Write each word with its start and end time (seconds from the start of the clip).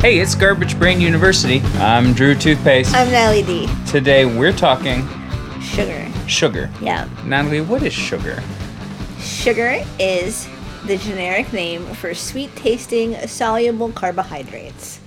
Hey, 0.00 0.18
it's 0.18 0.34
Garbage 0.34 0.78
Brain 0.78 0.98
University. 0.98 1.60
I'm 1.74 2.14
Drew 2.14 2.34
Toothpaste. 2.34 2.94
I'm 2.94 3.10
Natalie 3.10 3.42
D. 3.42 3.68
Today 3.86 4.24
we're 4.24 4.50
talking 4.50 5.06
Sugar. 5.60 6.10
sugar. 6.26 6.70
Yeah. 6.80 7.06
Natalie, 7.26 7.60
what 7.60 7.82
is 7.82 7.92
sugar? 7.92 8.42
Sugar 9.18 9.84
is 9.98 10.48
the 10.86 10.96
generic 10.96 11.52
name 11.52 11.84
for 11.96 12.14
sweet 12.14 12.56
tasting 12.56 13.14
soluble 13.28 13.92
carbohydrates, 13.92 15.00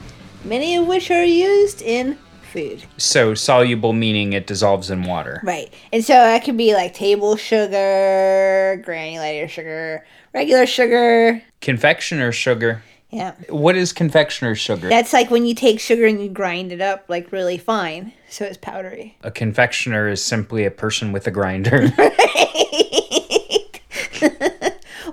many 0.44 0.76
of 0.76 0.86
which 0.86 1.10
are 1.10 1.24
used 1.24 1.82
in 1.82 2.20
food. 2.52 2.84
So, 2.98 3.34
soluble 3.34 3.94
meaning 3.94 4.34
it 4.34 4.46
dissolves 4.46 4.92
in 4.92 5.06
water. 5.06 5.42
Right. 5.44 5.74
And 5.92 6.06
so 6.06 6.14
that 6.14 6.44
could 6.44 6.56
be 6.56 6.76
like 6.76 6.94
table 6.94 7.36
sugar, 7.36 8.80
granulated 8.86 9.50
sugar, 9.50 10.06
regular 10.36 10.68
sugar. 10.68 11.42
Confectioner 11.62 12.32
sugar. 12.32 12.84
Yeah. 13.14 13.34
What 13.50 13.76
is 13.76 13.94
confectioner 13.94 14.56
sugar? 14.56 14.90
That's 14.90 15.14
like 15.14 15.30
when 15.30 15.46
you 15.46 15.54
take 15.54 15.80
sugar 15.80 16.06
and 16.06 16.22
you 16.22 16.30
grind 16.30 16.72
it 16.72 16.82
up 16.82 17.06
like 17.08 17.32
really 17.32 17.58
fine, 17.58 18.14
so 18.28 18.44
it's 18.46 18.58
powdery. 18.58 19.18
a 19.22 19.32
confectioner 19.32 20.08
is 20.08 20.24
simply 20.24 20.66
a 20.66 20.72
person 20.72 21.12
with 21.12 21.28
a 21.28 21.32
grinder. 21.32 21.90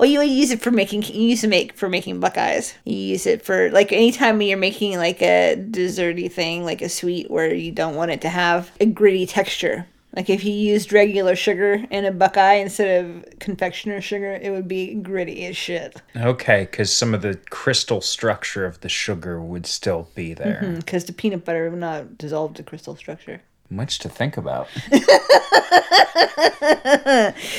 Well, 0.01 0.09
you 0.09 0.23
use 0.23 0.51
it 0.51 0.63
for 0.63 0.71
making. 0.71 1.03
You 1.03 1.29
use 1.29 1.43
to 1.43 1.47
make 1.47 1.75
for 1.75 1.87
making 1.87 2.21
buckeyes. 2.21 2.73
You 2.87 2.97
use 2.97 3.27
it 3.27 3.43
for 3.43 3.71
like 3.71 3.93
anytime 3.93 4.41
you're 4.41 4.57
making 4.57 4.97
like 4.97 5.21
a 5.21 5.63
desserty 5.71 6.33
thing, 6.33 6.65
like 6.65 6.81
a 6.81 6.89
sweet, 6.89 7.31
where 7.31 7.53
you 7.53 7.71
don't 7.71 7.97
want 7.97 8.11
it 8.11 8.23
to 8.23 8.31
have 8.31 8.71
a 8.81 8.87
gritty 8.87 9.27
texture. 9.27 9.87
Like 10.15 10.29
if 10.29 10.45
you 10.45 10.53
used 10.53 10.93
regular 10.93 11.37
sugar 11.37 11.85
in 11.91 12.05
a 12.05 12.11
buckeye 12.11 12.55
instead 12.55 13.05
of 13.05 13.39
confectioner 13.39 14.01
sugar, 14.01 14.33
it 14.33 14.51
would 14.51 14.67
be 14.67 14.95
gritty 14.95 15.47
as 15.47 15.57
shit. 15.57 16.03
okay, 16.17 16.67
because 16.69 16.93
some 16.93 17.15
of 17.15 17.23
the 17.23 17.39
crystal 17.51 18.01
structure 18.01 18.65
of 18.65 18.81
the 18.81 18.89
sugar 18.89 19.41
would 19.41 19.67
still 19.67 20.09
be 20.15 20.35
there. 20.35 20.61
Mm-hmm, 20.65 20.77
because 20.77 21.05
the 21.05 21.13
peanut 21.13 21.45
butter 21.45 21.71
would 21.71 21.79
not 21.79 22.19
dissolve 22.19 22.55
the 22.55 22.63
crystal 22.63 22.97
structure. 22.97 23.41
Much 23.73 24.01
to 24.01 24.09
think 24.09 24.37
about. 24.37 24.67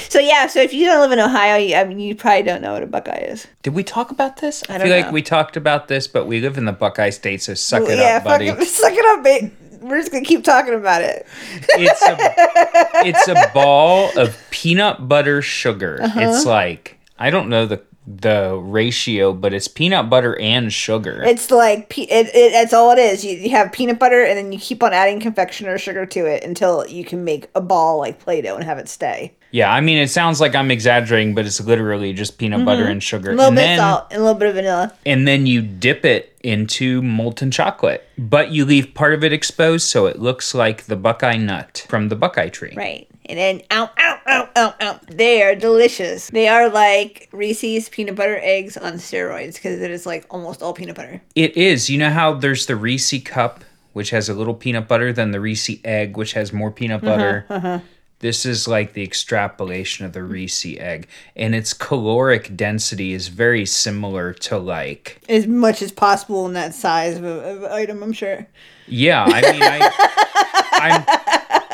So 0.10 0.20
yeah, 0.20 0.48
so 0.48 0.62
if 0.62 0.74
you 0.74 0.86
don't 0.86 1.00
live 1.00 1.12
in 1.12 1.20
Ohio, 1.20 1.56
you, 1.58 1.76
I 1.76 1.84
mean, 1.84 2.00
you 2.00 2.16
probably 2.16 2.44
don't 2.44 2.62
know 2.62 2.74
what 2.74 2.84
a 2.84 2.88
buckeye 2.88 3.26
is. 3.30 3.48
Did 3.64 3.74
we 3.74 3.84
talk 3.84 4.12
about 4.12 4.38
this? 4.38 4.64
I, 4.70 4.78
don't 4.78 4.88
feel 4.88 4.98
like 4.98 5.12
we 5.12 5.22
talked 5.22 5.56
about 5.56 5.88
this, 5.88 6.08
but 6.08 6.26
we 6.26 6.42
live 6.42 6.58
in 6.58 6.66
the 6.66 6.74
Buckeye 6.74 7.12
State, 7.12 7.42
so 7.42 7.54
suck 7.54 7.84
it 7.84 7.98
yeah, 7.98 8.18
up, 8.18 8.24
buddy. 8.24 8.50
fucking 8.50 8.66
suck 8.66 8.94
it 8.94 9.06
up, 9.06 9.22
mate. 9.24 9.52
We're 9.82 10.00
just 10.00 10.12
gonna 10.12 10.24
keep 10.24 10.44
talking 10.44 10.74
about 10.74 11.02
it. 11.02 11.26
it's 11.70 12.02
a 12.04 12.18
it's 13.08 13.28
a 13.28 13.52
ball 13.54 14.18
of 14.18 14.38
peanut 14.52 15.08
butter 15.08 15.42
sugar. 15.42 16.00
Uh-huh. 16.02 16.20
It's 16.22 16.46
like 16.46 17.00
I 17.18 17.30
don't 17.30 17.50
know 17.50 17.66
the 17.66 17.82
the 18.08 18.58
ratio, 18.58 19.34
but 19.34 19.54
it's 19.54 19.68
peanut 19.68 20.10
butter 20.10 20.40
and 20.40 20.72
sugar. 20.74 21.24
It's 21.24 21.52
like 21.52 21.90
pe- 21.90 22.04
it, 22.04 22.28
it. 22.34 22.52
That's 22.52 22.74
all 22.74 22.92
it 22.92 23.00
is. 23.00 23.24
You, 23.24 23.38
you 23.38 23.52
have 23.52 23.72
peanut 23.72 24.00
butter, 24.00 24.24
and 24.24 24.38
then 24.38 24.52
you 24.52 24.60
keep 24.60 24.82
on 24.84 24.94
adding 24.94 25.20
confectioner 25.20 25.78
sugar 25.78 26.06
to 26.08 26.26
it 26.26 26.44
until 26.44 26.86
you 26.88 27.06
can 27.06 27.24
make 27.24 27.50
a 27.56 27.62
ball 27.62 28.00
like 28.00 28.20
Play-Doh 28.20 28.56
and 28.56 28.64
have 28.64 28.80
it 28.80 28.90
stay. 28.90 29.36
Yeah, 29.52 29.72
I 29.72 29.82
mean 29.82 29.98
it 29.98 30.10
sounds 30.10 30.40
like 30.42 30.56
I'm 30.56 30.72
exaggerating, 30.72 31.36
but 31.36 31.46
it's 31.46 31.60
literally 31.62 32.14
just 32.14 32.38
peanut 32.38 32.66
butter 32.66 32.86
and 32.86 33.02
sugar. 33.04 33.30
Mm-hmm. 33.32 33.40
A 33.40 33.44
little 33.44 33.48
and 33.48 33.56
bit 33.56 33.62
then 33.62 33.80
of 33.80 33.84
salt 33.84 34.08
and 34.12 34.20
a 34.22 34.24
little 34.24 34.40
bit 34.40 34.50
of 34.50 34.56
vanilla. 34.56 34.94
and 35.06 35.28
then 35.28 35.46
you 35.46 35.62
dip 35.62 36.06
it 36.06 36.36
into 36.44 37.02
molten 37.02 37.52
chocolate. 37.52 38.08
But 38.18 38.52
you 38.52 38.66
leave 38.66 38.94
part 38.94 39.14
of 39.14 39.24
it 39.24 39.34
exposed 39.34 39.88
so 39.88 40.06
it 40.08 40.20
looks 40.20 40.54
like 40.56 40.84
the 40.86 40.96
Buckeye 40.96 41.38
nut 41.38 41.86
from 41.88 42.10
the 42.10 42.16
Buckeye 42.16 42.50
tree. 42.50 42.74
Right. 42.76 43.08
And 43.28 43.38
then 43.38 43.62
ow, 43.72 43.90
ow, 43.98 44.20
ow, 44.28 44.50
ow, 44.56 44.74
ow. 44.82 45.00
They 45.08 45.42
are 45.44 45.56
delicious. 45.56 46.30
They 46.30 46.48
are 46.48 46.68
like 46.70 47.30
Reese's 47.32 47.88
peanut 47.90 48.16
butter 48.16 48.40
eggs 48.42 48.76
on 48.76 48.94
steroids 48.94 49.54
because 49.56 49.80
it 49.82 49.92
is 49.92 50.06
like 50.06 50.26
almost 50.30 50.62
all 50.64 50.74
peanut 50.74 50.96
butter. 50.96 51.22
It 51.36 51.56
is. 51.56 51.90
You 51.90 51.98
know 52.00 52.10
how 52.10 52.34
there's 52.34 52.66
the 52.66 52.76
Reese 52.76 53.14
cup, 53.24 53.64
which 53.94 54.10
has 54.10 54.28
a 54.28 54.34
little 54.34 54.56
peanut 54.56 54.88
butter, 54.88 55.14
then 55.14 55.32
the 55.32 55.40
Reese 55.40 55.70
egg, 55.86 56.18
which 56.18 56.34
has 56.34 56.52
more 56.52 56.72
peanut 56.72 57.04
Uh-huh, 57.04 57.16
butter. 57.50 57.84
This 58.22 58.46
is 58.46 58.68
like 58.68 58.94
the 58.94 59.04
extrapolation 59.04 60.06
of 60.06 60.14
the 60.14 60.24
Reese 60.24 60.66
egg, 60.66 61.08
and 61.36 61.54
its 61.54 61.74
caloric 61.74 62.56
density 62.56 63.14
is 63.14 63.28
very 63.28 63.66
similar 63.66 64.34
to 64.34 64.58
like. 64.58 65.22
As 65.28 65.48
much 65.48 65.82
as 65.82 65.92
possible 65.92 66.46
in 66.46 66.54
that 66.54 66.74
size 66.74 67.18
of, 67.18 67.26
of 67.26 67.64
item, 67.64 68.04
I'm 68.04 68.14
sure. 68.14 68.48
Yeah, 68.88 69.24
I 69.24 69.42
mean, 69.52 69.62
I, 69.64 71.06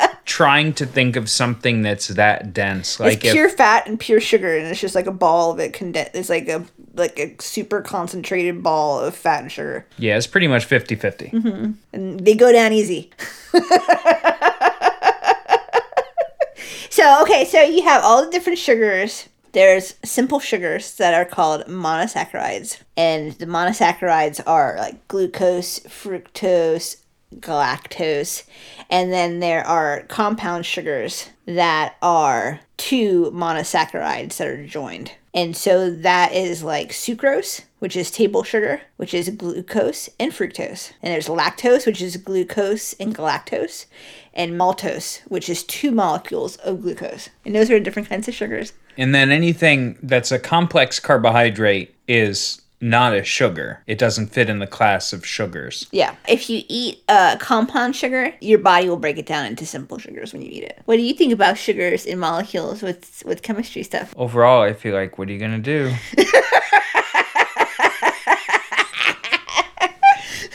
I'm 0.00 0.16
trying 0.24 0.72
to 0.74 0.86
think 0.86 1.16
of 1.16 1.28
something 1.28 1.82
that's 1.82 2.08
that 2.08 2.54
dense. 2.54 2.98
Like 2.98 3.18
it's 3.18 3.26
if, 3.26 3.32
pure 3.32 3.48
fat 3.50 3.86
and 3.86 4.00
pure 4.00 4.20
sugar, 4.20 4.56
and 4.56 4.66
it's 4.66 4.80
just 4.80 4.94
like 4.94 5.06
a 5.06 5.12
ball 5.12 5.52
of 5.52 5.58
it 5.58 5.74
condensed. 5.74 6.12
It's 6.14 6.30
like 6.30 6.48
a 6.48 6.64
like 6.94 7.18
a 7.18 7.34
super 7.40 7.80
concentrated 7.80 8.62
ball 8.62 9.00
of 9.00 9.14
fat 9.14 9.42
and 9.42 9.52
sugar, 9.52 9.86
yeah, 9.98 10.16
it's 10.16 10.26
pretty 10.26 10.48
much 10.48 10.68
50-50. 10.68 11.30
Mm-hmm. 11.30 11.72
and 11.92 12.20
they 12.20 12.34
go 12.34 12.52
down 12.52 12.72
easy. 12.72 13.10
so 16.98 17.22
okay, 17.22 17.44
so 17.44 17.62
you 17.62 17.82
have 17.82 18.02
all 18.02 18.24
the 18.24 18.30
different 18.32 18.58
sugars. 18.58 19.28
There's 19.52 19.94
simple 20.04 20.40
sugars 20.40 20.96
that 20.96 21.14
are 21.14 21.24
called 21.24 21.66
monosaccharides, 21.66 22.80
and 22.96 23.30
the 23.34 23.46
monosaccharides 23.46 24.40
are 24.44 24.74
like 24.76 25.06
glucose, 25.06 25.78
fructose, 25.78 26.96
galactose, 27.36 28.42
and 28.90 29.12
then 29.12 29.38
there 29.38 29.64
are 29.64 30.06
compound 30.08 30.66
sugars 30.66 31.28
that 31.46 31.94
are 32.02 32.58
two 32.78 33.30
monosaccharides 33.32 34.36
that 34.36 34.48
are 34.48 34.66
joined. 34.66 35.12
And 35.32 35.56
so 35.56 35.90
that 35.90 36.32
is 36.32 36.64
like 36.64 36.90
sucrose, 36.90 37.62
which 37.78 37.96
is 37.96 38.10
table 38.10 38.42
sugar, 38.42 38.82
which 38.96 39.14
is 39.14 39.30
glucose 39.30 40.08
and 40.18 40.32
fructose. 40.32 40.92
And 41.02 41.12
there's 41.12 41.28
lactose, 41.28 41.86
which 41.86 42.02
is 42.02 42.16
glucose 42.16 42.92
and 42.94 43.14
galactose, 43.14 43.86
and 44.34 44.52
maltose, 44.52 45.20
which 45.28 45.48
is 45.48 45.62
two 45.62 45.90
molecules 45.90 46.56
of 46.56 46.82
glucose. 46.82 47.28
And 47.44 47.54
those 47.54 47.70
are 47.70 47.80
different 47.80 48.08
kinds 48.08 48.28
of 48.28 48.34
sugars. 48.34 48.72
And 48.96 49.14
then 49.14 49.30
anything 49.30 49.98
that's 50.02 50.32
a 50.32 50.38
complex 50.38 50.98
carbohydrate 50.98 51.94
is 52.08 52.62
not 52.80 53.14
a 53.14 53.24
sugar. 53.24 53.82
It 53.86 53.98
doesn't 53.98 54.28
fit 54.28 54.48
in 54.48 54.60
the 54.60 54.66
class 54.66 55.12
of 55.12 55.26
sugars. 55.26 55.86
Yeah. 55.90 56.14
If 56.28 56.48
you 56.48 56.62
eat 56.68 57.02
uh, 57.08 57.36
compound 57.38 57.96
sugar, 57.96 58.32
your 58.40 58.58
body 58.58 58.88
will 58.88 58.96
break 58.96 59.18
it 59.18 59.26
down 59.26 59.46
into 59.46 59.66
simple 59.66 59.98
sugars 59.98 60.32
when 60.32 60.42
you 60.42 60.50
eat 60.50 60.62
it. 60.64 60.80
What 60.84 60.96
do 60.96 61.02
you 61.02 61.14
think 61.14 61.32
about 61.32 61.58
sugars 61.58 62.06
in 62.06 62.18
molecules 62.18 62.82
with 62.82 63.22
with 63.26 63.42
chemistry 63.42 63.82
stuff? 63.82 64.14
Overall, 64.16 64.62
I 64.62 64.72
feel 64.72 64.94
like, 64.94 65.18
what 65.18 65.28
are 65.28 65.32
you 65.32 65.40
gonna 65.40 65.58
do? 65.58 65.92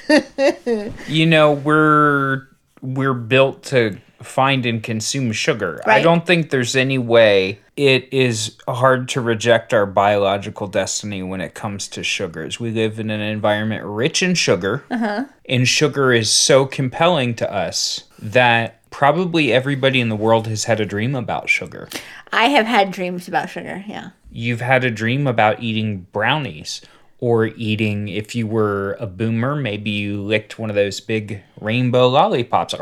you 1.08 1.26
know, 1.26 1.52
we're 1.54 2.48
we're 2.82 3.14
built 3.14 3.64
to 3.64 3.98
find 4.22 4.66
and 4.66 4.82
consume 4.82 5.32
sugar. 5.32 5.82
I 5.86 6.02
don't 6.02 6.26
think 6.26 6.50
there's 6.50 6.76
any 6.76 6.98
way 6.98 7.60
it 7.76 8.08
is 8.14 8.58
hard 8.68 9.10
to 9.10 9.22
reject 9.22 9.74
our 9.74 9.86
biological 9.86 10.68
destiny 10.68 11.24
when 11.24 11.42
it 11.42 11.54
comes 11.54 11.88
to 11.90 12.04
sugars. 12.04 12.60
We 12.60 12.72
live 12.72 13.00
in 13.00 13.10
an 13.10 13.20
environment 13.20 13.84
rich 13.86 14.22
in 14.22 14.36
sugar, 14.36 14.86
uh-huh. 14.90 15.26
and 15.48 15.68
sugar 15.68 16.14
is 16.14 16.32
so 16.32 16.66
compelling 16.66 17.36
to 17.36 17.52
us 17.52 18.04
that 18.20 18.80
probably 18.92 19.52
everybody 19.52 20.00
in 20.00 20.10
the 20.10 20.16
world 20.16 20.48
has 20.48 20.66
had 20.66 20.80
a 20.80 20.86
dream 20.86 21.16
about 21.16 21.50
sugar. 21.50 21.90
I 22.32 22.46
have 22.50 22.68
had 22.68 22.92
dreams 22.92 23.28
about 23.28 23.50
sugar. 23.50 23.84
Yeah. 23.88 24.12
you've 24.32 24.62
had 24.62 24.84
a 24.84 24.92
dream 24.92 25.28
about 25.28 25.62
eating 25.62 26.06
brownies 26.12 26.82
or 27.24 27.46
eating 27.56 28.10
if 28.10 28.36
you 28.36 28.46
were 28.46 28.98
a 29.00 29.08
boomer 29.08 29.56
maybe 29.56 29.90
you 29.90 30.22
licked 30.22 30.60
one 30.60 30.70
of 30.70 30.76
those 30.76 31.00
big 31.00 31.42
rainbow 31.62 32.10
lollipops. 32.10 32.74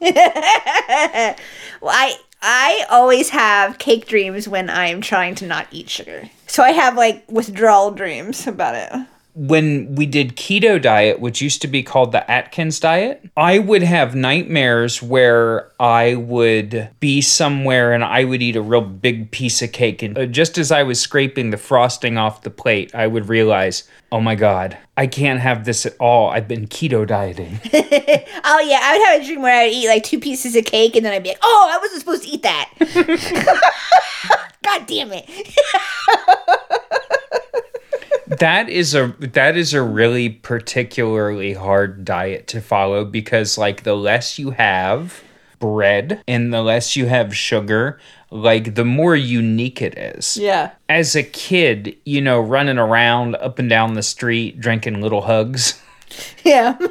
Well, 1.80 1.92
I 1.94 2.16
I 2.42 2.84
always 2.90 3.28
have 3.30 3.78
cake 3.78 4.06
dreams 4.06 4.48
when 4.48 4.68
I'm 4.70 5.00
trying 5.02 5.36
to 5.36 5.46
not 5.46 5.68
eat 5.70 5.88
sugar. 5.88 6.28
So 6.48 6.64
I 6.64 6.72
have 6.72 6.96
like 6.96 7.30
withdrawal 7.30 7.92
dreams 7.92 8.46
about 8.48 8.74
it. 8.74 9.06
When 9.36 9.94
we 9.94 10.06
did 10.06 10.34
keto 10.34 10.80
diet 10.80 11.20
which 11.20 11.42
used 11.42 11.60
to 11.60 11.68
be 11.68 11.82
called 11.82 12.10
the 12.10 12.30
atkins 12.30 12.80
diet 12.80 13.22
i 13.36 13.58
would 13.58 13.82
have 13.82 14.14
nightmares 14.14 15.02
where 15.02 15.70
i 15.78 16.14
would 16.14 16.88
be 17.00 17.20
somewhere 17.20 17.92
and 17.92 18.02
i 18.02 18.24
would 18.24 18.42
eat 18.42 18.56
a 18.56 18.62
real 18.62 18.80
big 18.80 19.30
piece 19.30 19.60
of 19.60 19.70
cake 19.72 20.02
and 20.02 20.16
uh, 20.16 20.24
just 20.24 20.56
as 20.56 20.72
i 20.72 20.82
was 20.82 20.98
scraping 20.98 21.50
the 21.50 21.58
frosting 21.58 22.16
off 22.16 22.40
the 22.42 22.50
plate 22.50 22.94
i 22.94 23.06
would 23.06 23.28
realize 23.28 23.86
oh 24.10 24.20
my 24.20 24.34
god 24.34 24.76
i 24.96 25.06
can't 25.06 25.40
have 25.40 25.66
this 25.66 25.84
at 25.84 25.94
all 26.00 26.30
i've 26.30 26.48
been 26.48 26.66
keto 26.66 27.06
dieting 27.06 27.60
Oh 28.48 28.60
yeah, 28.60 28.78
I 28.80 28.96
would 28.96 29.06
have 29.06 29.20
a 29.20 29.24
dream 29.24 29.42
where 29.42 29.60
I 29.60 29.64
would 29.64 29.74
eat 29.74 29.88
like 29.88 30.04
two 30.04 30.20
pieces 30.20 30.54
of 30.54 30.64
cake 30.64 30.94
and 30.94 31.04
then 31.04 31.12
I'd 31.12 31.22
be 31.22 31.30
like, 31.30 31.38
"Oh, 31.42 31.70
I 31.72 31.78
wasn't 31.78 32.00
supposed 32.00 32.22
to 32.22 32.28
eat 32.28 32.42
that." 32.42 32.70
God 34.62 34.86
damn 34.86 35.10
it. 35.12 35.28
that 38.28 38.68
is 38.68 38.94
a 38.94 39.14
that 39.20 39.56
is 39.56 39.72
a 39.74 39.82
really 39.82 40.28
particularly 40.28 41.52
hard 41.54 42.04
diet 42.04 42.46
to 42.48 42.60
follow 42.60 43.04
because 43.04 43.56
like 43.56 43.82
the 43.84 43.94
less 43.96 44.38
you 44.38 44.50
have 44.50 45.22
bread 45.58 46.22
and 46.28 46.52
the 46.52 46.62
less 46.62 46.96
you 46.96 47.06
have 47.06 47.34
sugar 47.36 47.98
like 48.30 48.74
the 48.74 48.84
more 48.84 49.14
unique 49.16 49.80
it 49.80 49.96
is 49.96 50.36
Yeah. 50.36 50.72
as 50.88 51.14
a 51.14 51.22
kid 51.22 51.96
you 52.04 52.20
know 52.20 52.40
running 52.40 52.78
around 52.78 53.36
up 53.36 53.58
and 53.58 53.70
down 53.70 53.94
the 53.94 54.02
street 54.02 54.60
drinking 54.60 55.00
little 55.00 55.22
hugs 55.22 55.80
Yeah. 56.44 56.76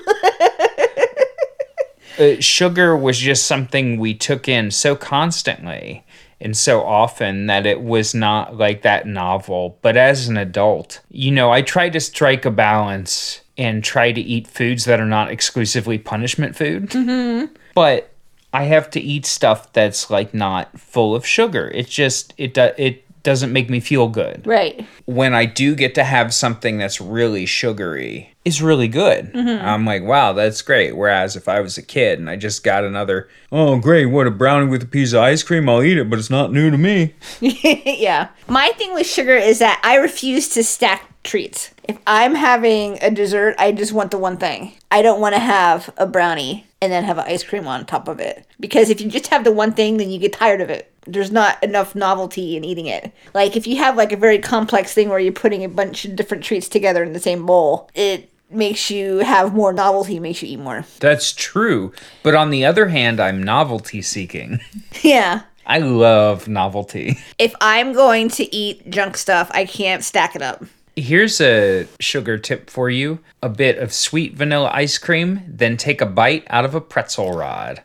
uh, 2.20 2.36
sugar 2.40 2.96
was 2.96 3.20
just 3.20 3.46
something 3.46 4.00
we 4.00 4.14
took 4.14 4.48
in 4.48 4.72
so 4.72 4.96
constantly 4.96 6.05
and 6.42 6.56
so 6.56 6.84
often 6.84 7.48
that 7.48 7.66
it 7.66 7.82
was 7.82 8.14
not 8.14 8.56
like 8.58 8.82
that 8.82 9.08
novel. 9.08 9.78
But 9.82 9.98
as 9.98 10.28
an 10.28 10.38
adult, 10.38 11.02
you 11.10 11.32
know, 11.32 11.52
I 11.52 11.62
try 11.62 11.90
to 11.90 12.00
strike 12.00 12.46
a 12.46 12.52
balance 12.52 13.42
and 13.58 13.84
try 13.84 14.12
to 14.12 14.22
eat 14.22 14.48
foods 14.48 14.86
that 14.86 15.00
are 15.00 15.06
not 15.06 15.32
exclusively 15.32 15.98
punishment 15.98 16.56
food. 16.56 16.90
Mm-hmm. 16.90 17.54
But 17.74 18.12
I 18.54 18.64
have 18.64 18.90
to 18.92 19.02
eat 19.02 19.26
stuff 19.26 19.72
that's 19.74 20.10
like 20.10 20.34
not 20.34 20.80
full 20.80 21.16
of 21.16 21.26
sugar. 21.26 21.70
It 21.74 21.88
just 21.88 22.34
it 22.38 22.54
do, 22.54 22.72
it 22.78 23.05
doesn't 23.26 23.52
make 23.52 23.70
me 23.70 23.82
feel 23.82 24.08
good. 24.08 24.48
right. 24.48 24.86
When 25.04 25.34
I 25.34 25.46
do 25.46 25.76
get 25.76 25.96
to 25.96 26.04
have 26.06 26.34
something 26.34 26.78
that's 26.78 27.02
really 27.02 27.46
sugary, 27.46 28.36
is 28.46 28.62
really 28.62 28.88
good. 28.88 29.34
Mm-hmm. 29.34 29.66
I'm 29.66 29.86
like, 29.86 30.04
wow, 30.04 30.32
that's 30.32 30.62
great. 30.62 30.96
Whereas 30.96 31.36
if 31.36 31.50
I 31.50 31.60
was 31.60 31.78
a 31.78 31.82
kid 31.82 32.20
and 32.20 32.30
I 32.30 32.36
just 32.36 32.64
got 32.64 32.84
another, 32.84 33.28
oh 33.52 33.80
great, 33.80 34.06
what 34.06 34.28
a 34.28 34.32
brownie 34.32 34.68
with 34.68 34.84
a 34.84 34.88
piece 34.88 35.14
of 35.14 35.20
ice 35.22 35.44
cream, 35.44 35.68
I'll 35.68 35.84
eat 35.84 35.98
it, 35.98 36.10
but 36.10 36.20
it's 36.20 36.30
not 36.30 36.54
new 36.54 36.70
to 36.70 36.78
me. 36.78 37.16
yeah. 37.42 38.30
My 38.48 38.70
thing 38.78 38.94
with 38.94 39.08
sugar 39.08 39.36
is 39.36 39.60
that 39.60 39.82
I 39.84 39.96
refuse 39.96 40.48
to 40.50 40.64
stack 40.64 41.12
treats. 41.24 41.72
If 41.84 41.98
I'm 42.06 42.36
having 42.36 43.00
a 43.02 43.10
dessert, 43.10 43.56
I 43.58 43.72
just 43.72 43.94
want 43.94 44.12
the 44.12 44.18
one 44.18 44.38
thing. 44.38 44.74
I 44.92 45.02
don't 45.02 45.20
want 45.20 45.34
to 45.36 45.42
have 45.42 45.90
a 45.98 46.06
brownie 46.06 46.68
and 46.86 46.94
then 46.94 47.04
have 47.04 47.20
ice 47.20 47.44
cream 47.44 47.68
on 47.68 47.86
top 47.86 48.08
of 48.08 48.20
it. 48.20 48.46
Because 48.60 48.90
if 48.90 49.02
you 49.02 49.10
just 49.10 49.28
have 49.28 49.44
the 49.44 49.52
one 49.52 49.74
thing, 49.74 49.98
then 49.98 50.12
you 50.12 50.20
get 50.20 50.34
tired 50.34 50.62
of 50.62 50.70
it. 50.70 50.92
There's 51.08 51.32
not 51.32 51.62
enough 51.64 51.96
novelty 51.96 52.56
in 52.56 52.64
eating 52.64 52.86
it. 52.86 53.12
Like 53.34 53.58
if 53.58 53.66
you 53.68 53.78
have 53.78 53.98
like 53.98 54.12
a 54.12 54.18
very 54.18 54.40
complex 54.40 54.94
thing 54.94 55.10
where 55.10 55.20
you're 55.20 55.34
putting 55.34 55.64
a 55.64 55.70
bunch 55.70 56.06
of 56.06 56.16
different 56.16 56.44
treats 56.44 56.70
together 56.70 57.04
in 57.04 57.14
the 57.14 57.20
same 57.20 57.46
bowl, 57.46 57.90
it 57.96 58.32
makes 58.50 58.92
you 58.92 59.20
have 59.20 59.54
more 59.54 59.74
novelty, 59.74 60.20
makes 60.20 60.42
you 60.42 60.48
eat 60.48 60.60
more. 60.60 60.86
That's 61.00 61.34
true. 61.34 61.92
But 62.24 62.36
on 62.36 62.52
the 62.52 62.66
other 62.66 62.90
hand, 62.90 63.20
I'm 63.20 63.42
novelty 63.42 64.02
seeking. 64.02 64.60
yeah. 65.02 65.42
I 65.66 65.80
love 65.80 66.48
novelty. 66.48 67.18
If 67.40 67.56
I'm 67.60 67.94
going 67.94 68.30
to 68.30 68.56
eat 68.56 68.88
junk 68.92 69.18
stuff, 69.18 69.50
I 69.54 69.66
can't 69.66 70.04
stack 70.04 70.36
it 70.36 70.44
up. 70.44 70.64
Here's 70.96 71.42
a 71.42 71.88
sugar 72.00 72.38
tip 72.38 72.70
for 72.70 72.90
you 72.90 73.20
a 73.44 73.50
bit 73.50 73.78
of 73.78 73.94
sweet 73.94 74.34
vanilla 74.34 74.72
ice 74.74 74.98
cream, 74.98 75.42
then 75.48 75.76
take 75.76 76.00
a 76.02 76.06
bite 76.06 76.46
out 76.50 76.64
of 76.66 76.74
a 76.74 76.82
pretzel 76.82 77.34
rod. 77.34 77.82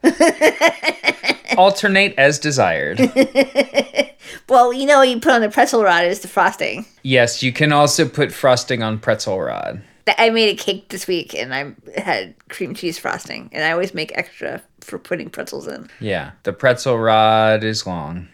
Alternate 1.56 2.14
as 2.16 2.38
desired. 2.38 3.00
Well, 4.50 4.72
you 4.72 4.84
know 4.84 4.98
what 4.98 5.08
you 5.08 5.20
put 5.20 5.32
on 5.32 5.42
the 5.42 5.48
pretzel 5.48 5.84
rod 5.84 6.04
is 6.04 6.20
the 6.20 6.28
frosting. 6.28 6.84
Yes, 7.04 7.40
you 7.40 7.52
can 7.52 7.70
also 7.70 8.08
put 8.08 8.32
frosting 8.32 8.82
on 8.82 8.98
pretzel 8.98 9.40
rod. 9.40 9.80
I 10.18 10.30
made 10.30 10.52
a 10.52 10.60
cake 10.60 10.88
this 10.88 11.06
week 11.06 11.36
and 11.36 11.54
I 11.54 11.72
had 12.00 12.34
cream 12.48 12.74
cheese 12.74 12.98
frosting, 12.98 13.48
and 13.52 13.62
I 13.62 13.70
always 13.70 13.94
make 13.94 14.10
extra 14.18 14.60
for 14.80 14.98
putting 14.98 15.30
pretzels 15.30 15.68
in. 15.68 15.88
Yeah, 16.00 16.32
the 16.42 16.52
pretzel 16.52 16.98
rod 16.98 17.62
is 17.62 17.86
long. 17.86 18.26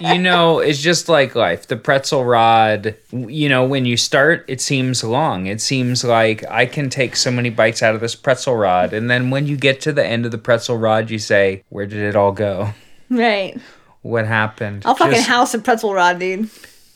You 0.00 0.18
know, 0.18 0.60
it's 0.60 0.80
just 0.80 1.08
like 1.08 1.34
life. 1.34 1.66
The 1.66 1.76
pretzel 1.76 2.24
rod, 2.24 2.94
you 3.12 3.48
know, 3.48 3.64
when 3.64 3.84
you 3.84 3.96
start, 3.96 4.44
it 4.48 4.60
seems 4.60 5.02
long. 5.02 5.46
It 5.46 5.60
seems 5.60 6.04
like 6.04 6.44
I 6.50 6.66
can 6.66 6.88
take 6.88 7.16
so 7.16 7.30
many 7.30 7.50
bites 7.50 7.82
out 7.82 7.94
of 7.94 8.00
this 8.00 8.14
pretzel 8.14 8.56
rod. 8.56 8.92
And 8.92 9.10
then 9.10 9.30
when 9.30 9.46
you 9.46 9.56
get 9.56 9.80
to 9.82 9.92
the 9.92 10.06
end 10.06 10.24
of 10.24 10.30
the 10.30 10.38
pretzel 10.38 10.78
rod, 10.78 11.10
you 11.10 11.18
say, 11.18 11.64
Where 11.68 11.86
did 11.86 11.98
it 11.98 12.16
all 12.16 12.32
go? 12.32 12.70
Right. 13.10 13.58
What 14.02 14.26
happened? 14.26 14.82
I'll 14.86 14.94
fucking 14.94 15.14
just, 15.14 15.28
house 15.28 15.54
a 15.54 15.58
pretzel 15.58 15.92
rod, 15.94 16.18
dude. 16.20 16.48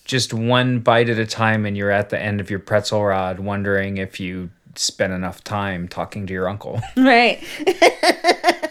just 0.04 0.32
one 0.32 0.78
bite 0.78 1.08
at 1.08 1.18
a 1.18 1.26
time, 1.26 1.66
and 1.66 1.76
you're 1.76 1.90
at 1.90 2.10
the 2.10 2.18
end 2.20 2.40
of 2.40 2.50
your 2.50 2.60
pretzel 2.60 3.04
rod 3.04 3.40
wondering 3.40 3.96
if 3.96 4.20
you 4.20 4.50
spent 4.76 5.12
enough 5.12 5.42
time 5.42 5.88
talking 5.88 6.26
to 6.26 6.32
your 6.32 6.48
uncle. 6.48 6.80
Right. 6.96 7.42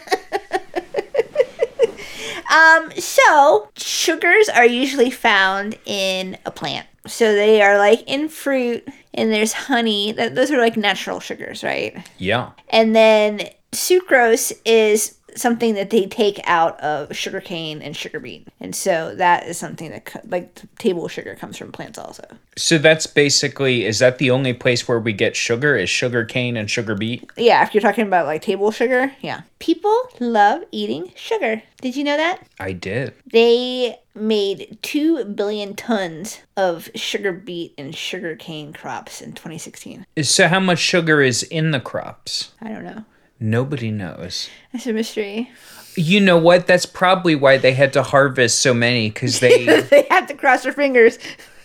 um, 2.52 2.92
so 2.98 3.70
sugars 3.76 4.48
are 4.50 4.66
usually 4.66 5.10
found 5.10 5.78
in 5.86 6.36
a 6.44 6.50
plant. 6.50 6.86
So 7.06 7.34
they 7.34 7.62
are 7.62 7.78
like 7.78 8.04
in 8.06 8.28
fruit 8.28 8.86
and 9.14 9.32
there's 9.32 9.52
honey. 9.52 10.12
That 10.12 10.34
those 10.34 10.50
are 10.50 10.58
like 10.58 10.76
natural 10.76 11.18
sugars, 11.18 11.64
right? 11.64 11.96
yeah. 12.18 12.50
And 12.68 12.94
then 12.94 13.48
sucrose 13.72 14.52
is 14.64 15.16
something 15.36 15.74
that 15.74 15.90
they 15.90 16.06
take 16.06 16.40
out 16.44 16.78
of 16.80 17.14
sugarcane 17.16 17.82
and 17.82 17.96
sugar 17.96 18.20
beet. 18.20 18.48
And 18.60 18.74
so 18.74 19.14
that 19.16 19.46
is 19.46 19.58
something 19.58 19.90
that 19.90 20.22
like 20.28 20.60
table 20.78 21.08
sugar 21.08 21.34
comes 21.34 21.56
from 21.56 21.72
plants 21.72 21.98
also. 21.98 22.24
So 22.56 22.78
that's 22.78 23.06
basically 23.06 23.84
is 23.84 23.98
that 24.00 24.18
the 24.18 24.30
only 24.30 24.52
place 24.52 24.86
where 24.86 25.00
we 25.00 25.12
get 25.12 25.36
sugar 25.36 25.76
is 25.76 25.88
sugar 25.90 26.24
cane 26.24 26.56
and 26.56 26.70
sugar 26.70 26.94
beet? 26.94 27.30
Yeah, 27.36 27.62
if 27.62 27.74
you're 27.74 27.82
talking 27.82 28.06
about 28.06 28.26
like 28.26 28.42
table 28.42 28.70
sugar, 28.70 29.12
yeah. 29.20 29.42
People 29.58 29.96
love 30.18 30.62
eating 30.72 31.12
sugar. 31.14 31.62
Did 31.80 31.96
you 31.96 32.04
know 32.04 32.16
that? 32.16 32.46
I 32.58 32.72
did. 32.72 33.14
They 33.30 33.96
made 34.14 34.78
2 34.82 35.24
billion 35.24 35.74
tons 35.74 36.40
of 36.56 36.90
sugar 36.94 37.32
beet 37.32 37.74
and 37.78 37.94
sugar 37.94 38.36
cane 38.36 38.72
crops 38.72 39.22
in 39.22 39.32
2016. 39.32 40.04
So 40.22 40.48
how 40.48 40.60
much 40.60 40.78
sugar 40.78 41.22
is 41.22 41.42
in 41.44 41.70
the 41.70 41.80
crops? 41.80 42.52
I 42.60 42.68
don't 42.68 42.84
know. 42.84 43.04
Nobody 43.42 43.90
knows. 43.90 44.48
It's 44.72 44.86
a 44.86 44.92
mystery. 44.92 45.50
You 45.96 46.20
know 46.20 46.38
what? 46.38 46.68
That's 46.68 46.86
probably 46.86 47.34
why 47.34 47.58
they 47.58 47.72
had 47.72 47.92
to 47.94 48.02
harvest 48.04 48.60
so 48.60 48.72
many 48.72 49.10
cuz 49.10 49.40
they 49.40 49.66
they 49.90 50.06
have 50.10 50.28
to 50.28 50.34
cross 50.34 50.62
their 50.62 50.72
fingers. 50.72 51.18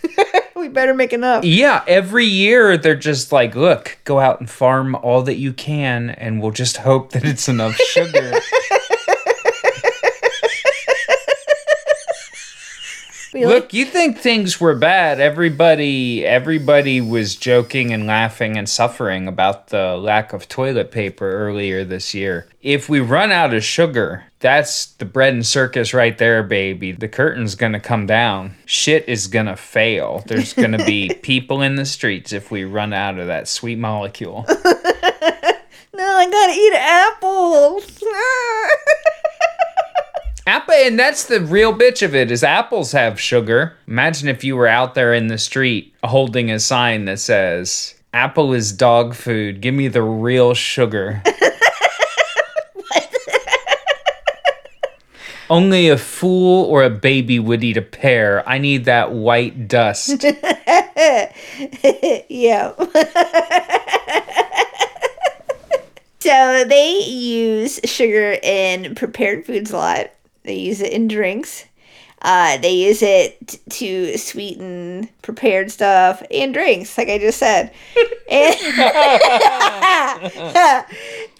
we 0.56 0.66
better 0.66 0.92
make 0.92 1.12
enough. 1.12 1.44
Yeah, 1.44 1.84
every 1.86 2.26
year 2.26 2.76
they're 2.76 2.96
just 2.96 3.30
like, 3.30 3.54
look, 3.54 3.98
go 4.02 4.18
out 4.18 4.40
and 4.40 4.50
farm 4.50 4.96
all 4.96 5.22
that 5.22 5.36
you 5.36 5.52
can 5.52 6.10
and 6.10 6.42
we'll 6.42 6.50
just 6.50 6.78
hope 6.78 7.12
that 7.12 7.24
it's 7.24 7.48
enough 7.48 7.76
sugar. 7.76 8.32
Look, 13.46 13.72
you 13.72 13.84
think 13.84 14.18
things 14.18 14.60
were 14.60 14.74
bad. 14.74 15.20
Everybody 15.20 16.24
everybody 16.24 17.00
was 17.00 17.36
joking 17.36 17.92
and 17.92 18.06
laughing 18.06 18.56
and 18.56 18.68
suffering 18.68 19.28
about 19.28 19.68
the 19.68 19.96
lack 19.96 20.32
of 20.32 20.48
toilet 20.48 20.90
paper 20.90 21.30
earlier 21.30 21.84
this 21.84 22.14
year. 22.14 22.48
If 22.62 22.88
we 22.88 23.00
run 23.00 23.30
out 23.30 23.54
of 23.54 23.62
sugar, 23.64 24.24
that's 24.40 24.86
the 24.86 25.04
bread 25.04 25.34
and 25.34 25.46
circus 25.46 25.94
right 25.94 26.16
there, 26.16 26.42
baby. 26.42 26.92
The 26.92 27.08
curtain's 27.08 27.54
going 27.54 27.72
to 27.72 27.80
come 27.80 28.06
down. 28.06 28.56
Shit 28.66 29.08
is 29.08 29.26
going 29.26 29.46
to 29.46 29.56
fail. 29.56 30.22
There's 30.26 30.52
going 30.52 30.72
to 30.72 30.84
be 30.84 31.08
people 31.22 31.62
in 31.62 31.76
the 31.76 31.86
streets 31.86 32.32
if 32.32 32.50
we 32.50 32.64
run 32.64 32.92
out 32.92 33.18
of 33.18 33.26
that 33.28 33.48
sweet 33.48 33.78
molecule. 33.78 34.44
no, 34.48 34.54
I 36.04 36.28
gotta 36.30 36.52
eat 36.52 36.74
apples. 36.74 38.02
Apple, 40.48 40.72
and 40.72 40.98
that's 40.98 41.24
the 41.24 41.42
real 41.42 41.74
bitch 41.74 42.00
of 42.02 42.14
it 42.14 42.30
is 42.30 42.42
apples 42.42 42.92
have 42.92 43.20
sugar. 43.20 43.76
Imagine 43.86 44.28
if 44.28 44.42
you 44.42 44.56
were 44.56 44.66
out 44.66 44.94
there 44.94 45.12
in 45.12 45.26
the 45.26 45.36
street 45.36 45.92
holding 46.02 46.50
a 46.50 46.58
sign 46.58 47.04
that 47.04 47.20
says, 47.20 47.96
"Apple 48.14 48.54
is 48.54 48.72
dog 48.72 49.14
food. 49.14 49.60
Give 49.60 49.74
me 49.74 49.88
the 49.88 50.00
real 50.00 50.54
sugar." 50.54 51.22
Only 55.50 55.90
a 55.90 55.98
fool 55.98 56.64
or 56.64 56.82
a 56.82 56.88
baby 56.88 57.38
would 57.38 57.62
eat 57.62 57.76
a 57.76 57.82
pear. 57.82 58.42
I 58.48 58.56
need 58.56 58.86
that 58.86 59.12
white 59.12 59.68
dust. 59.68 60.24
yeah. 62.30 62.72
so 66.20 66.64
they 66.64 67.00
use 67.06 67.80
sugar 67.84 68.38
in 68.42 68.94
prepared 68.94 69.44
foods 69.44 69.72
a 69.72 69.76
lot. 69.76 70.10
They 70.48 70.54
use 70.56 70.80
it 70.80 70.94
in 70.94 71.08
drinks. 71.08 71.66
Uh, 72.22 72.56
they 72.56 72.72
use 72.72 73.02
it 73.02 73.36
t- 73.46 73.58
to 73.68 74.16
sweeten 74.16 75.10
prepared 75.20 75.70
stuff 75.70 76.22
and 76.30 76.54
drinks, 76.54 76.96
like 76.96 77.10
I 77.10 77.18
just 77.18 77.38
said. 77.38 77.70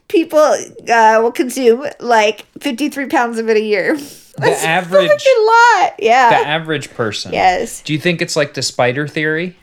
People 0.08 0.38
uh, 0.38 1.20
will 1.22 1.32
consume 1.32 1.86
like 2.00 2.44
53 2.60 3.06
pounds 3.06 3.38
of 3.38 3.48
it 3.48 3.56
a 3.56 3.62
year. 3.62 3.96
That's 4.36 4.62
average- 4.62 5.10
a 5.10 5.40
lot. 5.42 5.94
Yeah. 5.98 6.28
The 6.30 6.46
average 6.48 6.90
person. 6.90 7.32
yes. 7.32 7.80
Do 7.82 7.92
you 7.94 7.98
think 7.98 8.20
it's 8.22 8.36
like 8.36 8.52
the 8.54 8.62
spider 8.62 9.08
theory? 9.08 9.56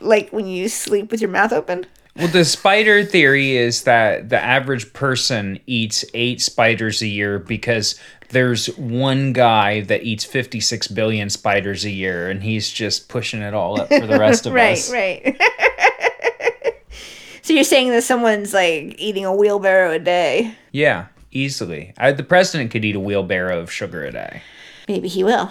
Like 0.00 0.28
when 0.30 0.46
you 0.46 0.68
sleep 0.68 1.10
with 1.10 1.20
your 1.22 1.30
mouth 1.30 1.52
open. 1.52 1.86
Well, 2.16 2.28
the 2.28 2.44
spider 2.44 3.04
theory 3.04 3.56
is 3.56 3.84
that 3.84 4.28
the 4.28 4.38
average 4.38 4.92
person 4.92 5.58
eats 5.66 6.04
eight 6.12 6.42
spiders 6.42 7.00
a 7.00 7.06
year 7.06 7.38
because 7.38 7.98
there's 8.28 8.66
one 8.76 9.32
guy 9.32 9.80
that 9.82 10.02
eats 10.02 10.24
56 10.24 10.88
billion 10.88 11.30
spiders 11.30 11.84
a 11.84 11.90
year 11.90 12.28
and 12.28 12.42
he's 12.42 12.70
just 12.70 13.08
pushing 13.08 13.40
it 13.40 13.54
all 13.54 13.80
up 13.80 13.88
for 13.88 14.06
the 14.06 14.18
rest 14.18 14.44
of 14.46 14.52
right, 14.54 14.72
us. 14.72 14.92
right. 14.92 15.22
Right. 15.24 16.76
so 17.42 17.54
you're 17.54 17.64
saying 17.64 17.90
that 17.90 18.02
someone's 18.02 18.52
like 18.52 18.94
eating 18.98 19.24
a 19.24 19.34
wheelbarrow 19.34 19.92
a 19.92 19.98
day? 19.98 20.54
Yeah, 20.70 21.06
easily. 21.30 21.94
I, 21.96 22.12
the 22.12 22.24
president 22.24 22.70
could 22.70 22.84
eat 22.84 22.96
a 22.96 23.00
wheelbarrow 23.00 23.58
of 23.60 23.72
sugar 23.72 24.04
a 24.04 24.12
day. 24.12 24.42
Maybe 24.86 25.08
he 25.08 25.24
will. 25.24 25.50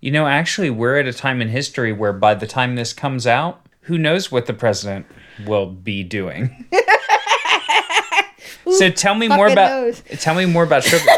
You 0.00 0.10
know, 0.10 0.26
actually, 0.26 0.70
we're 0.70 0.98
at 0.98 1.06
a 1.06 1.12
time 1.12 1.40
in 1.40 1.48
history 1.48 1.92
where 1.92 2.12
by 2.12 2.34
the 2.34 2.46
time 2.48 2.74
this 2.74 2.92
comes 2.92 3.26
out, 3.28 3.64
who 3.82 3.98
knows 3.98 4.32
what 4.32 4.46
the 4.46 4.54
president 4.54 5.06
will 5.46 5.66
be 5.66 6.02
doing. 6.02 6.66
so 8.76 8.90
tell 8.90 9.14
me 9.14 9.28
more 9.28 9.48
about 9.48 9.70
knows? 9.70 10.02
tell 10.20 10.34
me 10.34 10.46
more 10.46 10.64
about 10.64 10.84
sugar. 10.84 11.04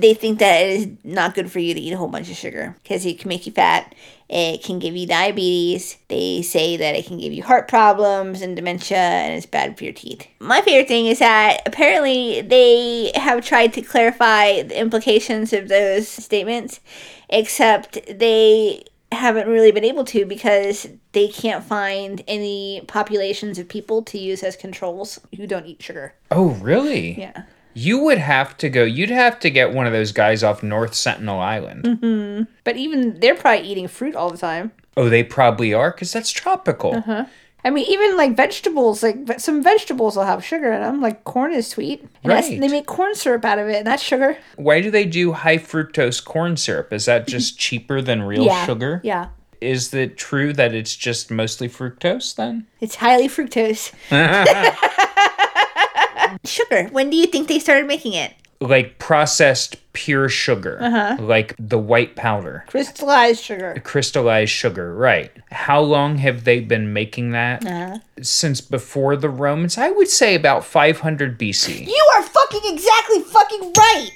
They 0.00 0.14
think 0.14 0.38
that 0.38 0.62
it 0.62 0.70
is 0.70 0.88
not 1.04 1.34
good 1.34 1.52
for 1.52 1.58
you 1.58 1.74
to 1.74 1.80
eat 1.80 1.92
a 1.92 1.96
whole 1.96 2.08
bunch 2.08 2.30
of 2.30 2.36
sugar 2.36 2.74
because 2.82 3.04
it 3.04 3.18
can 3.18 3.28
make 3.28 3.46
you 3.46 3.52
fat. 3.52 3.94
It 4.30 4.62
can 4.62 4.78
give 4.78 4.96
you 4.96 5.06
diabetes. 5.06 5.98
They 6.08 6.40
say 6.40 6.78
that 6.78 6.94
it 6.94 7.04
can 7.04 7.18
give 7.18 7.34
you 7.34 7.42
heart 7.42 7.68
problems 7.68 8.40
and 8.40 8.56
dementia, 8.56 8.96
and 8.96 9.34
it's 9.34 9.44
bad 9.44 9.76
for 9.76 9.84
your 9.84 9.92
teeth. 9.92 10.26
My 10.38 10.62
favorite 10.62 10.88
thing 10.88 11.06
is 11.06 11.18
that 11.18 11.60
apparently 11.66 12.40
they 12.40 13.12
have 13.14 13.44
tried 13.44 13.74
to 13.74 13.82
clarify 13.82 14.62
the 14.62 14.80
implications 14.80 15.52
of 15.52 15.68
those 15.68 16.08
statements, 16.08 16.80
except 17.28 17.98
they 18.08 18.84
haven't 19.12 19.48
really 19.48 19.72
been 19.72 19.84
able 19.84 20.04
to 20.04 20.24
because 20.24 20.88
they 21.12 21.28
can't 21.28 21.64
find 21.64 22.22
any 22.28 22.82
populations 22.86 23.58
of 23.58 23.68
people 23.68 24.02
to 24.02 24.18
use 24.18 24.42
as 24.42 24.56
controls 24.56 25.18
who 25.36 25.46
don't 25.46 25.66
eat 25.66 25.82
sugar. 25.82 26.14
oh, 26.30 26.50
really? 26.50 27.18
Yeah. 27.18 27.44
You 27.72 28.00
would 28.00 28.18
have 28.18 28.56
to 28.58 28.68
go. 28.68 28.82
You'd 28.82 29.10
have 29.10 29.38
to 29.40 29.50
get 29.50 29.72
one 29.72 29.86
of 29.86 29.92
those 29.92 30.10
guys 30.10 30.42
off 30.42 30.62
North 30.62 30.92
Sentinel 30.94 31.38
Island. 31.38 31.84
Mm-hmm. 31.84 32.50
But 32.64 32.76
even 32.76 33.20
they're 33.20 33.36
probably 33.36 33.66
eating 33.66 33.86
fruit 33.86 34.16
all 34.16 34.30
the 34.30 34.38
time. 34.38 34.72
Oh, 34.96 35.08
they 35.08 35.22
probably 35.22 35.72
are 35.72 35.92
because 35.92 36.12
that's 36.12 36.30
tropical. 36.30 36.96
Uh-huh. 36.96 37.26
I 37.64 37.70
mean, 37.70 37.86
even 37.88 38.16
like 38.16 38.36
vegetables, 38.36 39.02
like 39.02 39.38
some 39.38 39.62
vegetables 39.62 40.16
will 40.16 40.24
have 40.24 40.44
sugar 40.44 40.72
in 40.72 40.80
them. 40.80 41.00
Like 41.00 41.24
corn 41.24 41.52
is 41.52 41.68
sweet, 41.68 42.02
and 42.22 42.32
Right. 42.32 42.60
they 42.60 42.68
make 42.68 42.86
corn 42.86 43.14
syrup 43.14 43.44
out 43.44 43.58
of 43.58 43.68
it, 43.68 43.78
and 43.78 43.86
that's 43.86 44.02
sugar. 44.02 44.36
Why 44.56 44.80
do 44.80 44.90
they 44.90 45.04
do 45.04 45.32
high 45.32 45.58
fructose 45.58 46.24
corn 46.24 46.56
syrup? 46.56 46.92
Is 46.92 47.04
that 47.04 47.26
just 47.26 47.58
cheaper 47.58 48.00
than 48.00 48.22
real 48.22 48.46
yeah, 48.46 48.66
sugar? 48.66 49.00
Yeah, 49.04 49.28
Is 49.60 49.92
it 49.92 50.16
true 50.16 50.52
that 50.54 50.74
it's 50.74 50.96
just 50.96 51.30
mostly 51.30 51.68
fructose 51.68 52.34
then? 52.34 52.66
it's 52.80 52.96
highly 52.96 53.28
fructose. 53.28 53.92
sugar. 56.44 56.88
When 56.92 57.10
do 57.10 57.16
you 57.16 57.26
think 57.26 57.48
they 57.48 57.58
started 57.58 57.86
making 57.86 58.14
it? 58.14 58.32
Like 58.60 58.98
processed 58.98 59.76
pure 59.94 60.28
sugar, 60.28 60.78
Uh-huh. 60.82 61.16
like 61.18 61.54
the 61.58 61.78
white 61.78 62.14
powder, 62.14 62.64
Crystallized 62.68 63.42
sugar. 63.42 63.80
crystallized 63.84 64.52
sugar, 64.52 64.94
right? 64.94 65.30
How 65.50 65.80
long 65.80 66.18
have 66.18 66.44
they 66.44 66.60
been 66.60 66.92
making 66.92 67.32
that? 67.32 67.64
Uh-huh. 67.64 67.98
Since 68.20 68.60
before 68.60 69.16
the 69.16 69.30
Romans? 69.30 69.78
I 69.78 69.90
would 69.90 70.08
say 70.08 70.34
about 70.34 70.64
500 70.64 71.38
BC. 71.38 71.86
You 71.86 72.08
are 72.16 72.22
fucking 72.22 72.60
exactly 72.64 73.20
fucking 73.22 73.72
right. 73.78 74.10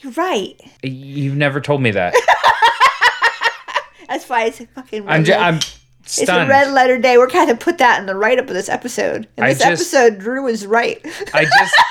You're 0.00 0.12
right. 0.12 0.58
You've 0.82 1.36
never 1.36 1.60
told 1.60 1.82
me 1.82 1.90
that. 1.90 2.14
That's 4.08 4.28
why 4.28 4.44
it's 4.44 4.62
fucking. 4.74 5.04
Red 5.04 5.14
I'm 5.14 5.24
letter- 5.24 5.34
I'm 5.34 5.60
Stunned. 6.06 6.28
It's 6.30 6.30
a 6.30 6.48
red 6.48 6.70
letter 6.72 6.98
day. 6.98 7.18
We're 7.18 7.28
kind 7.28 7.50
of 7.50 7.60
put 7.60 7.76
that 7.78 8.00
in 8.00 8.06
the 8.06 8.14
write 8.14 8.38
up 8.38 8.48
of 8.48 8.54
this 8.54 8.70
episode. 8.70 9.28
In 9.36 9.44
this 9.44 9.58
just- 9.58 9.66
episode, 9.94 10.18
Drew 10.18 10.46
is 10.46 10.66
right. 10.66 10.98
I 11.34 11.44
just. 11.44 11.74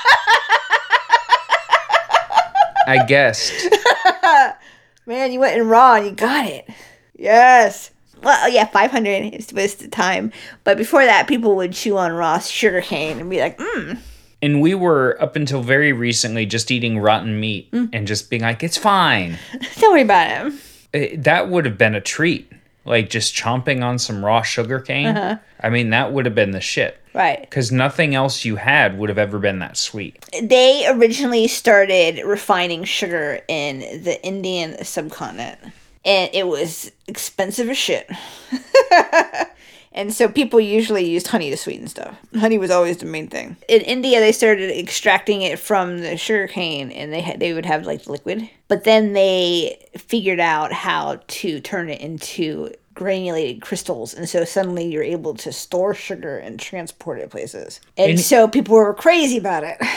I 2.88 3.04
guessed. 3.06 3.52
Man, 5.06 5.32
you 5.32 5.40
went 5.40 5.56
in 5.58 5.68
raw 5.68 5.94
and 5.94 6.06
you 6.06 6.12
got 6.12 6.46
it. 6.46 6.68
Yes. 7.16 7.90
Well, 8.22 8.48
yeah, 8.48 8.66
500 8.66 9.34
is- 9.34 9.52
was 9.52 9.74
the 9.76 9.88
time. 9.88 10.32
But 10.64 10.76
before 10.76 11.04
that, 11.04 11.28
people 11.28 11.56
would 11.56 11.72
chew 11.72 11.96
on 11.96 12.12
raw 12.12 12.38
sugar 12.38 12.80
cane 12.80 13.18
and 13.20 13.30
be 13.30 13.40
like, 13.40 13.58
mmm. 13.58 13.98
And 14.40 14.60
we 14.60 14.74
were 14.74 15.16
up 15.20 15.34
until 15.34 15.62
very 15.62 15.92
recently 15.92 16.46
just 16.46 16.70
eating 16.70 16.98
rotten 16.98 17.40
meat 17.40 17.70
Mm. 17.72 17.90
and 17.92 18.06
just 18.06 18.30
being 18.30 18.42
like, 18.42 18.62
it's 18.62 18.76
fine. 18.76 19.38
Don't 19.78 19.92
worry 19.92 20.02
about 20.02 20.46
it. 20.46 20.52
Eh, 20.94 21.16
that 21.18 21.48
would 21.48 21.64
have 21.64 21.76
been 21.78 21.94
a 21.94 22.00
treat. 22.00 22.50
Like 22.84 23.10
just 23.10 23.34
chomping 23.34 23.82
on 23.84 23.98
some 23.98 24.24
raw 24.24 24.42
sugar 24.42 24.80
cane. 24.80 25.08
Uh-huh. 25.08 25.36
I 25.60 25.68
mean, 25.70 25.90
that 25.90 26.12
would 26.12 26.24
have 26.24 26.34
been 26.34 26.52
the 26.52 26.60
shit. 26.60 26.98
Right. 27.18 27.40
Because 27.40 27.72
nothing 27.72 28.14
else 28.14 28.44
you 28.44 28.54
had 28.54 28.96
would 28.96 29.08
have 29.08 29.18
ever 29.18 29.40
been 29.40 29.58
that 29.58 29.76
sweet. 29.76 30.24
They 30.40 30.86
originally 30.88 31.48
started 31.48 32.24
refining 32.24 32.84
sugar 32.84 33.40
in 33.48 33.80
the 34.04 34.24
Indian 34.24 34.84
subcontinent. 34.84 35.58
And 36.04 36.30
it 36.32 36.46
was 36.46 36.92
expensive 37.08 37.68
as 37.68 37.76
shit. 37.76 38.08
and 39.92 40.14
so 40.14 40.28
people 40.28 40.60
usually 40.60 41.10
used 41.10 41.26
honey 41.26 41.50
to 41.50 41.56
sweeten 41.56 41.88
stuff. 41.88 42.16
Honey 42.38 42.56
was 42.56 42.70
always 42.70 42.98
the 42.98 43.06
main 43.06 43.26
thing. 43.26 43.56
In 43.68 43.80
India, 43.80 44.20
they 44.20 44.30
started 44.30 44.70
extracting 44.78 45.42
it 45.42 45.58
from 45.58 45.98
the 45.98 46.16
sugar 46.16 46.46
cane 46.46 46.92
and 46.92 47.12
they 47.12 47.20
had, 47.20 47.40
they 47.40 47.52
would 47.52 47.66
have 47.66 47.84
like 47.84 48.06
liquid. 48.06 48.48
But 48.68 48.84
then 48.84 49.12
they 49.12 49.88
figured 49.96 50.38
out 50.38 50.72
how 50.72 51.20
to 51.26 51.58
turn 51.60 51.90
it 51.90 52.00
into 52.00 52.72
granulated 52.98 53.62
crystals 53.62 54.12
and 54.12 54.28
so 54.28 54.44
suddenly 54.44 54.84
you're 54.84 55.04
able 55.04 55.32
to 55.32 55.52
store 55.52 55.94
sugar 55.94 56.36
and 56.36 56.58
transport 56.58 57.20
it 57.20 57.30
places 57.30 57.80
and, 57.96 58.10
And- 58.10 58.20
so 58.20 58.48
people 58.48 58.74
were 58.74 58.92
crazy 58.92 59.38
about 59.38 59.62
it 59.62 59.78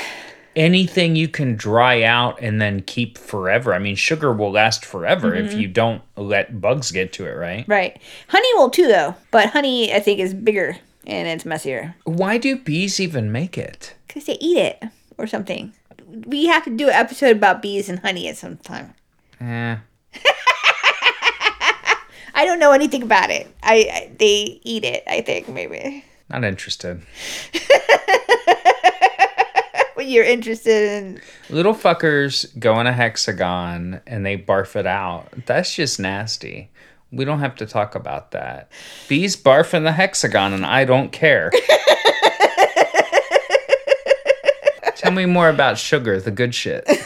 Anything 0.53 1.15
you 1.15 1.29
can 1.29 1.55
dry 1.55 2.03
out 2.03 2.37
and 2.41 2.61
then 2.61 2.81
keep 2.81 3.17
forever. 3.17 3.73
I 3.73 3.79
mean, 3.79 3.95
sugar 3.95 4.33
will 4.33 4.51
last 4.51 4.83
forever 4.83 5.33
if 5.33 5.53
you 5.53 5.69
don't 5.69 6.01
let 6.17 6.59
bugs 6.59 6.91
get 6.91 7.13
to 7.13 7.25
it, 7.25 7.31
right? 7.37 7.63
Right. 7.69 8.01
Honey 8.27 8.53
will 8.55 8.69
too, 8.69 8.85
though. 8.89 9.15
But 9.31 9.51
honey, 9.51 9.93
I 9.93 10.01
think, 10.01 10.19
is 10.19 10.33
bigger 10.33 10.75
and 11.07 11.29
it's 11.29 11.45
messier 11.45 11.95
Why 12.03 12.37
do 12.37 12.57
bees 12.57 12.99
even 12.99 13.31
make 13.31 13.57
it? 13.57 13.93
because 14.05 14.25
they 14.25 14.37
eat 14.41 14.57
it 14.57 14.83
or 15.17 15.25
something. 15.25 15.71
We 16.27 16.47
have 16.47 16.65
to 16.65 16.69
do 16.75 16.89
an 16.89 16.95
episode 16.95 17.37
about 17.37 17.61
bees 17.61 17.87
and 17.87 17.99
honey 17.99 18.27
at 18.27 18.35
some 18.35 18.57
time. 18.57 18.93
Eh. 19.39 19.77
I 22.41 22.45
don't 22.45 22.57
know 22.57 22.71
anything 22.71 23.03
about 23.03 23.29
it. 23.29 23.45
I, 23.61 23.75
I 23.93 24.11
they 24.17 24.59
eat 24.63 24.83
it. 24.83 25.03
I 25.05 25.21
think 25.21 25.47
maybe. 25.47 26.03
Not 26.27 26.43
interested. 26.43 27.01
But 29.93 30.07
you're 30.07 30.25
interested 30.25 31.03
in. 31.03 31.21
Little 31.51 31.75
fuckers 31.75 32.47
go 32.57 32.79
in 32.79 32.87
a 32.87 32.91
hexagon 32.91 34.01
and 34.07 34.25
they 34.25 34.35
barf 34.35 34.75
it 34.75 34.87
out. 34.87 35.27
That's 35.45 35.75
just 35.75 35.99
nasty. 35.99 36.71
We 37.11 37.23
don't 37.23 37.37
have 37.37 37.55
to 37.57 37.67
talk 37.67 37.93
about 37.93 38.31
that. 38.31 38.71
Bees 39.07 39.37
barf 39.37 39.75
in 39.75 39.83
the 39.83 39.91
hexagon 39.91 40.53
and 40.53 40.65
I 40.65 40.85
don't 40.85 41.11
care. 41.11 41.51
Tell 44.95 45.11
me 45.11 45.27
more 45.27 45.49
about 45.49 45.77
sugar, 45.77 46.19
the 46.19 46.31
good 46.31 46.55
shit. 46.55 46.83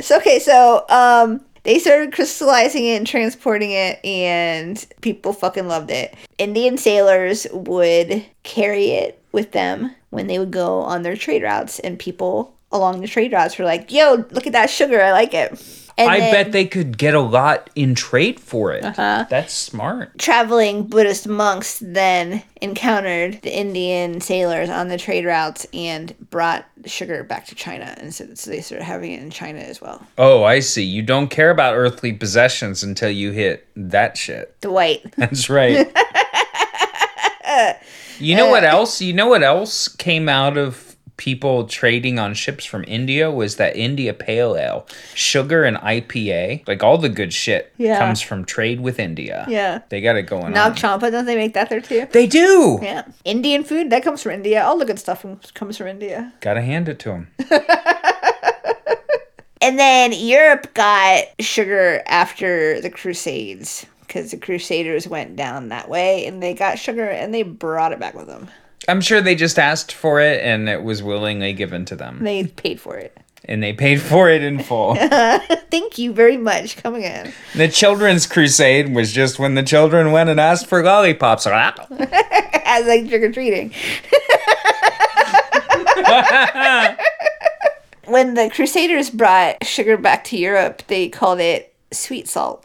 So 0.00 0.16
okay, 0.16 0.38
so 0.38 0.84
um, 0.88 1.40
they 1.68 1.78
started 1.78 2.14
crystallizing 2.14 2.86
it 2.86 2.96
and 2.96 3.06
transporting 3.06 3.72
it, 3.72 4.02
and 4.02 4.86
people 5.02 5.34
fucking 5.34 5.68
loved 5.68 5.90
it. 5.90 6.14
Indian 6.38 6.78
sailors 6.78 7.46
would 7.52 8.24
carry 8.42 8.86
it 8.86 9.22
with 9.32 9.52
them 9.52 9.94
when 10.08 10.28
they 10.28 10.38
would 10.38 10.50
go 10.50 10.80
on 10.80 11.02
their 11.02 11.14
trade 11.14 11.42
routes, 11.42 11.78
and 11.80 11.98
people 11.98 12.56
along 12.72 13.02
the 13.02 13.06
trade 13.06 13.34
routes 13.34 13.58
were 13.58 13.66
like, 13.66 13.92
"Yo, 13.92 14.24
look 14.30 14.46
at 14.46 14.54
that 14.54 14.70
sugar! 14.70 15.02
I 15.02 15.12
like 15.12 15.34
it." 15.34 15.62
And 15.98 16.08
I 16.10 16.20
then 16.20 16.32
bet 16.32 16.52
they 16.52 16.64
could 16.64 16.96
get 16.96 17.14
a 17.14 17.20
lot 17.20 17.70
in 17.74 17.96
trade 17.96 18.38
for 18.38 18.72
it. 18.72 18.84
Uh-huh. 18.84 19.26
That's 19.28 19.52
smart. 19.52 20.16
traveling 20.18 20.86
Buddhist 20.86 21.26
monks 21.26 21.80
then 21.84 22.42
encountered 22.60 23.42
the 23.42 23.56
Indian 23.56 24.20
sailors 24.20 24.70
on 24.70 24.88
the 24.88 24.96
trade 24.96 25.24
routes 25.24 25.66
and 25.72 26.14
brought 26.30 26.66
sugar 26.86 27.24
back 27.24 27.46
to 27.46 27.54
China, 27.54 27.94
and 27.98 28.14
so, 28.14 28.26
so 28.34 28.50
they 28.50 28.60
started 28.60 28.84
having 28.84 29.12
it 29.12 29.20
in 29.20 29.30
China 29.30 29.58
as 29.58 29.80
well. 29.80 30.06
Oh, 30.16 30.44
I 30.44 30.60
see. 30.60 30.84
You 30.84 31.02
don't 31.02 31.28
care 31.28 31.50
about 31.50 31.74
earthly 31.74 32.12
possessions 32.12 32.82
until 32.84 33.10
you 33.10 33.32
hit 33.32 33.66
that 33.74 34.16
shit. 34.16 34.60
The 34.60 34.70
white. 34.78 35.04
That's 35.16 35.50
right. 35.50 35.86
you 38.18 38.36
know 38.36 38.50
what 38.50 38.64
else? 38.64 39.00
You 39.00 39.12
know 39.12 39.28
what 39.28 39.42
else 39.42 39.88
came 39.88 40.28
out 40.28 40.56
of 40.56 40.87
people 41.18 41.66
trading 41.66 42.18
on 42.18 42.32
ships 42.32 42.64
from 42.64 42.82
India 42.88 43.30
was 43.30 43.56
that 43.56 43.76
India 43.76 44.14
Pale 44.14 44.56
Ale, 44.56 44.86
sugar 45.14 45.64
and 45.64 45.76
IPA, 45.76 46.66
like 46.66 46.82
all 46.82 46.96
the 46.96 47.10
good 47.10 47.32
shit 47.34 47.70
Yeah. 47.76 47.98
comes 47.98 48.22
from 48.22 48.46
trade 48.46 48.80
with 48.80 48.98
India. 48.98 49.44
Yeah. 49.48 49.80
They 49.90 50.00
got 50.00 50.16
it 50.16 50.22
going 50.22 50.54
Nag 50.54 50.70
on. 50.70 50.76
champa, 50.76 51.10
don't 51.10 51.26
they 51.26 51.36
make 51.36 51.52
that 51.54 51.68
there 51.68 51.80
too? 51.82 52.06
They 52.10 52.26
do. 52.26 52.78
Yeah. 52.80 53.02
Indian 53.26 53.64
food, 53.64 53.90
that 53.90 54.02
comes 54.02 54.22
from 54.22 54.32
India. 54.32 54.62
All 54.64 54.78
the 54.78 54.86
good 54.86 54.98
stuff 54.98 55.26
comes 55.52 55.76
from 55.76 55.88
India. 55.88 56.32
Got 56.40 56.54
to 56.54 56.62
hand 56.62 56.88
it 56.88 56.98
to 57.00 57.08
them. 57.10 57.28
And 59.60 59.76
then 59.76 60.12
Europe 60.12 60.72
got 60.74 61.24
sugar 61.40 62.00
after 62.06 62.80
the 62.80 62.90
Crusades 62.90 63.84
because 64.02 64.30
the 64.30 64.36
Crusaders 64.36 65.08
went 65.08 65.34
down 65.34 65.68
that 65.70 65.88
way 65.88 66.26
and 66.26 66.40
they 66.40 66.54
got 66.54 66.78
sugar 66.78 67.04
and 67.04 67.34
they 67.34 67.42
brought 67.42 67.90
it 67.92 67.98
back 67.98 68.14
with 68.14 68.28
them. 68.28 68.48
I'm 68.88 69.00
sure 69.02 69.20
they 69.20 69.34
just 69.34 69.58
asked 69.58 69.92
for 69.92 70.18
it 70.18 70.42
and 70.42 70.68
it 70.68 70.82
was 70.82 71.02
willingly 71.02 71.52
given 71.52 71.84
to 71.86 71.96
them. 71.96 72.24
They 72.24 72.46
paid 72.46 72.80
for 72.80 72.96
it. 72.96 73.16
And 73.44 73.62
they 73.62 73.72
paid 73.72 74.00
for 74.00 74.28
it 74.28 74.42
in 74.42 74.62
full. 74.62 74.94
Thank 75.70 75.98
you 75.98 76.12
very 76.12 76.36
much. 76.36 76.76
Come 76.82 76.94
again. 76.94 77.32
the 77.54 77.68
children's 77.68 78.26
crusade 78.26 78.94
was 78.94 79.12
just 79.12 79.38
when 79.38 79.54
the 79.54 79.62
children 79.62 80.10
went 80.10 80.28
and 80.30 80.40
asked 80.40 80.66
for 80.66 80.82
lollipops. 80.82 81.46
As 81.46 82.86
like 82.86 83.08
trick 83.08 83.22
or 83.22 83.32
treating. 83.32 83.68
when 88.06 88.34
the 88.34 88.50
Crusaders 88.52 89.10
brought 89.10 89.64
sugar 89.64 89.96
back 89.96 90.24
to 90.24 90.36
Europe, 90.36 90.82
they 90.88 91.08
called 91.08 91.40
it 91.40 91.74
sweet 91.92 92.28
salt. 92.28 92.64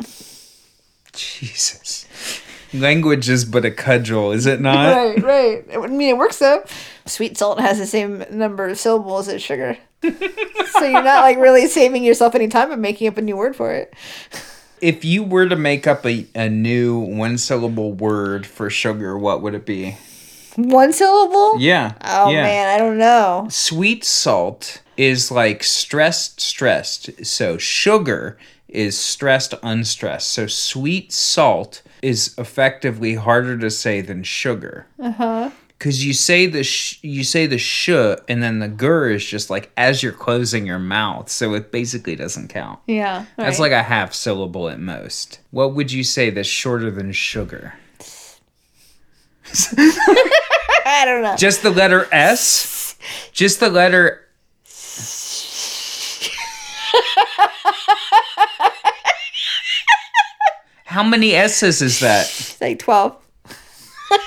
Jesus. 1.13 2.07
Language 2.73 3.29
is 3.29 3.45
but 3.45 3.65
a 3.65 3.71
cudgel, 3.71 4.31
is 4.31 4.45
it 4.45 4.59
not? 4.59 4.95
right, 4.95 5.23
right. 5.23 5.65
I 5.73 5.87
mean, 5.87 6.09
it 6.09 6.17
works 6.17 6.39
though. 6.39 6.63
Sweet 7.05 7.37
salt 7.37 7.59
has 7.59 7.77
the 7.77 7.85
same 7.85 8.23
number 8.31 8.67
of 8.67 8.79
syllables 8.79 9.27
as 9.27 9.41
sugar. 9.41 9.77
so 10.01 10.83
you're 10.83 11.03
not 11.03 11.21
like 11.21 11.37
really 11.37 11.67
saving 11.67 12.03
yourself 12.03 12.35
any 12.35 12.47
time 12.47 12.69
by 12.69 12.75
making 12.75 13.07
up 13.07 13.17
a 13.17 13.21
new 13.21 13.37
word 13.37 13.55
for 13.55 13.73
it. 13.73 13.93
If 14.81 15.05
you 15.05 15.23
were 15.23 15.47
to 15.47 15.55
make 15.55 15.87
up 15.87 16.05
a, 16.05 16.25
a 16.35 16.49
new 16.49 16.99
one 16.99 17.37
syllable 17.37 17.93
word 17.93 18.45
for 18.45 18.69
sugar, 18.69 19.17
what 19.17 19.41
would 19.41 19.53
it 19.53 19.65
be? 19.65 19.97
One 20.55 20.93
syllable? 20.93 21.59
Yeah. 21.59 21.93
Oh 22.01 22.29
yeah. 22.31 22.43
man, 22.43 22.69
I 22.69 22.77
don't 22.77 22.97
know. 22.97 23.47
Sweet 23.49 24.03
salt 24.03 24.81
is 24.97 25.31
like 25.31 25.63
stressed, 25.63 26.39
stressed. 26.41 27.25
So 27.25 27.57
sugar 27.57 28.37
is 28.67 28.97
stressed, 28.97 29.53
unstressed. 29.63 30.29
So 30.29 30.47
sweet 30.47 31.11
salt 31.11 31.81
is 32.03 32.35
effectively 32.37 33.15
harder 33.15 33.57
to 33.57 33.71
say 33.71 34.01
than 34.01 34.23
sugar. 34.23 34.85
Uh 34.99 35.11
huh. 35.11 35.49
Because 35.77 36.05
you 36.05 36.13
say 36.13 36.45
the 36.45 36.63
sh- 36.63 36.99
you 37.01 37.23
say 37.23 37.45
the 37.45 37.57
sh 37.57 37.89
and 37.89 38.43
then 38.43 38.59
the 38.59 38.67
gur 38.67 39.09
is 39.09 39.25
just 39.25 39.49
like 39.49 39.71
as 39.75 40.03
you're 40.03 40.11
closing 40.11 40.65
your 40.65 40.79
mouth, 40.79 41.29
so 41.29 41.53
it 41.55 41.71
basically 41.71 42.15
doesn't 42.15 42.49
count. 42.49 42.79
Yeah. 42.87 43.25
That's 43.37 43.59
like 43.59 43.71
a 43.71 43.83
half 43.83 44.13
syllable 44.13 44.69
at 44.69 44.79
most. 44.79 45.39
What 45.51 45.73
would 45.75 45.91
you 45.91 46.03
say 46.03 46.29
that's 46.29 46.47
shorter 46.47 46.91
than 46.91 47.11
sugar? 47.11 47.73
I 50.85 51.03
don't 51.05 51.21
know. 51.21 51.35
Just 51.37 51.63
the 51.63 51.69
letter 51.69 52.07
S? 52.13 52.95
Just 53.33 53.59
the 53.59 53.69
letter 53.69 54.21
How 60.93 61.01
many 61.01 61.33
S's 61.33 61.81
is 61.81 62.01
that? 62.01 62.57
Like 62.61 62.77
twelve. 62.77 63.17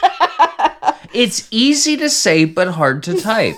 It's 1.15 1.49
easy 1.51 1.97
to 1.99 2.11
say 2.11 2.45
but 2.45 2.69
hard 2.69 3.03
to 3.05 3.19
type. 3.19 3.55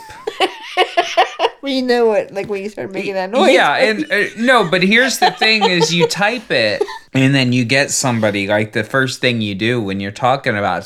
we 1.63 1.77
you 1.77 1.83
know 1.83 2.07
what? 2.07 2.31
Like 2.31 2.49
when 2.49 2.63
you 2.63 2.69
start 2.69 2.93
making 2.93 3.15
that 3.15 3.31
noise. 3.31 3.53
Yeah, 3.53 3.75
and 3.75 4.05
uh, 4.13 4.27
no, 4.37 4.71
but 4.71 4.85
here's 4.85 5.19
the 5.19 5.33
thing 5.33 5.65
is 5.65 5.93
you 5.93 6.07
type 6.07 6.53
it 6.53 6.85
and 7.15 7.35
then 7.35 7.53
you 7.53 7.65
get 7.65 7.91
somebody 7.91 8.47
like 8.47 8.75
the 8.75 8.85
first 8.85 9.21
thing 9.21 9.41
you 9.41 9.57
do 9.57 9.83
when 9.83 9.99
you're 9.99 10.13
talking 10.13 10.57
about 10.57 10.83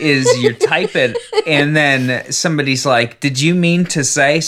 is 0.00 0.24
you 0.38 0.54
type 0.54 0.96
it 0.96 1.18
and 1.46 1.76
then 1.76 2.32
somebody's 2.32 2.86
like, 2.86 3.20
"Did 3.20 3.38
you 3.38 3.54
mean 3.54 3.84
to 3.86 4.02
say 4.02 4.38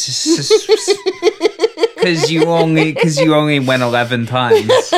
cuz 2.01 2.31
you 2.31 2.45
only 2.45 2.95
cuz 2.95 3.19
you 3.19 3.35
only 3.35 3.61
went 3.61 3.83
11 3.83 4.27
times." 4.27 4.95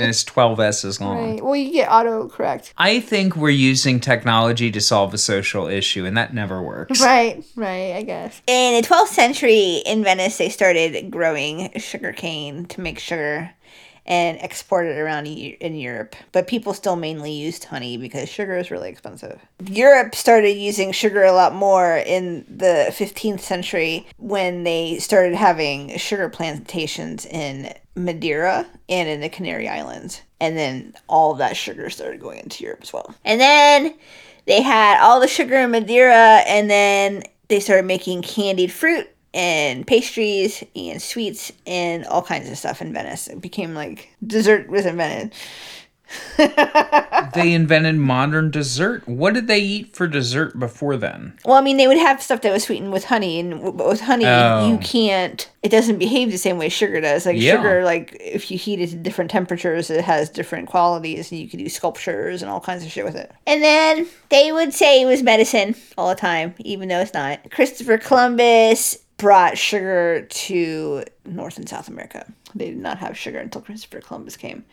And 0.00 0.10
it's 0.10 0.24
12 0.24 0.60
S's 0.60 1.00
long. 1.00 1.32
Right. 1.32 1.44
Well, 1.44 1.56
you 1.56 1.72
get 1.72 1.90
auto 1.90 2.28
correct. 2.28 2.72
I 2.78 3.00
think 3.00 3.36
we're 3.36 3.50
using 3.50 4.00
technology 4.00 4.70
to 4.70 4.80
solve 4.80 5.14
a 5.14 5.18
social 5.18 5.66
issue 5.66 6.04
and 6.04 6.16
that 6.16 6.34
never 6.34 6.62
works. 6.62 7.00
Right. 7.10 7.44
Right. 7.56 7.94
I 7.94 8.02
guess. 8.02 8.40
In 8.46 8.80
the 8.80 8.86
12th 8.86 9.08
century 9.08 9.82
in 9.84 10.04
Venice, 10.04 10.38
they 10.38 10.48
started 10.48 11.10
growing 11.10 11.70
sugar 11.78 12.12
cane 12.12 12.66
to 12.66 12.80
make 12.80 12.98
sugar 12.98 13.50
and 14.06 14.38
export 14.40 14.86
it 14.86 14.98
around 14.98 15.26
in 15.26 15.76
Europe. 15.76 16.16
But 16.32 16.48
people 16.48 16.74
still 16.74 16.96
mainly 16.96 17.32
used 17.32 17.64
honey 17.64 17.96
because 17.96 18.28
sugar 18.28 18.56
is 18.56 18.70
really 18.70 18.88
expensive. 18.88 19.40
Europe 19.66 20.14
started 20.14 20.56
using 20.56 20.92
sugar 20.92 21.22
a 21.22 21.32
lot 21.32 21.54
more 21.54 21.96
in 21.98 22.44
the 22.48 22.86
15th 22.90 23.40
century 23.40 24.06
when 24.16 24.64
they 24.64 24.98
started 24.98 25.34
having 25.34 25.96
sugar 25.96 26.28
plantations 26.28 27.24
in 27.26 27.72
Madeira 28.04 28.66
and 28.88 29.08
in 29.08 29.20
the 29.20 29.28
Canary 29.28 29.68
Islands. 29.68 30.22
And 30.40 30.56
then 30.56 30.94
all 31.08 31.34
that 31.34 31.56
sugar 31.56 31.90
started 31.90 32.20
going 32.20 32.40
into 32.40 32.64
Europe 32.64 32.80
as 32.82 32.92
well. 32.92 33.14
And 33.24 33.40
then 33.40 33.94
they 34.46 34.62
had 34.62 35.00
all 35.00 35.20
the 35.20 35.28
sugar 35.28 35.56
in 35.56 35.70
Madeira, 35.70 36.42
and 36.46 36.70
then 36.70 37.22
they 37.48 37.60
started 37.60 37.84
making 37.84 38.22
candied 38.22 38.72
fruit 38.72 39.08
and 39.32 39.86
pastries 39.86 40.64
and 40.74 41.00
sweets 41.00 41.52
and 41.66 42.04
all 42.06 42.22
kinds 42.22 42.50
of 42.50 42.58
stuff 42.58 42.82
in 42.82 42.92
Venice. 42.92 43.28
It 43.28 43.40
became 43.40 43.74
like 43.74 44.08
dessert 44.26 44.68
was 44.68 44.86
invented. 44.86 45.32
They 47.34 47.52
invented 47.52 47.94
modern 47.96 48.50
dessert. 48.50 49.06
What 49.06 49.34
did 49.34 49.46
they 49.46 49.60
eat 49.60 49.94
for 49.94 50.08
dessert 50.08 50.58
before 50.58 50.96
then? 50.96 51.38
Well, 51.44 51.54
I 51.56 51.60
mean, 51.60 51.76
they 51.76 51.86
would 51.86 51.98
have 51.98 52.20
stuff 52.20 52.40
that 52.40 52.52
was 52.52 52.64
sweetened 52.64 52.92
with 52.92 53.04
honey, 53.04 53.38
and 53.38 53.62
with 53.78 54.00
honey, 54.00 54.24
Oh. 54.26 54.68
you 54.68 54.78
can't. 54.78 55.48
It 55.62 55.68
doesn't 55.68 55.98
behave 55.98 56.32
the 56.32 56.38
same 56.38 56.58
way 56.58 56.68
sugar 56.68 57.00
does. 57.00 57.26
Like 57.26 57.36
Yeah. 57.38 57.56
sugar, 57.56 57.84
like 57.84 58.16
if 58.20 58.50
you 58.50 58.58
heat 58.58 58.80
it 58.80 58.88
to 58.90 58.96
different 58.96 59.30
temperatures, 59.30 59.90
it 59.90 60.02
has 60.02 60.28
different 60.28 60.68
qualities, 60.68 61.30
and 61.30 61.40
you 61.40 61.48
can 61.48 61.60
do 61.60 61.68
sculptures 61.68 62.42
and 62.42 62.50
all 62.50 62.60
kinds 62.60 62.84
of 62.84 62.90
shit 62.90 63.04
with 63.04 63.14
it. 63.16 63.30
And 63.46 63.62
then 63.62 64.08
they 64.30 64.50
would 64.50 64.74
say 64.74 65.02
it 65.02 65.06
was 65.06 65.22
medicine 65.22 65.76
all 65.96 66.08
the 66.08 66.14
time, 66.16 66.54
even 66.58 66.88
though 66.88 67.00
it's 67.00 67.14
not. 67.14 67.48
Christopher 67.52 67.98
Columbus 67.98 68.98
brought 69.20 69.58
sugar 69.58 70.26
to 70.30 71.04
North 71.26 71.58
and 71.58 71.68
South 71.68 71.88
America. 71.88 72.26
They 72.54 72.66
did 72.66 72.78
not 72.78 72.98
have 72.98 73.16
sugar 73.16 73.38
until 73.38 73.60
Christopher 73.60 74.00
Columbus 74.00 74.36
came. 74.36 74.64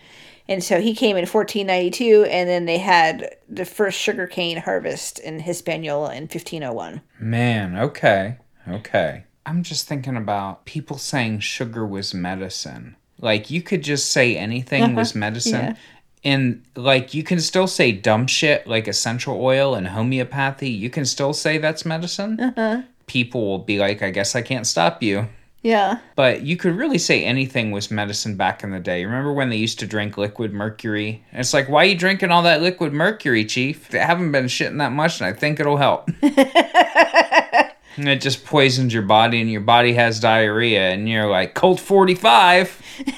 And 0.47 0.63
so 0.63 0.79
he 0.79 0.95
came 0.95 1.17
in 1.17 1.25
1492, 1.25 2.23
and 2.29 2.47
then 2.47 2.65
they 2.65 2.77
had 2.77 3.35
the 3.49 3.65
first 3.65 3.99
sugarcane 3.99 4.57
harvest 4.57 5.19
in 5.19 5.41
Hispaniola 5.41 6.15
in 6.15 6.23
1501. 6.23 7.01
Man, 7.19 7.77
okay. 7.77 8.37
Okay. 8.67 9.25
I'm 9.45 9.63
just 9.63 9.87
thinking 9.87 10.15
about 10.15 10.65
people 10.65 10.97
saying 10.97 11.39
sugar 11.39 11.85
was 11.85 12.13
medicine. 12.13 12.95
Like 13.19 13.49
you 13.49 13.61
could 13.61 13.83
just 13.83 14.11
say 14.11 14.37
anything 14.37 14.83
uh-huh. 14.83 14.95
was 14.95 15.15
medicine. 15.15 15.65
Yeah. 15.65 15.75
And 16.23 16.63
like 16.75 17.13
you 17.13 17.23
can 17.23 17.39
still 17.39 17.67
say 17.67 17.91
dumb 17.91 18.27
shit 18.27 18.67
like 18.67 18.87
essential 18.87 19.41
oil 19.41 19.75
and 19.75 19.87
homeopathy. 19.87 20.69
You 20.69 20.89
can 20.89 21.05
still 21.05 21.33
say 21.33 21.57
that's 21.57 21.85
medicine. 21.85 22.39
Uh-huh. 22.39 22.81
People 23.07 23.47
will 23.47 23.59
be 23.59 23.79
like, 23.79 24.01
I 24.01 24.11
guess 24.11 24.35
I 24.35 24.41
can't 24.41 24.67
stop 24.67 25.01
you. 25.01 25.27
Yeah. 25.63 25.99
But 26.15 26.43
you 26.43 26.55
could 26.55 26.75
really 26.75 26.97
say 26.97 27.23
anything 27.23 27.71
was 27.71 27.91
medicine 27.91 28.37
back 28.37 28.63
in 28.63 28.71
the 28.71 28.79
day. 28.79 29.03
Remember 29.03 29.33
when 29.33 29.49
they 29.49 29.57
used 29.57 29.79
to 29.79 29.87
drink 29.87 30.17
liquid 30.17 30.53
mercury? 30.53 31.25
And 31.31 31.41
it's 31.41 31.53
like, 31.53 31.67
why 31.67 31.83
are 31.83 31.87
you 31.87 31.97
drinking 31.97 32.31
all 32.31 32.43
that 32.43 32.61
liquid 32.61 32.93
mercury, 32.93 33.43
Chief? 33.43 33.93
I 33.93 33.97
haven't 33.97 34.31
been 34.31 34.45
shitting 34.45 34.77
that 34.77 34.91
much, 34.91 35.19
and 35.19 35.27
I 35.27 35.33
think 35.33 35.59
it'll 35.59 35.77
help. 35.77 36.09
and 36.21 38.07
it 38.07 38.21
just 38.21 38.45
poisons 38.45 38.93
your 38.93 39.03
body, 39.03 39.41
and 39.41 39.51
your 39.51 39.61
body 39.61 39.93
has 39.93 40.19
diarrhea, 40.19 40.89
and 40.89 41.09
you're 41.09 41.27
like, 41.27 41.53
Colt 41.53 41.79
45 41.79 42.81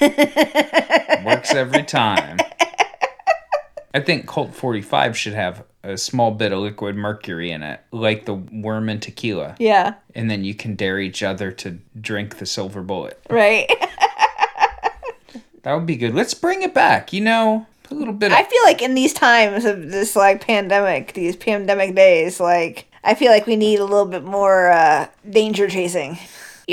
works 1.24 1.54
every 1.54 1.84
time. 1.84 2.38
I 3.92 4.00
think 4.00 4.26
Colt 4.26 4.54
45 4.54 5.16
should 5.16 5.34
have 5.34 5.64
a 5.82 5.96
small 5.96 6.30
bit 6.30 6.52
of 6.52 6.58
liquid 6.58 6.96
mercury 6.96 7.50
in 7.50 7.62
it, 7.62 7.80
like 7.90 8.26
the 8.26 8.34
worm 8.34 8.88
in 8.88 9.00
tequila. 9.00 9.56
Yeah. 9.58 9.94
And 10.14 10.30
then 10.30 10.44
you 10.44 10.54
can 10.54 10.74
dare 10.74 10.98
each 10.98 11.22
other 11.22 11.50
to 11.52 11.78
drink 12.00 12.38
the 12.38 12.46
silver 12.46 12.82
bullet. 12.82 13.20
Right. 13.30 13.70
That 15.62 15.74
would 15.74 15.86
be 15.86 15.96
good. 15.96 16.14
Let's 16.14 16.34
bring 16.34 16.62
it 16.62 16.74
back. 16.74 17.12
You 17.12 17.20
know, 17.20 17.66
a 17.90 17.94
little 17.94 18.14
bit. 18.14 18.32
Of, 18.32 18.38
I 18.38 18.44
feel 18.44 18.62
like 18.64 18.82
in 18.82 18.94
these 18.94 19.12
times 19.12 19.64
of 19.64 19.90
this 19.90 20.16
like 20.16 20.40
pandemic, 20.40 21.12
these 21.12 21.36
pandemic 21.36 21.94
days, 21.94 22.40
like 22.40 22.86
I 23.04 23.14
feel 23.14 23.30
like 23.30 23.46
we 23.46 23.56
need 23.56 23.78
a 23.78 23.84
little 23.84 24.06
bit 24.06 24.24
more 24.24 24.70
uh, 24.70 25.08
danger 25.28 25.68
chasing, 25.68 26.18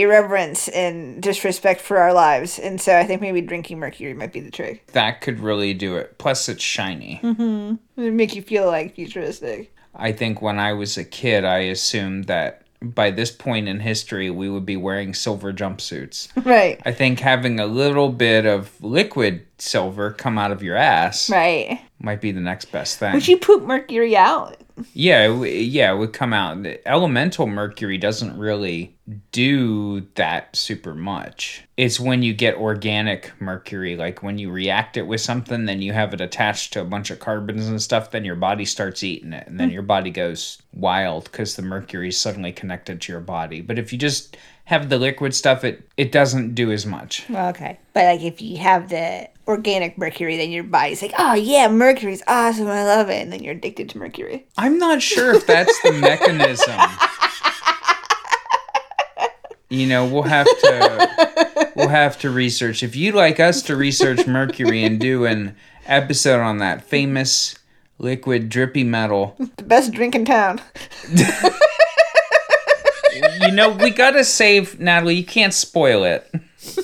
irreverence, 0.01 0.67
and 0.69 1.21
disrespect 1.21 1.81
for 1.81 1.97
our 1.97 2.13
lives. 2.13 2.59
And 2.59 2.79
so 2.79 2.97
I 2.97 3.03
think 3.03 3.21
maybe 3.21 3.41
drinking 3.41 3.79
mercury 3.79 4.13
might 4.13 4.33
be 4.33 4.39
the 4.39 4.51
trick. 4.51 4.87
that 4.93 5.21
could 5.21 5.39
really 5.39 5.73
do 5.73 5.95
it. 5.97 6.17
Plus, 6.17 6.47
it's 6.49 6.63
shiny. 6.63 7.19
Mm-hmm. 7.23 7.75
It 7.97 8.01
would 8.03 8.13
make 8.13 8.35
you 8.35 8.41
feel 8.41 8.67
like 8.67 8.95
futuristic. 8.95 9.73
I 9.95 10.11
think 10.11 10.41
when 10.41 10.59
I 10.59 10.73
was 10.73 10.97
a 10.97 11.03
kid, 11.03 11.43
I 11.43 11.59
assumed 11.59 12.25
that 12.25 12.61
by 12.81 13.09
this 13.09 13.31
point 13.31 13.67
in 13.67 13.79
history, 13.79 14.29
we 14.29 14.47
would 14.49 14.65
be 14.65 14.77
wearing 14.77 15.15
silver 15.15 15.51
jumpsuits. 15.51 16.27
Right. 16.45 16.79
I 16.85 16.91
think 16.91 17.19
having 17.19 17.59
a 17.59 17.65
little 17.65 18.09
bit 18.09 18.45
of 18.45 18.71
liquid 18.83 19.47
silver 19.57 20.11
come 20.11 20.37
out 20.37 20.51
of 20.51 20.61
your 20.61 20.75
ass 20.75 21.29
Right. 21.31 21.81
Might 21.99 22.21
be 22.21 22.31
the 22.31 22.41
next 22.41 22.71
best 22.71 22.99
thing. 22.99 23.13
Would 23.13 23.27
you 23.27 23.37
poop 23.37 23.63
mercury 23.63 24.15
out? 24.15 24.57
Yeah, 24.93 25.25
it 25.25 25.29
w- 25.29 25.51
yeah, 25.51 25.91
it 25.91 25.97
would 25.97 26.13
come 26.13 26.33
out. 26.33 26.65
Elemental 26.85 27.47
mercury 27.47 27.97
doesn't 27.97 28.37
really 28.37 28.95
do 29.31 30.01
that 30.15 30.55
super 30.55 30.93
much. 30.93 31.63
It's 31.77 31.99
when 31.99 32.21
you 32.21 32.33
get 32.33 32.55
organic 32.55 33.33
mercury, 33.41 33.95
like 33.95 34.21
when 34.21 34.37
you 34.37 34.51
react 34.51 34.97
it 34.97 35.07
with 35.07 35.21
something, 35.21 35.65
then 35.65 35.81
you 35.81 35.93
have 35.93 36.13
it 36.13 36.21
attached 36.21 36.73
to 36.73 36.81
a 36.81 36.85
bunch 36.85 37.09
of 37.09 37.19
carbons 37.19 37.67
and 37.67 37.81
stuff, 37.81 38.11
then 38.11 38.25
your 38.25 38.35
body 38.35 38.65
starts 38.65 39.03
eating 39.03 39.33
it, 39.33 39.47
and 39.47 39.59
then 39.59 39.69
hmm. 39.69 39.73
your 39.73 39.83
body 39.83 40.11
goes 40.11 40.61
wild 40.73 41.23
because 41.25 41.55
the 41.55 41.61
mercury 41.63 42.09
is 42.09 42.19
suddenly 42.19 42.51
connected 42.51 43.01
to 43.01 43.11
your 43.11 43.21
body. 43.21 43.61
But 43.61 43.79
if 43.79 43.91
you 43.91 43.97
just 43.97 44.37
have 44.67 44.89
the 44.89 44.97
liquid 44.99 45.33
stuff, 45.33 45.63
it 45.63 45.87
it 45.95 46.11
doesn't 46.11 46.53
do 46.55 46.71
as 46.71 46.85
much. 46.85 47.23
Well, 47.29 47.49
Okay. 47.49 47.79
But 47.93 48.03
like 48.05 48.21
if 48.21 48.41
you 48.41 48.57
have 48.57 48.89
the 48.89 49.29
organic 49.47 49.97
mercury, 49.97 50.35
then 50.35 50.51
your 50.51 50.65
body's 50.65 51.01
like, 51.01 51.13
oh 51.17 51.33
yeah, 51.33 51.69
mercury's 51.69 52.21
awesome, 52.27 52.67
I 52.67 52.83
love 52.83 53.09
it, 53.09 53.21
and 53.21 53.31
then 53.31 53.43
you're 53.43 53.53
addicted 53.53 53.89
to 53.91 53.97
mercury. 53.97 54.45
I'm 54.57 54.77
not 54.77 55.01
sure 55.01 55.33
if 55.33 55.47
that's 55.47 55.81
the 55.83 55.91
mechanism. 56.01 56.79
You 59.69 59.87
know, 59.87 60.05
we'll 60.05 60.23
have 60.23 60.47
to 60.47 61.71
we'll 61.75 61.89
have 61.89 62.17
to 62.19 62.29
research. 62.29 62.83
If 62.83 62.95
you'd 62.95 63.15
like 63.15 63.39
us 63.39 63.61
to 63.63 63.75
research 63.75 64.25
mercury 64.27 64.83
and 64.83 64.99
do 64.99 65.25
an 65.25 65.55
episode 65.85 66.41
on 66.41 66.57
that 66.57 66.83
famous 66.83 67.55
liquid 67.99 68.49
drippy 68.49 68.83
metal. 68.83 69.35
The 69.57 69.63
best 69.63 69.91
drink 69.91 70.13
in 70.15 70.23
town. 70.25 70.61
know, 73.57 73.69
we 73.71 73.89
gotta 73.89 74.23
save 74.23 74.79
Natalie. 74.79 75.15
You 75.15 75.25
can't 75.25 75.53
spoil 75.53 76.05
it. 76.05 76.31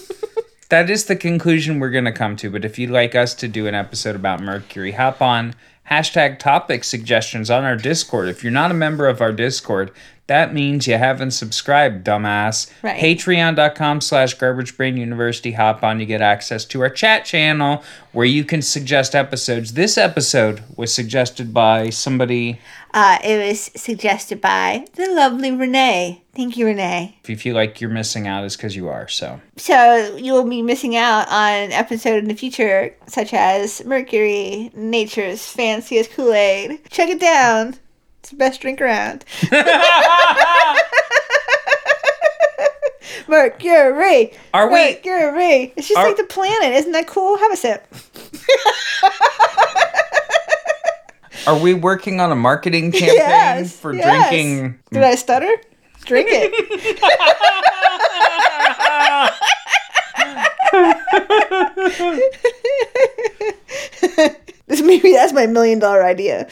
that 0.69 0.89
is 0.89 1.05
the 1.05 1.15
conclusion 1.15 1.79
we're 1.79 1.91
gonna 1.91 2.11
come 2.11 2.35
to. 2.37 2.49
But 2.49 2.65
if 2.65 2.77
you'd 2.77 2.89
like 2.89 3.15
us 3.15 3.33
to 3.35 3.47
do 3.47 3.67
an 3.67 3.75
episode 3.75 4.15
about 4.15 4.41
Mercury, 4.41 4.91
hop 4.91 5.21
on 5.21 5.55
hashtag 5.89 6.39
topic 6.39 6.83
suggestions 6.83 7.49
on 7.49 7.63
our 7.63 7.77
Discord. 7.77 8.27
If 8.27 8.43
you're 8.43 8.51
not 8.51 8.71
a 8.71 8.73
member 8.73 9.07
of 9.07 9.21
our 9.21 9.31
Discord, 9.31 9.91
that 10.27 10.53
means 10.53 10.87
you 10.87 10.97
haven't 10.97 11.31
subscribed, 11.31 12.05
dumbass. 12.05 12.71
Right. 12.81 12.99
Patreon.com 12.99 13.99
slash 13.99 14.35
Garbage 14.35 14.77
Brain 14.77 14.95
University. 14.95 15.51
Hop 15.51 15.83
on, 15.83 15.99
you 15.99 16.05
get 16.05 16.21
access 16.21 16.63
to 16.65 16.81
our 16.81 16.89
chat 16.89 17.25
channel 17.25 17.83
where 18.13 18.25
you 18.25 18.45
can 18.45 18.61
suggest 18.61 19.15
episodes. 19.15 19.73
This 19.73 19.97
episode 19.97 20.63
was 20.77 20.93
suggested 20.93 21.53
by 21.53 21.89
somebody. 21.89 22.59
Uh, 22.93 23.17
it 23.23 23.47
was 23.49 23.71
suggested 23.75 24.39
by 24.39 24.85
the 24.93 25.07
lovely 25.07 25.51
Renee. 25.51 26.23
Thank 26.35 26.55
you, 26.57 26.67
Renee. 26.67 27.17
If 27.21 27.29
you 27.29 27.35
feel 27.35 27.55
like 27.55 27.81
you're 27.81 27.89
missing 27.89 28.27
out, 28.27 28.45
is 28.45 28.55
because 28.55 28.75
you 28.75 28.87
are. 28.87 29.07
So 29.07 29.41
So 29.57 30.15
you 30.15 30.33
will 30.33 30.47
be 30.47 30.61
missing 30.61 30.95
out 30.95 31.27
on 31.27 31.51
an 31.51 31.71
episode 31.71 32.17
in 32.19 32.27
the 32.29 32.35
future, 32.35 32.95
such 33.07 33.33
as 33.33 33.83
Mercury, 33.83 34.71
Nature's 34.73 35.45
Fanciest 35.47 36.11
Kool 36.11 36.33
Aid. 36.33 36.79
Check 36.89 37.09
it 37.09 37.19
down. 37.19 37.75
It's 38.23 38.29
the 38.29 38.37
best 38.37 38.61
drink 38.61 38.79
around. 38.79 39.25
Mercury. 43.27 44.31
Are 44.53 44.67
we- 44.67 44.75
Mercury. 44.75 45.73
It's 45.75 45.89
just 45.89 45.99
Are- 45.99 46.07
like 46.07 46.15
the 46.15 46.23
planet. 46.23 46.71
Isn't 46.71 46.93
that 46.93 47.05
cool? 47.05 47.37
Have 47.37 47.51
a 47.51 47.57
sip. 47.57 47.85
Are 51.47 51.59
we 51.59 51.73
working 51.73 52.21
on 52.21 52.31
a 52.31 52.35
marketing 52.35 52.93
campaign 52.93 53.17
yes. 53.17 53.77
for 53.77 53.93
yes. 53.93 54.29
drinking? 54.29 54.79
Did 54.93 55.03
I 55.03 55.15
stutter? 55.15 55.51
Drink 56.05 56.29
it. 56.31 56.99
this 64.67 64.81
maybe 64.81 65.11
that's 65.11 65.33
my 65.33 65.45
million 65.45 65.79
dollar 65.79 66.05
idea. 66.05 66.47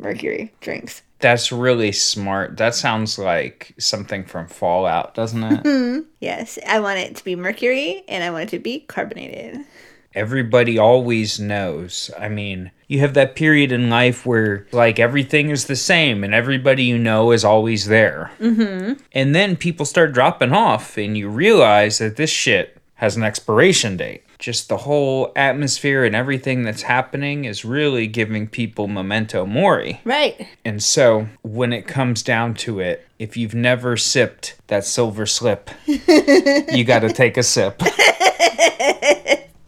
Mercury 0.00 0.52
drinks. 0.60 1.02
That's 1.20 1.52
really 1.52 1.92
smart. 1.92 2.56
That 2.56 2.74
sounds 2.74 3.18
like 3.18 3.74
something 3.78 4.24
from 4.24 4.48
Fallout, 4.48 5.14
doesn't 5.14 5.42
it? 5.42 6.06
Yes, 6.20 6.58
I 6.66 6.80
want 6.80 6.98
it 6.98 7.16
to 7.16 7.24
be 7.24 7.36
mercury 7.36 8.02
and 8.08 8.24
I 8.24 8.30
want 8.30 8.44
it 8.44 8.56
to 8.56 8.58
be 8.58 8.80
carbonated. 8.80 9.66
Everybody 10.14 10.76
always 10.76 11.38
knows. 11.38 12.10
I 12.18 12.28
mean, 12.28 12.72
you 12.88 12.98
have 13.00 13.14
that 13.14 13.36
period 13.36 13.70
in 13.70 13.90
life 13.90 14.26
where 14.26 14.66
like 14.72 14.98
everything 14.98 15.50
is 15.50 15.66
the 15.66 15.76
same 15.76 16.24
and 16.24 16.34
everybody 16.34 16.82
you 16.84 16.98
know 16.98 17.30
is 17.30 17.44
always 17.44 17.86
there. 17.86 18.32
Mm-hmm. 18.40 18.94
And 19.12 19.34
then 19.34 19.56
people 19.56 19.86
start 19.86 20.12
dropping 20.12 20.52
off 20.52 20.96
and 20.98 21.16
you 21.16 21.28
realize 21.28 21.98
that 21.98 22.16
this 22.16 22.30
shit 22.30 22.79
has 23.00 23.16
an 23.16 23.22
expiration 23.22 23.96
date. 23.96 24.22
Just 24.38 24.68
the 24.68 24.76
whole 24.76 25.32
atmosphere 25.34 26.04
and 26.04 26.14
everything 26.14 26.64
that's 26.64 26.82
happening 26.82 27.46
is 27.46 27.64
really 27.64 28.06
giving 28.06 28.46
people 28.46 28.88
memento 28.88 29.46
mori. 29.46 30.02
Right. 30.04 30.46
And 30.66 30.82
so, 30.82 31.26
when 31.40 31.72
it 31.72 31.86
comes 31.86 32.22
down 32.22 32.52
to 32.56 32.78
it, 32.78 33.08
if 33.18 33.38
you've 33.38 33.54
never 33.54 33.96
sipped 33.96 34.54
that 34.66 34.84
silver 34.84 35.24
slip, 35.24 35.70
you 35.86 36.84
got 36.84 36.98
to 36.98 37.10
take 37.10 37.38
a 37.38 37.42
sip. 37.42 37.82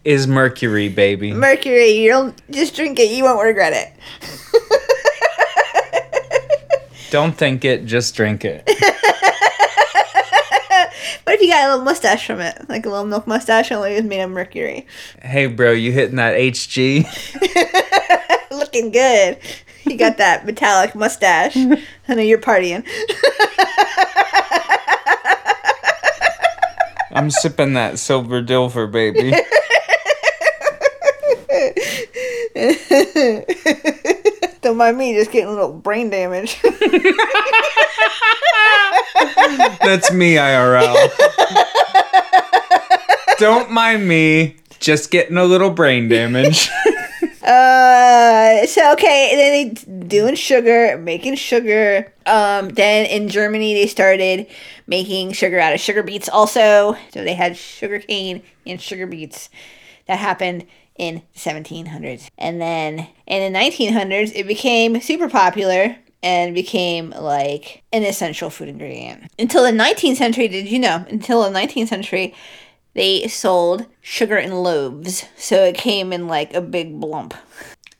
Is 0.05 0.27
Mercury, 0.27 0.91
baby. 0.91 1.33
Mercury, 1.33 1.93
you'll 1.93 2.35
just 2.51 2.77
drink 2.77 3.01
it, 3.01 3.11
you 3.11 3.25
won't 3.25 3.43
regret 3.43 3.73
it. 3.73 3.93
Don't 7.11 7.33
think 7.33 7.65
it, 7.65 7.87
just 7.87 8.15
drink 8.15 8.45
it. 8.45 8.69
What 11.25 11.37
if 11.37 11.41
you 11.41 11.49
got 11.49 11.69
a 11.69 11.71
little 11.71 11.85
mustache 11.85 12.27
from 12.27 12.41
it? 12.41 12.69
Like 12.69 12.85
a 12.85 12.91
little 12.91 13.07
milk 13.07 13.29
mustache 13.29 13.71
only 13.71 13.93
it 13.93 14.03
was 14.03 14.05
made 14.05 14.23
of 14.23 14.31
mercury. 14.31 14.89
Hey, 15.23 15.47
bro, 15.47 15.71
you 15.71 15.93
hitting 15.93 16.17
that 16.17 16.35
HG? 16.35 17.07
Looking 18.51 18.91
good. 18.91 19.39
You 19.85 19.97
got 19.97 20.19
that 20.19 20.45
metallic 20.45 20.97
mustache. 20.97 21.57
I 22.09 22.15
know 22.15 22.23
you're 22.23 22.39
partying. 22.39 22.85
I'm 27.13 27.31
sipping 27.31 27.75
that 27.75 28.01
silver 28.01 28.43
dilfer, 28.43 28.91
baby. 28.91 29.33
Don't 34.73 34.79
mind 34.79 34.97
me 34.97 35.15
just 35.15 35.31
getting 35.33 35.49
a 35.49 35.53
little 35.53 35.73
brain 35.73 36.11
damage. 36.11 36.61
That's 39.81 40.13
me, 40.13 40.35
IRL. 40.37 41.11
Don't 43.39 43.71
mind 43.71 44.07
me, 44.07 44.57
just 44.81 45.11
getting 45.11 45.37
a 45.37 45.45
little 45.45 45.71
brain 45.71 46.09
damage. 46.09 46.71
Uh, 47.43 48.65
so 48.67 48.93
okay, 48.93 49.31
and 49.33 49.39
then 49.39 49.53
they 49.53 50.07
doing 50.07 50.37
sugar, 50.37 50.97
making 50.97 51.35
sugar. 51.35 52.13
Um, 52.25 52.69
then 52.69 53.05
in 53.07 53.29
Germany 53.29 53.75
they 53.75 53.89
started 53.89 54.47
making 54.87 55.33
sugar 55.33 55.59
out 55.59 55.75
of 55.75 55.81
sugar 55.81 56.05
beets 56.05 56.29
also. 56.29 56.97
So 57.13 57.25
they 57.25 57.35
had 57.35 57.57
sugar 57.57 57.99
cane 57.99 58.43
and 58.65 58.81
sugar 58.81 59.09
beets. 59.09 59.51
That 60.07 60.19
happened 60.19 60.67
in 60.97 61.23
1700s, 61.37 62.29
and 62.39 62.61
then 62.61 63.09
in 63.27 63.53
the 63.53 63.59
1900s 63.59 64.33
it 64.35 64.47
became 64.47 65.01
super 65.01 65.29
popular 65.29 65.97
and 66.23 66.55
became 66.55 67.11
like 67.11 67.83
an 67.93 68.05
essential 68.05 68.51
food 68.51 68.69
ingredient. 68.69 69.31
Until 69.39 69.65
the 69.65 69.71
19th 69.73 70.17
century, 70.17 70.49
did 70.49 70.69
you 70.71 70.79
know? 70.79 71.05
Until 71.09 71.43
the 71.43 71.51
19th 71.51 71.89
century, 71.89 72.35
they 72.95 73.27
sold 73.27 73.87
sugar 74.01 74.37
in 74.37 74.53
loaves. 74.53 75.25
So 75.37 75.65
it 75.65 75.77
came 75.77 76.13
in 76.13 76.29
like 76.29 76.55
a 76.55 76.61
big 76.61 76.93
lump. 77.03 77.35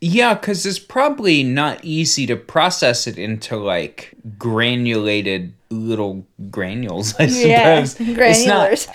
Yeah, 0.01 0.35
because 0.35 0.67
it's 0.67 0.81
probably 0.81 1.43
not 1.45 1.85
easy 1.85 2.27
to 2.27 2.37
process 2.37 3.07
it 3.07 3.19
into 3.19 3.57
like 3.57 4.15
granulated 4.37 5.55
little 5.71 6.27
granules, 6.51 7.15
I 7.19 7.25
Yeah, 7.25 7.85
suppose. 7.85 8.01
It's 8.19 8.47
not, 8.47 8.71
granulars. 8.71 8.89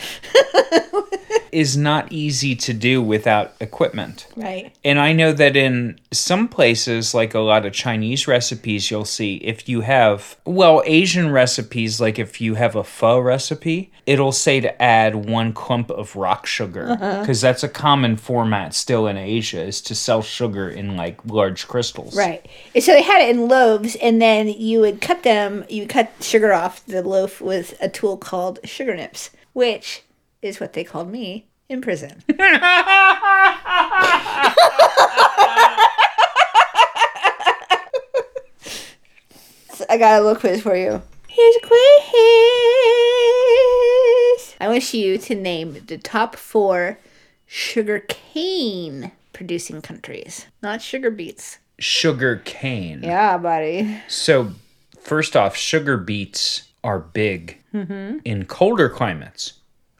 is 1.51 1.77
not 1.77 2.11
easy 2.11 2.55
to 2.55 2.73
do 2.73 3.01
without 3.01 3.53
equipment. 3.59 4.27
right. 4.35 4.75
And 4.83 4.99
I 4.99 5.13
know 5.13 5.31
that 5.33 5.55
in 5.55 5.99
some 6.11 6.47
places, 6.47 7.13
like 7.13 7.33
a 7.33 7.39
lot 7.39 7.65
of 7.65 7.73
Chinese 7.73 8.27
recipes, 8.27 8.89
you'll 8.89 9.05
see 9.05 9.35
if 9.37 9.67
you 9.67 9.81
have, 9.81 10.37
well, 10.45 10.81
Asian 10.85 11.31
recipes, 11.31 11.99
like 11.99 12.17
if 12.19 12.39
you 12.39 12.55
have 12.55 12.75
a 12.75 12.83
pho 12.83 13.19
recipe, 13.19 13.91
it'll 14.05 14.31
say 14.31 14.59
to 14.59 14.81
add 14.81 15.27
one 15.29 15.53
clump 15.53 15.89
of 15.91 16.15
rock 16.15 16.45
sugar. 16.45 16.85
Uh-huh. 16.97 17.19
Because 17.21 17.41
that's 17.41 17.63
a 17.63 17.69
common 17.69 18.15
format 18.17 18.73
still 18.73 19.07
in 19.07 19.17
Asia, 19.17 19.61
is 19.61 19.81
to 19.81 19.93
sell 19.93 20.21
sugar 20.21 20.69
in 20.69 20.95
like 20.97 21.19
large 21.25 21.67
crystals. 21.67 22.15
Right. 22.15 22.47
And 22.73 22.83
so 22.83 22.93
they 22.93 23.01
had 23.03 23.21
it 23.21 23.29
in 23.35 23.47
loaves, 23.47 23.95
and 23.97 24.21
then 24.21 24.47
you 24.47 24.79
would 24.79 24.99
cut 25.01 25.23
them, 25.23 25.63
you 25.69 25.85
cut 25.85 26.11
sugar 26.21 26.53
off 26.53 26.83
the 26.85 27.03
loaf 27.03 27.39
with 27.41 27.77
a 27.81 27.89
tool 27.89 28.17
called 28.17 28.59
sugar 28.63 28.95
nips, 28.95 29.29
which 29.53 30.01
is 30.47 30.59
what 30.59 30.73
they 30.73 30.83
called 30.83 31.09
me 31.09 31.47
in 31.69 31.81
prison. 31.81 32.23
So 39.77 39.85
I 39.91 39.97
got 39.99 40.19
a 40.19 40.23
little 40.23 40.39
quiz 40.39 40.63
for 40.63 40.75
you. 40.75 41.03
Here's 41.27 41.55
a 41.55 41.59
quiz. 41.59 41.69
I 44.59 44.67
wish 44.69 44.91
you 44.95 45.19
to 45.19 45.35
name 45.35 45.83
the 45.85 45.99
top 45.99 46.35
four 46.35 46.97
sugar 47.45 47.99
cane 47.99 49.11
producing 49.33 49.83
countries, 49.83 50.47
not 50.63 50.81
sugar 50.81 51.11
beets. 51.11 51.59
Sugar 51.77 52.37
cane. 52.37 53.03
Yeah, 53.03 53.37
buddy. 53.37 54.01
So, 54.07 54.53
first 54.99 55.35
off, 55.35 55.55
sugar 55.55 55.97
beets 55.97 56.69
are 56.83 56.97
big 56.97 57.61
mm-hmm. 57.71 58.17
in 58.25 58.45
colder 58.45 58.89
climates. 58.89 59.56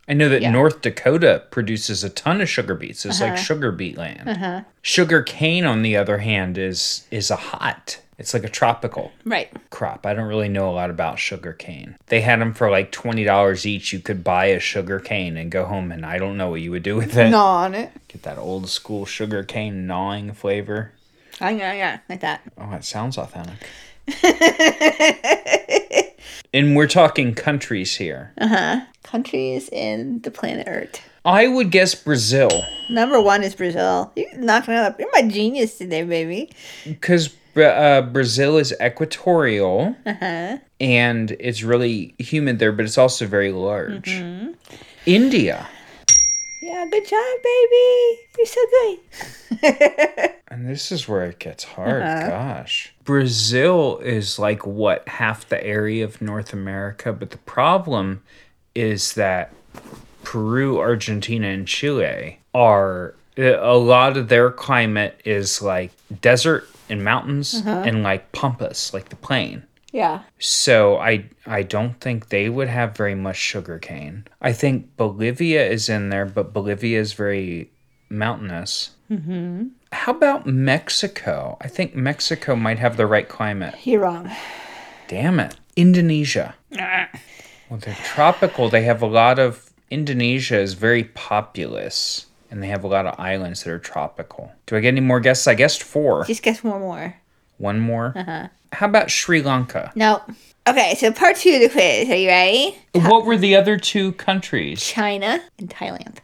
I 0.08 0.14
know 0.14 0.30
that 0.30 0.42
Yeah. 0.42 0.52
North 0.52 0.82
Dakota 0.82 1.44
produces 1.52 2.04
a 2.04 2.10
ton 2.10 2.42
of 2.42 2.50
sugar 2.50 2.76
beets. 2.76 3.06
It's 3.06 3.20
like 3.20 3.34
uh-huh. 3.34 3.42
sugar 3.42 3.72
beet 3.72 3.98
land. 3.98 4.30
Uh-huh. 4.30 4.62
Sugar 4.82 5.22
cane, 5.22 5.66
on 5.66 5.82
the 5.82 5.98
other 5.98 6.20
hand, 6.20 6.58
is 6.58 7.06
is 7.12 7.30
a 7.30 7.36
hot. 7.36 8.00
It's 8.18 8.34
like 8.34 8.44
a 8.44 8.50
tropical 8.50 9.12
Right. 9.26 9.50
crop. 9.70 10.06
I 10.08 10.16
don't 10.16 10.28
really 10.28 10.50
know 10.50 10.70
a 10.70 10.74
lot 10.74 10.90
about 10.90 11.20
sugar 11.20 11.54
cane. 11.54 11.98
They 12.08 12.22
had 12.22 12.42
them 12.42 12.54
for 12.54 12.72
like 12.72 12.92
twenty 12.92 13.24
dollars 13.24 13.66
each. 13.66 13.94
You 13.94 14.00
could 14.00 14.24
buy 14.24 14.46
a 14.46 14.60
sugar 14.60 15.00
cane 15.00 15.38
and 15.38 15.52
go 15.52 15.66
home, 15.66 15.92
and 15.92 16.06
I 16.06 16.18
don't 16.18 16.38
know 16.38 16.50
what 16.50 16.62
you 16.62 16.72
would 16.72 16.84
do 16.84 16.96
with 16.96 17.16
it. 17.18 17.30
Gnaw 17.30 17.66
on 17.66 17.76
it. 17.76 17.92
Get 18.08 18.24
that 18.24 18.40
old 18.40 18.70
school 18.70 19.06
sugar 19.06 19.44
cane 19.44 19.86
gnawing 19.86 20.34
flavor. 20.34 20.92
Oh, 21.40 21.50
yeah, 21.50 21.74
yeah, 21.74 22.00
like 22.10 22.22
that. 22.22 22.42
Oh, 22.58 22.74
it 22.74 22.84
sounds 22.84 23.16
authentic. 23.20 23.58
and 26.54 26.76
we're 26.76 26.88
talking 26.88 27.34
countries 27.34 27.96
here. 27.96 28.34
Uh 28.38 28.48
huh. 28.48 28.80
Countries 29.04 29.70
in 29.72 30.20
the 30.22 30.32
planet 30.32 30.68
Earth. 30.68 31.02
I 31.26 31.48
would 31.48 31.72
guess 31.72 31.94
Brazil 31.96 32.64
Number 32.90 33.20
one 33.22 33.44
is 33.44 33.54
Brazil. 33.56 34.12
You're 34.16 34.38
knocking 34.38 34.74
it 34.74 34.78
up. 34.80 35.00
You're 35.00 35.10
my 35.14 35.24
genius 35.28 35.78
today, 35.78 36.04
baby. 36.04 36.50
because 36.86 37.36
uh, 37.58 38.02
Brazil 38.04 38.58
is 38.58 38.74
equatorial 38.82 39.96
Uh-huh. 40.06 40.58
and 40.80 41.32
it's 41.40 41.64
really 41.64 42.16
humid 42.20 42.60
there, 42.60 42.72
but 42.72 42.86
it's 42.86 42.98
also 42.98 43.26
very 43.28 43.52
large. 43.52 44.10
India. 45.06 45.68
Yeah, 46.62 46.86
good 46.90 47.08
job, 47.08 47.38
baby. 47.44 48.20
You're 48.38 48.48
so 48.48 48.66
good. 48.72 50.34
And 50.50 50.68
this 50.68 50.92
is 50.92 51.08
where 51.08 51.26
it 51.26 51.40
gets 51.40 51.64
hard. 51.64 52.02
Uh-huh. 52.02 52.30
Gosh. 52.30 52.94
Brazil 53.04 54.00
is 54.00 54.40
like 54.40 54.66
what 54.66 55.08
half 55.08 55.48
the 55.50 55.64
area 55.64 56.04
of 56.04 56.22
North 56.22 56.54
America, 56.54 57.12
but 57.14 57.32
the 57.32 57.38
problem 57.38 58.24
is 58.74 59.14
that 59.14 59.54
Peru, 60.24 60.80
Argentina, 60.80 61.48
and 61.48 61.68
Chile 61.68 62.40
are 62.56 63.14
a 63.38 63.78
lot 63.78 64.18
of 64.18 64.30
their 64.30 64.50
climate 64.50 65.22
is 65.26 65.62
like 65.62 65.92
desert 66.22 66.68
and 66.90 67.04
mountains 67.04 67.56
uh-huh. 67.56 67.84
and 67.86 68.02
like 68.02 68.32
pampas, 68.32 68.94
like 68.94 69.10
the 69.10 69.16
plain. 69.16 69.64
Yeah. 69.92 70.24
So 70.40 70.98
I 70.98 71.30
I 71.46 71.64
don't 71.64 72.00
think 72.00 72.30
they 72.30 72.50
would 72.50 72.68
have 72.68 72.98
very 72.98 73.16
much 73.16 73.38
sugar 73.38 73.80
cane. 73.80 74.26
I 74.42 74.54
think 74.54 74.96
Bolivia 74.98 75.66
is 75.66 75.90
in 75.90 76.10
there, 76.10 76.26
but 76.26 76.54
Bolivia 76.54 77.00
is 77.00 77.14
very 77.14 77.72
mountainous. 78.10 78.92
Mm-hmm. 79.10 79.68
How 79.94 80.12
about 80.12 80.46
Mexico? 80.46 81.58
I 81.62 81.70
think 81.70 81.96
Mexico 81.96 82.56
might 82.56 82.80
have 82.80 82.98
the 82.98 83.08
right 83.08 83.28
climate. 83.28 83.76
You're 83.86 84.02
wrong. 84.02 84.30
Damn 85.08 85.40
it. 85.40 85.56
Indonesia. 85.78 86.56
Well, 87.70 87.80
they're 87.80 87.96
tropical. 88.04 88.70
They 88.70 88.84
have 88.84 89.02
a 89.02 89.08
lot 89.08 89.40
of. 89.40 89.64
Indonesia 89.90 90.60
is 90.60 90.74
very 90.74 91.06
populous, 91.06 92.26
and 92.52 92.62
they 92.62 92.68
have 92.68 92.84
a 92.84 92.88
lot 92.88 93.06
of 93.06 93.18
islands 93.18 93.64
that 93.64 93.72
are 93.72 93.80
tropical. 93.80 94.52
Do 94.66 94.76
I 94.76 94.82
get 94.82 94.90
any 94.90 95.00
more 95.00 95.22
guesses? 95.22 95.48
I 95.48 95.56
guessed 95.56 95.82
four. 95.82 96.26
Just 96.26 96.44
guess 96.44 96.62
one 96.62 96.82
more. 96.82 97.16
One 97.58 97.80
more. 97.80 98.52
How 98.74 98.88
about 98.88 99.10
Sri 99.12 99.42
Lanka? 99.42 99.92
No. 99.96 100.22
Okay, 100.68 100.96
so 100.96 101.12
part 101.12 101.38
two 101.38 101.52
of 101.56 101.62
the 101.62 101.70
quiz. 101.70 102.10
Are 102.10 102.16
you 102.16 102.28
ready? 102.28 102.78
What 102.94 103.26
were 103.26 103.38
the 103.38 103.56
other 103.56 103.78
two 103.78 104.12
countries? 104.14 104.82
China 104.84 105.42
and 105.58 105.70
Thailand. 105.70 106.18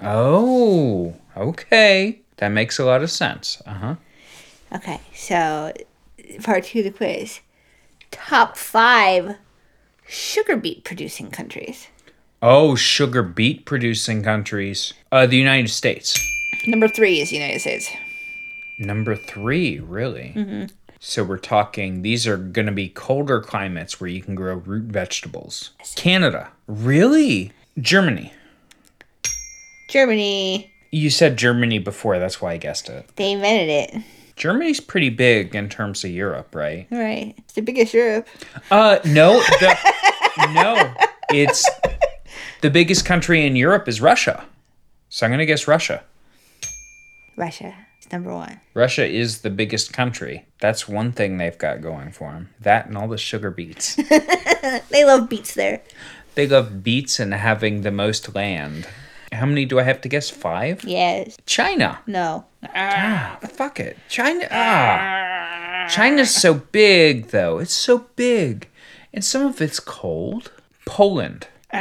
Oh, 0.00 1.14
okay. 1.36 2.20
That 2.36 2.48
makes 2.48 2.78
a 2.78 2.84
lot 2.84 3.02
of 3.02 3.10
sense. 3.10 3.60
Uh 3.66 3.74
huh. 3.74 3.94
Okay, 4.74 5.00
so 5.14 5.72
part 6.42 6.64
two 6.64 6.80
of 6.80 6.84
the 6.84 6.90
quiz. 6.90 7.40
Top 8.10 8.56
five 8.56 9.36
sugar 10.06 10.56
beet 10.56 10.84
producing 10.84 11.30
countries. 11.30 11.88
Oh, 12.40 12.74
sugar 12.74 13.22
beet 13.22 13.64
producing 13.64 14.22
countries. 14.22 14.92
Uh, 15.10 15.26
the 15.26 15.36
United 15.36 15.68
States. 15.68 16.18
Number 16.66 16.88
three 16.88 17.20
is 17.20 17.30
the 17.30 17.36
United 17.36 17.60
States. 17.60 17.90
Number 18.78 19.14
three, 19.14 19.78
really? 19.78 20.68
So 21.04 21.24
we're 21.24 21.36
talking, 21.38 22.02
these 22.02 22.28
are 22.28 22.36
going 22.36 22.66
to 22.66 22.72
be 22.72 22.88
colder 22.88 23.40
climates 23.40 24.00
where 24.00 24.08
you 24.08 24.22
can 24.22 24.36
grow 24.36 24.54
root 24.54 24.84
vegetables. 24.84 25.72
Canada. 25.96 26.50
Really? 26.68 27.50
Germany. 27.80 28.32
Germany, 29.88 30.72
You 30.92 31.10
said 31.10 31.36
Germany 31.36 31.80
before, 31.80 32.20
that's 32.20 32.40
why 32.40 32.52
I 32.52 32.56
guessed 32.56 32.88
it. 32.88 33.08
they 33.16 33.32
invented 33.32 33.68
it. 33.68 34.02
Germany's 34.36 34.78
pretty 34.78 35.10
big 35.10 35.56
in 35.56 35.68
terms 35.68 36.04
of 36.04 36.12
Europe, 36.12 36.54
right? 36.54 36.86
Right. 36.88 37.34
It's 37.36 37.54
the 37.54 37.62
biggest 37.62 37.92
Europe. 37.92 38.28
Uh, 38.70 39.00
no, 39.04 39.40
the, 39.58 39.76
no, 40.54 40.94
it's 41.30 41.68
the 42.60 42.70
biggest 42.70 43.04
country 43.04 43.44
in 43.44 43.56
Europe 43.56 43.88
is 43.88 44.00
Russia. 44.00 44.44
So 45.08 45.26
I'm 45.26 45.32
gonna 45.32 45.46
guess 45.46 45.66
Russia. 45.66 46.04
Russia 47.36 47.74
number 48.12 48.32
one. 48.32 48.60
Russia 48.74 49.06
is 49.06 49.40
the 49.40 49.50
biggest 49.50 49.92
country. 49.92 50.44
That's 50.60 50.88
one 50.88 51.12
thing 51.12 51.38
they've 51.38 51.56
got 51.58 51.80
going 51.82 52.12
for 52.12 52.32
them. 52.32 52.50
That 52.60 52.86
and 52.86 52.96
all 52.96 53.08
the 53.08 53.18
sugar 53.18 53.50
beets. 53.50 53.96
They 54.90 55.04
love 55.04 55.28
beets 55.28 55.54
there. 55.54 55.82
they 56.36 56.46
love 56.46 56.84
beets 56.84 57.18
and 57.18 57.34
having 57.34 57.82
the 57.82 57.90
most 57.90 58.32
land. 58.34 58.86
How 59.32 59.44
many 59.46 59.64
do 59.64 59.80
I 59.80 59.82
have 59.82 60.00
to 60.02 60.08
guess? 60.08 60.30
Five. 60.30 60.84
Yes. 60.84 61.36
China. 61.46 61.98
No. 62.06 62.44
Ah, 62.74 63.38
fuck 63.42 63.80
it. 63.80 63.96
China. 64.08 64.46
Ah, 64.50 65.88
China's 65.90 66.32
so 66.32 66.54
big 66.54 67.28
though. 67.28 67.58
It's 67.58 67.72
so 67.74 68.06
big, 68.14 68.68
and 69.12 69.24
some 69.24 69.44
of 69.46 69.60
it's 69.60 69.80
cold. 69.80 70.52
Poland. 70.86 71.48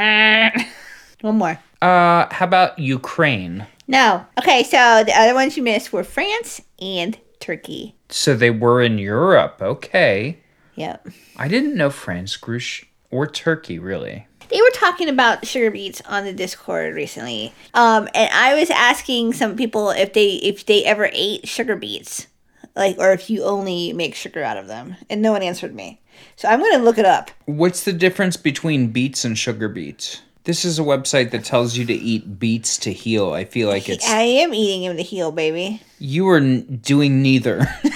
One 1.22 1.38
more. 1.38 1.60
Uh, 1.82 2.26
how 2.34 2.46
about 2.46 2.80
Ukraine? 2.80 3.68
No. 3.88 4.26
Okay, 4.40 4.64
so 4.64 5.04
the 5.04 5.14
other 5.18 5.34
ones 5.34 5.58
you 5.58 5.64
missed 5.64 5.92
were 5.92 6.04
France 6.04 6.62
and 6.80 7.18
Turkey. 7.40 7.96
So 8.10 8.36
they 8.36 8.52
were 8.52 8.82
in 8.82 8.98
Europe. 8.98 9.58
Okay. 9.62 10.40
Yep. 10.76 11.08
I 11.38 11.48
didn't 11.48 11.76
know 11.76 11.90
France 11.90 12.38
grew 12.38 12.60
sh- 12.60 12.86
or 13.10 13.28
Turkey 13.28 13.80
really. 13.80 14.28
They 14.50 14.62
were 14.62 14.72
talking 14.74 15.08
about 15.08 15.46
sugar 15.46 15.72
beets 15.72 16.02
on 16.02 16.26
the 16.26 16.34
Discord 16.34 16.94
recently. 16.94 17.54
Um, 17.74 18.10
and 18.14 18.30
I 18.34 18.54
was 18.60 18.70
asking 18.70 19.34
some 19.34 19.56
people 19.56 19.92
if 19.92 20.14
they 20.14 20.34
if 20.36 20.66
they 20.66 20.84
ever 20.84 21.10
ate 21.14 21.48
sugar 21.48 21.76
beets. 21.76 22.28
Like 22.76 22.98
or 23.00 23.12
if 23.12 23.30
you 23.30 23.44
only 23.44 23.94
make 23.94 24.16
sugar 24.16 24.44
out 24.44 24.58
of 24.58 24.68
them. 24.68 24.96
And 25.10 25.22
no 25.22 25.32
one 25.32 25.42
answered 25.42 25.74
me. 25.74 26.02
So 26.36 26.48
I'm 26.48 26.60
gonna 26.60 26.84
look 26.84 26.98
it 26.98 27.06
up. 27.06 27.32
What's 27.46 27.84
the 27.84 27.94
difference 27.94 28.38
between 28.38 28.92
beets 28.92 29.24
and 29.26 29.38
sugar 29.38 29.70
beets? 29.70 30.22
This 30.44 30.66
is 30.66 30.80
a 30.80 30.84
website 30.84 31.30
that 31.32 31.46
tells 31.46 31.78
you 31.78 31.86
to 31.86 31.94
eat 31.94 32.40
beets 32.40 32.78
to 32.80 32.92
heal. 32.92 33.32
I 33.32 33.46
feel 33.46 33.70
like 33.70 33.88
it's 33.88 34.08
I 34.10 34.22
am 34.22 34.54
eating 34.54 34.84
him 34.84 34.98
to 34.98 35.04
heal, 35.04 35.32
baby. 35.32 35.82
you 36.00 36.28
are 36.30 36.38
n- 36.38 36.80
doing 36.84 37.22
neither. 37.22 37.68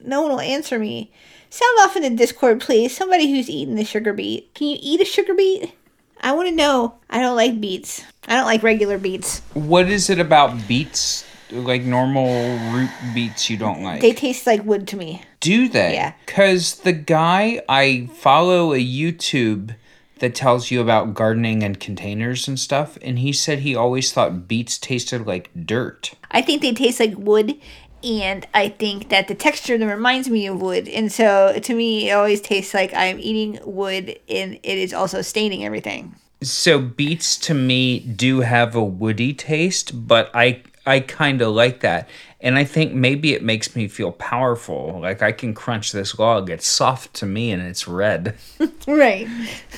No 0.00 0.22
one 0.22 0.30
will 0.30 0.40
answer 0.40 0.78
me. 0.78 1.12
Sound 1.50 1.78
off 1.80 1.94
in 1.96 2.02
the 2.02 2.08
Discord, 2.10 2.60
please. 2.60 2.96
Somebody 2.96 3.30
who's 3.30 3.50
eating 3.50 3.74
the 3.74 3.84
sugar 3.84 4.14
beet. 4.14 4.54
Can 4.54 4.68
you 4.68 4.78
eat 4.80 5.02
a 5.02 5.04
sugar 5.04 5.34
beet? 5.34 5.72
I 6.20 6.32
want 6.32 6.48
to 6.48 6.54
know. 6.54 6.94
I 7.10 7.20
don't 7.20 7.36
like 7.36 7.60
beets. 7.60 8.02
I 8.26 8.36
don't 8.36 8.46
like 8.46 8.62
regular 8.62 8.96
beets. 8.96 9.40
what 9.52 9.88
is 9.90 10.08
it 10.08 10.18
about 10.18 10.66
beets, 10.66 11.26
like 11.50 11.82
normal 11.82 12.58
root 12.72 12.88
beets, 13.14 13.50
you 13.50 13.58
don't 13.58 13.82
like? 13.82 14.00
They 14.00 14.12
taste 14.14 14.46
like 14.46 14.64
wood 14.64 14.88
to 14.88 14.96
me. 14.96 15.22
Do 15.40 15.68
they? 15.68 15.92
Yeah. 15.94 16.14
Because 16.24 16.76
the 16.76 16.92
guy 16.92 17.60
I 17.68 18.08
follow 18.14 18.72
a 18.72 18.82
YouTube 18.82 19.74
that 20.20 20.34
tells 20.34 20.70
you 20.70 20.80
about 20.80 21.14
gardening 21.14 21.62
and 21.62 21.78
containers 21.78 22.48
and 22.48 22.58
stuff, 22.58 22.98
and 23.02 23.18
he 23.18 23.32
said 23.32 23.60
he 23.60 23.74
always 23.74 24.12
thought 24.12 24.48
beets 24.48 24.78
tasted 24.78 25.26
like 25.26 25.50
dirt. 25.64 26.12
I 26.30 26.42
think 26.42 26.62
they 26.62 26.72
taste 26.72 27.00
like 27.00 27.16
wood, 27.16 27.54
and 28.02 28.46
I 28.54 28.68
think 28.68 29.08
that 29.08 29.28
the 29.28 29.34
texture 29.34 29.74
of 29.74 29.80
them 29.80 29.88
reminds 29.88 30.28
me 30.28 30.46
of 30.46 30.60
wood. 30.60 30.88
And 30.88 31.10
so 31.10 31.58
to 31.60 31.74
me, 31.74 32.10
it 32.10 32.12
always 32.12 32.40
tastes 32.40 32.74
like 32.74 32.92
I'm 32.94 33.18
eating 33.18 33.58
wood, 33.64 34.18
and 34.28 34.54
it 34.54 34.78
is 34.78 34.92
also 34.92 35.22
staining 35.22 35.64
everything. 35.64 36.14
So 36.40 36.78
beets 36.78 37.36
to 37.38 37.54
me 37.54 37.98
do 37.98 38.40
have 38.40 38.76
a 38.76 38.84
woody 38.84 39.34
taste, 39.34 40.06
but 40.06 40.30
I 40.34 40.62
I 40.88 41.00
kind 41.00 41.42
of 41.42 41.54
like 41.54 41.80
that. 41.80 42.08
And 42.40 42.56
I 42.56 42.64
think 42.64 42.92
maybe 42.92 43.34
it 43.34 43.42
makes 43.42 43.76
me 43.76 43.88
feel 43.88 44.12
powerful. 44.12 45.00
Like 45.00 45.22
I 45.22 45.32
can 45.32 45.54
crunch 45.54 45.92
this 45.92 46.18
log. 46.18 46.50
It's 46.50 46.66
soft 46.66 47.14
to 47.14 47.26
me 47.26 47.50
and 47.50 47.62
it's 47.62 47.86
red. 47.86 48.36
Right. 48.86 49.28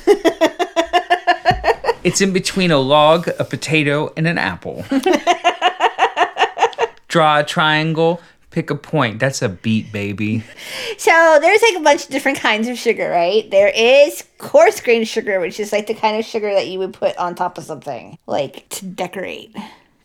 It's 2.02 2.20
in 2.20 2.32
between 2.32 2.70
a 2.70 2.78
log, 2.78 3.28
a 3.38 3.44
potato, 3.44 4.12
and 4.16 4.26
an 4.26 4.38
apple. 4.38 4.84
Draw 7.08 7.40
a 7.40 7.44
triangle, 7.44 8.22
pick 8.50 8.70
a 8.70 8.74
point. 8.74 9.18
That's 9.18 9.42
a 9.42 9.50
beet, 9.50 9.92
baby. 9.92 10.42
So 10.96 11.38
there's 11.40 11.60
like 11.60 11.76
a 11.76 11.80
bunch 11.80 12.04
of 12.04 12.10
different 12.10 12.38
kinds 12.38 12.68
of 12.68 12.78
sugar, 12.78 13.10
right? 13.10 13.50
There 13.50 13.68
is 13.68 14.24
coarse 14.38 14.80
grain 14.80 15.04
sugar, 15.04 15.40
which 15.40 15.60
is 15.60 15.72
like 15.72 15.88
the 15.88 15.94
kind 15.94 16.18
of 16.18 16.24
sugar 16.24 16.54
that 16.54 16.68
you 16.68 16.78
would 16.78 16.94
put 16.94 17.16
on 17.18 17.34
top 17.34 17.58
of 17.58 17.64
something, 17.64 18.16
like 18.26 18.66
to 18.70 18.86
decorate, 18.86 19.54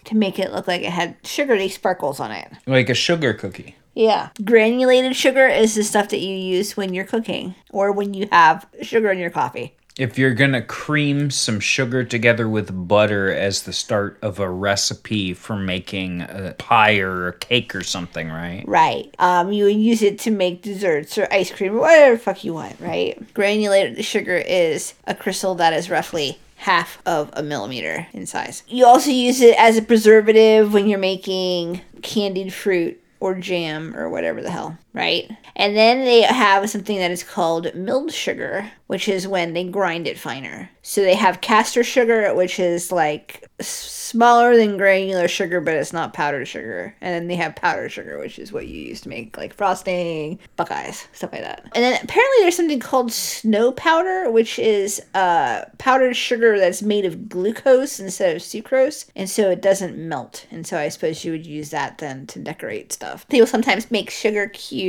to 0.05 0.15
make 0.15 0.39
it 0.39 0.51
look 0.51 0.67
like 0.67 0.81
it 0.81 0.91
had 0.91 1.17
sugary 1.23 1.69
sparkles 1.69 2.19
on 2.19 2.31
it. 2.31 2.51
Like 2.65 2.89
a 2.89 2.93
sugar 2.93 3.33
cookie. 3.33 3.75
Yeah. 3.93 4.29
Granulated 4.43 5.15
sugar 5.15 5.47
is 5.47 5.75
the 5.75 5.83
stuff 5.83 6.09
that 6.09 6.19
you 6.19 6.35
use 6.35 6.75
when 6.75 6.93
you're 6.93 7.05
cooking 7.05 7.55
or 7.71 7.91
when 7.91 8.13
you 8.13 8.27
have 8.31 8.67
sugar 8.81 9.09
in 9.09 9.17
your 9.17 9.29
coffee. 9.29 9.73
If 9.97 10.17
you're 10.17 10.33
gonna 10.33 10.61
cream 10.61 11.31
some 11.31 11.61
sugar 11.61 12.03
together 12.03 12.49
with 12.49 12.87
butter 12.89 13.33
as 13.33 13.63
the 13.63 13.71
start 13.71 14.19
of 14.21 14.39
a 14.39 14.49
recipe 14.49 15.33
for 15.33 15.55
making 15.55 16.19
a 16.19 16.53
pie 16.57 16.97
or 16.97 17.29
a 17.29 17.33
cake 17.33 17.73
or 17.73 17.81
something, 17.81 18.27
right? 18.27 18.65
Right. 18.67 19.15
Um, 19.19 19.53
you 19.53 19.63
would 19.63 19.77
use 19.77 20.01
it 20.01 20.19
to 20.19 20.31
make 20.31 20.61
desserts 20.61 21.17
or 21.17 21.29
ice 21.31 21.49
cream 21.49 21.75
or 21.77 21.79
whatever 21.79 22.15
the 22.17 22.21
fuck 22.21 22.43
you 22.43 22.53
want, 22.53 22.77
right? 22.81 23.33
Granulated 23.33 24.03
sugar 24.03 24.35
is 24.35 24.95
a 25.07 25.15
crystal 25.15 25.55
that 25.55 25.71
is 25.71 25.89
roughly 25.89 26.37
half 26.65 26.99
of 27.05 27.29
a 27.33 27.43
millimeter 27.43 28.07
in 28.11 28.25
size. 28.25 28.63
You 28.67 28.87
also 28.87 29.11
use 29.11 29.39
it 29.39 29.55
as 29.59 29.77
a 29.77 29.83
preservative 29.83 30.73
when 30.73 30.89
you're 30.89 30.97
making 30.97 31.81
candied 32.01 32.53
fruit 32.53 32.99
or 33.19 33.35
jam 33.35 33.95
or 33.95 34.09
whatever 34.09 34.41
the 34.41 34.49
hell, 34.49 34.75
right? 34.95 35.29
And 35.55 35.75
then 35.75 36.05
they 36.05 36.21
have 36.21 36.69
something 36.69 36.97
that 36.97 37.11
is 37.11 37.23
called 37.23 37.73
milled 37.75 38.11
sugar, 38.11 38.71
which 38.87 39.07
is 39.07 39.27
when 39.27 39.53
they 39.53 39.63
grind 39.63 40.07
it 40.07 40.17
finer. 40.17 40.69
So 40.81 41.01
they 41.01 41.15
have 41.15 41.41
castor 41.41 41.83
sugar, 41.83 42.33
which 42.33 42.59
is 42.59 42.91
like 42.91 43.49
smaller 43.59 44.55
than 44.55 44.77
granular 44.77 45.27
sugar, 45.27 45.61
but 45.61 45.73
it's 45.73 45.93
not 45.93 46.13
powdered 46.13 46.45
sugar. 46.45 46.95
And 47.01 47.13
then 47.13 47.27
they 47.27 47.35
have 47.35 47.55
powdered 47.55 47.89
sugar, 47.89 48.19
which 48.19 48.37
is 48.37 48.51
what 48.51 48.67
you 48.67 48.81
use 48.81 49.01
to 49.01 49.09
make 49.09 49.37
like 49.37 49.53
frosting, 49.53 50.39
buckeyes, 50.55 51.07
stuff 51.13 51.31
like 51.33 51.41
that. 51.41 51.63
And 51.73 51.83
then 51.83 51.93
apparently 52.03 52.37
there's 52.41 52.55
something 52.55 52.79
called 52.79 53.11
snow 53.11 53.71
powder, 53.71 54.29
which 54.29 54.59
is 54.59 55.01
uh, 55.13 55.65
powdered 55.77 56.15
sugar 56.15 56.59
that's 56.59 56.81
made 56.81 57.05
of 57.05 57.27
glucose 57.27 57.99
instead 57.99 58.35
of 58.35 58.41
sucrose, 58.41 59.05
and 59.15 59.29
so 59.29 59.49
it 59.49 59.61
doesn't 59.61 59.97
melt. 59.97 60.45
And 60.51 60.67
so 60.67 60.77
I 60.77 60.89
suppose 60.89 61.25
you 61.25 61.31
would 61.31 61.45
use 61.45 61.71
that 61.71 61.97
then 61.97 62.27
to 62.27 62.39
decorate 62.39 62.93
stuff. 62.93 63.27
People 63.29 63.47
sometimes 63.47 63.89
make 63.89 64.09
sugar 64.09 64.47
cubes, 64.49 64.84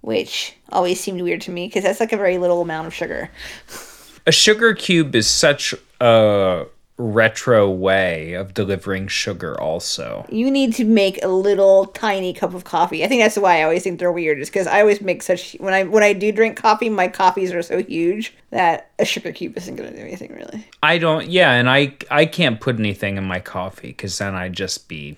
which 0.00 0.54
always 0.70 1.00
seemed 1.00 1.22
weird 1.22 1.40
to 1.42 1.50
me 1.50 1.66
because 1.68 1.84
that's 1.84 2.00
like 2.00 2.12
a 2.12 2.16
very 2.16 2.38
little 2.38 2.60
amount 2.60 2.86
of 2.86 2.94
sugar. 2.94 3.30
A 4.26 4.32
sugar 4.32 4.74
cube 4.74 5.14
is 5.14 5.28
such 5.28 5.74
a 6.00 6.66
retro 6.98 7.70
way 7.70 8.34
of 8.34 8.54
delivering 8.54 9.08
sugar 9.08 9.58
also. 9.60 10.26
You 10.30 10.50
need 10.50 10.74
to 10.74 10.84
make 10.84 11.22
a 11.22 11.28
little 11.28 11.86
tiny 11.86 12.32
cup 12.32 12.54
of 12.54 12.64
coffee. 12.64 13.04
I 13.04 13.08
think 13.08 13.22
that's 13.22 13.36
why 13.36 13.60
I 13.60 13.62
always 13.62 13.82
think 13.82 13.98
they're 13.98 14.12
weird, 14.12 14.38
is 14.38 14.48
because 14.48 14.66
I 14.66 14.80
always 14.80 15.00
make 15.00 15.22
such 15.22 15.54
when 15.58 15.74
I 15.74 15.84
when 15.84 16.02
I 16.02 16.12
do 16.12 16.30
drink 16.32 16.56
coffee, 16.56 16.88
my 16.88 17.08
coffees 17.08 17.52
are 17.52 17.62
so 17.62 17.82
huge 17.82 18.34
that 18.50 18.90
a 18.98 19.04
sugar 19.04 19.32
cube 19.32 19.56
isn't 19.56 19.76
going 19.76 19.90
to 19.90 19.96
do 19.96 20.02
anything 20.02 20.34
really. 20.34 20.66
I 20.82 20.98
don't 20.98 21.28
yeah, 21.28 21.52
and 21.52 21.68
I 21.68 21.94
I 22.10 22.26
can't 22.26 22.60
put 22.60 22.78
anything 22.78 23.16
in 23.16 23.24
my 23.24 23.40
coffee 23.40 23.92
cuz 23.92 24.18
then 24.18 24.34
I'd 24.34 24.52
just 24.52 24.88
be 24.88 25.16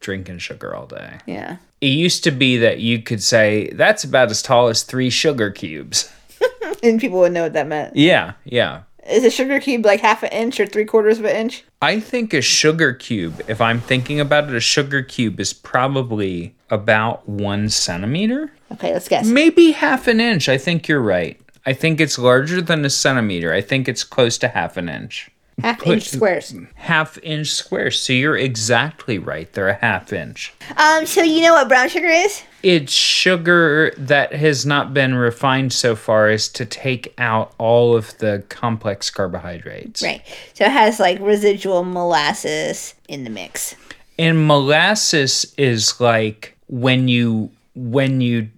drinking 0.00 0.38
sugar 0.38 0.74
all 0.74 0.86
day. 0.86 1.18
Yeah. 1.26 1.56
It 1.80 1.88
used 1.88 2.24
to 2.24 2.30
be 2.30 2.56
that 2.58 2.80
you 2.80 3.00
could 3.02 3.22
say 3.22 3.70
that's 3.72 4.04
about 4.04 4.30
as 4.30 4.42
tall 4.42 4.68
as 4.68 4.82
3 4.82 5.10
sugar 5.10 5.50
cubes. 5.50 6.12
And 6.82 7.00
people 7.00 7.20
would 7.20 7.32
know 7.32 7.44
what 7.44 7.54
that 7.54 7.66
meant. 7.66 7.96
Yeah, 7.96 8.34
yeah. 8.44 8.82
Is 9.08 9.24
a 9.24 9.30
sugar 9.30 9.58
cube 9.60 9.84
like 9.86 10.00
half 10.00 10.22
an 10.22 10.28
inch 10.30 10.60
or 10.60 10.66
three 10.66 10.84
quarters 10.84 11.18
of 11.18 11.24
an 11.24 11.34
inch? 11.34 11.64
I 11.80 12.00
think 12.00 12.34
a 12.34 12.42
sugar 12.42 12.92
cube, 12.92 13.40
if 13.48 13.60
I'm 13.60 13.80
thinking 13.80 14.20
about 14.20 14.48
it, 14.48 14.54
a 14.54 14.60
sugar 14.60 15.02
cube 15.02 15.40
is 15.40 15.52
probably 15.54 16.54
about 16.70 17.26
one 17.28 17.70
centimeter, 17.70 18.52
Okay, 18.72 18.92
let's 18.92 19.08
guess. 19.08 19.26
maybe 19.26 19.72
half 19.72 20.06
an 20.06 20.20
inch. 20.20 20.48
I 20.48 20.58
think 20.58 20.86
you're 20.88 21.00
right. 21.00 21.40
I 21.64 21.72
think 21.72 22.00
it's 22.00 22.18
larger 22.18 22.60
than 22.60 22.84
a 22.84 22.90
centimeter. 22.90 23.52
I 23.52 23.60
think 23.62 23.88
it's 23.88 24.04
close 24.04 24.36
to 24.38 24.48
half 24.48 24.76
an 24.76 24.88
inch. 24.88 25.30
Half 25.62 25.86
inch 25.86 26.08
squares. 26.10 26.54
Half 26.74 27.18
inch 27.22 27.48
squares. 27.48 27.98
So 28.00 28.12
you're 28.12 28.36
exactly 28.36 29.18
right. 29.18 29.50
They're 29.52 29.68
a 29.68 29.74
half 29.74 30.12
inch. 30.12 30.52
Um, 30.76 31.06
so 31.06 31.22
you 31.22 31.40
know 31.40 31.54
what 31.54 31.68
brown 31.68 31.88
sugar 31.88 32.08
is? 32.08 32.42
It's 32.62 32.92
sugar 32.92 33.92
that 33.96 34.34
has 34.34 34.66
not 34.66 34.92
been 34.92 35.14
refined 35.14 35.72
so 35.72 35.96
far 35.96 36.28
as 36.28 36.48
to 36.50 36.66
take 36.66 37.14
out 37.16 37.54
all 37.58 37.96
of 37.96 38.16
the 38.18 38.44
complex 38.50 39.08
carbohydrates. 39.08 40.02
Right. 40.02 40.22
So 40.52 40.64
it 40.64 40.72
has 40.72 41.00
like 41.00 41.18
residual 41.20 41.84
molasses 41.84 42.94
in 43.08 43.24
the 43.24 43.30
mix. 43.30 43.76
And 44.18 44.46
molasses 44.46 45.54
is 45.56 46.00
like 46.00 46.56
when 46.68 47.08
you 47.08 47.50
when 47.74 48.20
you 48.20 48.48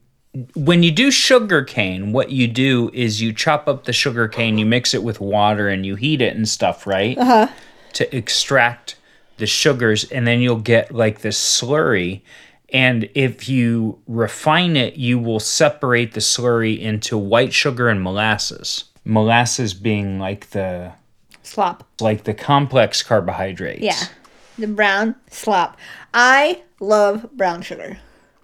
when 0.54 0.82
you 0.82 0.90
do 0.90 1.10
sugar 1.10 1.62
cane, 1.64 2.12
what 2.12 2.30
you 2.30 2.46
do 2.46 2.90
is 2.92 3.20
you 3.22 3.32
chop 3.32 3.68
up 3.68 3.84
the 3.84 3.92
sugar 3.92 4.28
cane, 4.28 4.58
you 4.58 4.66
mix 4.66 4.94
it 4.94 5.02
with 5.02 5.20
water, 5.20 5.68
and 5.68 5.84
you 5.86 5.94
heat 5.96 6.20
it 6.20 6.36
and 6.36 6.48
stuff, 6.48 6.86
right? 6.86 7.16
Uh-huh. 7.16 7.48
To 7.94 8.16
extract 8.16 8.96
the 9.38 9.46
sugars, 9.46 10.04
and 10.10 10.26
then 10.26 10.40
you'll 10.40 10.56
get 10.56 10.94
like 10.94 11.20
this 11.20 11.38
slurry. 11.38 12.22
And 12.70 13.08
if 13.14 13.48
you 13.48 13.98
refine 14.06 14.76
it, 14.76 14.96
you 14.96 15.18
will 15.18 15.40
separate 15.40 16.12
the 16.12 16.20
slurry 16.20 16.78
into 16.78 17.16
white 17.16 17.54
sugar 17.54 17.88
and 17.88 18.02
molasses. 18.02 18.84
Molasses 19.04 19.72
being 19.72 20.18
like 20.18 20.50
the 20.50 20.92
Slop. 21.42 21.84
like 22.00 22.24
the 22.24 22.34
complex 22.34 23.02
carbohydrates. 23.02 23.80
Yeah. 23.80 24.04
The 24.58 24.66
brown 24.66 25.14
slop. 25.30 25.78
I 26.12 26.62
love 26.80 27.30
brown 27.32 27.62
sugar. 27.62 27.98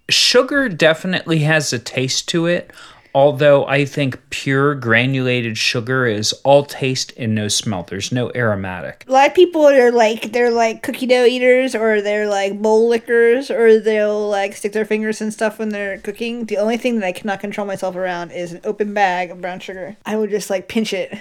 Sugar 0.09 0.69
definitely 0.69 1.41
has 1.41 1.73
a 1.73 1.79
taste 1.79 2.29
to 2.29 2.47
it 2.47 2.71
although 3.15 3.65
i 3.67 3.85
think 3.85 4.19
pure 4.31 4.75
granulated 4.75 5.57
sugar 5.57 6.05
is 6.05 6.33
all 6.43 6.65
taste 6.65 7.13
and 7.17 7.35
no 7.35 7.47
smell 7.49 7.85
there's 7.85 8.11
no 8.11 8.31
aromatic 8.35 9.05
A 9.09 9.13
lot 9.13 9.29
of 9.29 9.35
people 9.35 9.67
are 9.67 9.93
like 9.93 10.33
they're 10.33 10.51
like 10.51 10.83
cookie 10.83 11.07
dough 11.07 11.25
eaters 11.25 11.75
or 11.75 12.03
they're 12.03 12.29
like 12.29 12.61
bowl 12.61 12.89
lickers 12.89 13.51
or 13.51 13.79
they'll 13.81 14.29
like 14.29 14.55
stick 14.57 14.73
their 14.73 14.85
fingers 14.85 15.21
and 15.21 15.33
stuff 15.33 15.59
when 15.59 15.69
they're 15.69 15.99
cooking. 15.99 16.47
The 16.47 16.57
only 16.59 16.77
thing 16.77 16.99
that 16.99 17.07
I 17.07 17.13
cannot 17.13 17.39
control 17.41 17.67
myself 17.67 17.95
around 17.95 18.33
is 18.33 18.53
an 18.53 18.61
open 18.65 18.93
bag 18.95 19.31
of 19.31 19.41
brown 19.41 19.61
sugar. 19.61 19.97
I 20.05 20.17
would 20.17 20.31
just 20.31 20.51
like 20.51 20.69
pinch 20.69 20.93
it. 20.93 21.17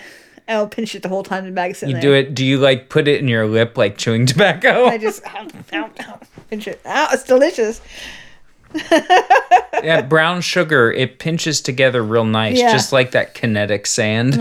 I'll 0.48 0.68
pinch 0.68 0.96
it 0.96 1.04
the 1.04 1.10
whole 1.10 1.24
time 1.24 1.46
the 1.46 1.52
bag's 1.52 1.78
sitting 1.78 1.96
you 1.96 2.02
there. 2.02 2.24
do 2.24 2.30
it 2.30 2.34
do 2.34 2.44
you 2.46 2.58
like 2.58 2.90
put 2.90 3.08
it 3.08 3.22
in 3.22 3.28
your 3.28 3.46
lip 3.46 3.78
like 3.78 3.98
chewing 3.98 4.26
tobacco 4.26 4.86
I 4.88 4.98
just 4.98 5.24
ow, 5.28 5.48
ow, 5.74 5.92
ow, 6.02 6.20
pinch 6.50 6.68
it. 6.68 6.82
Ow, 6.86 7.10
it's 7.12 7.24
delicious. 7.24 7.80
yeah 9.84 10.02
brown 10.02 10.42
sugar 10.42 10.92
it 10.92 11.20
pinches 11.20 11.62
together 11.62 12.02
real 12.04 12.26
nice 12.26 12.58
Yeah. 12.60 12.72
just 12.72 12.92
like 12.94 13.12
that 13.12 13.34
kinetic 13.34 13.86
sand 13.88 14.34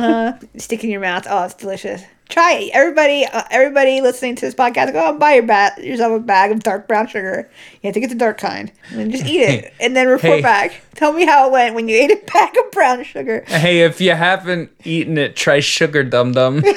Stick 0.57 0.85
in 0.85 0.91
your 0.91 1.01
mouth. 1.01 1.27
Oh, 1.29 1.45
it's 1.45 1.55
delicious. 1.55 2.03
Try 2.29 2.53
it. 2.55 2.71
Everybody, 2.73 3.27
uh, 3.27 3.43
everybody 3.51 4.01
listening 4.01 4.37
to 4.37 4.47
this 4.47 4.55
podcast, 4.55 4.93
go 4.93 5.01
out 5.01 5.11
and 5.11 5.21
buy 5.21 5.35
your 5.35 5.43
bat, 5.43 5.83
yourself 5.85 6.13
a 6.13 6.19
bag 6.21 6.51
of 6.51 6.63
dark 6.63 6.89
brown 6.89 7.07
sugar. 7.07 7.51
You 7.83 7.89
have 7.89 7.95
to 7.95 8.01
get 8.01 8.09
the 8.09 8.15
dark 8.17 8.39
kind, 8.39 8.73
and 8.91 8.99
then 9.01 9.11
just 9.11 9.27
eat 9.27 9.41
it, 9.43 9.75
and 9.81 9.95
then 9.95 10.07
report 10.07 10.37
Hey. 10.37 10.41
back. 10.43 10.81
Tell 10.95 11.13
me 11.13 11.27
how 11.27 11.47
it 11.49 11.53
went 11.53 11.75
when 11.75 11.89
you 11.89 11.97
ate 11.97 12.11
a 12.11 12.17
bag 12.33 12.57
of 12.57 12.71
brown 12.71 13.05
sugar. 13.05 13.45
hey 13.49 13.81
if 13.83 14.01
you 14.01 14.13
haven't 14.13 14.71
eaten 14.85 15.19
it 15.19 15.37
try 15.37 15.61
sugar 15.61 16.03
dum 16.05 16.33
dum 16.33 16.63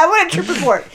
I 0.00 0.06
want 0.06 0.32
a 0.32 0.34
trip 0.34 0.48
report. 0.56 0.86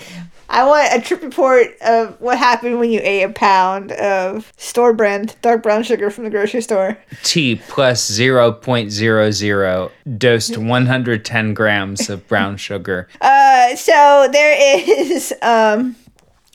I 0.54 0.64
want 0.66 0.94
a 0.94 1.02
trip 1.02 1.24
report 1.24 1.76
of 1.82 2.22
what 2.22 2.38
happened 2.38 2.78
when 2.78 2.92
you 2.92 3.00
ate 3.02 3.24
a 3.24 3.30
pound 3.30 3.92
of 3.94 4.54
store 4.56 4.94
brand 4.94 5.36
dark 5.42 5.64
brown 5.64 5.82
sugar 5.82 6.12
from 6.12 6.26
the 6.26 6.30
grocery 6.30 6.62
store. 6.62 6.96
t 7.24 7.56
plus 7.70 8.10
0.00 8.12 9.92
dosed 10.18 10.58
110 10.58 11.54
grams 11.56 12.10
of 12.10 12.28
brown 12.28 12.58
sugar 12.58 13.08
Uh, 13.22 13.76
so 13.76 14.30
there 14.32 14.56
is 14.88 15.34
um 15.42 15.96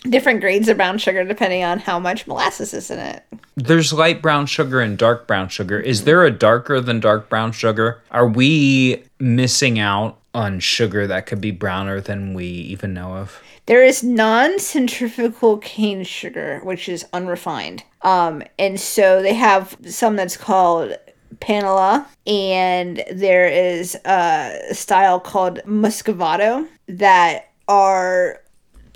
different 0.09 0.41
grades 0.41 0.69
of 0.69 0.77
brown 0.77 0.97
sugar 0.99 1.25
depending 1.25 1.65
on 1.65 1.81
how 1.81 1.99
much 1.99 2.27
molasses 2.29 2.73
is 2.73 2.91
in 2.93 3.01
it. 3.01 3.25
There's 3.57 3.93
light 3.93 4.23
brown 4.23 4.47
sugar 4.47 4.81
and 4.81 4.97
dark 4.97 5.27
brown 5.27 5.49
sugar. 5.49 5.81
Is 5.81 6.05
there 6.05 6.25
a 6.25 6.31
darker 6.31 6.81
than 6.81 7.01
dark 7.01 7.29
brown 7.29 7.51
sugar? 7.51 8.01
Are 8.13 8.29
we 8.29 9.03
missing 9.21 9.79
out 9.79 10.21
on 10.35 10.61
sugar 10.61 11.07
that 11.07 11.27
could 11.27 11.41
be 11.41 11.51
browner 11.51 12.01
than 12.01 12.35
we 12.35 12.45
even 12.45 12.95
know 12.95 13.17
of? 13.17 13.43
There 13.67 13.85
is 13.85 14.03
non-centrifugal 14.03 15.59
cane 15.59 16.05
sugar, 16.05 16.61
which 16.63 16.89
is 16.89 17.05
unrefined. 17.13 17.85
Um, 18.03 18.43
and 18.59 18.81
so 18.81 19.21
they 19.21 19.35
have 19.35 19.77
some 19.87 20.17
that's 20.17 20.37
called 20.37 20.97
Panela, 21.41 22.07
and 22.27 23.05
there 23.13 23.47
is 23.47 23.95
a 24.05 24.59
style 24.73 25.21
called 25.21 25.61
Muscovado 25.67 26.67
that 26.87 27.53
are 27.69 28.43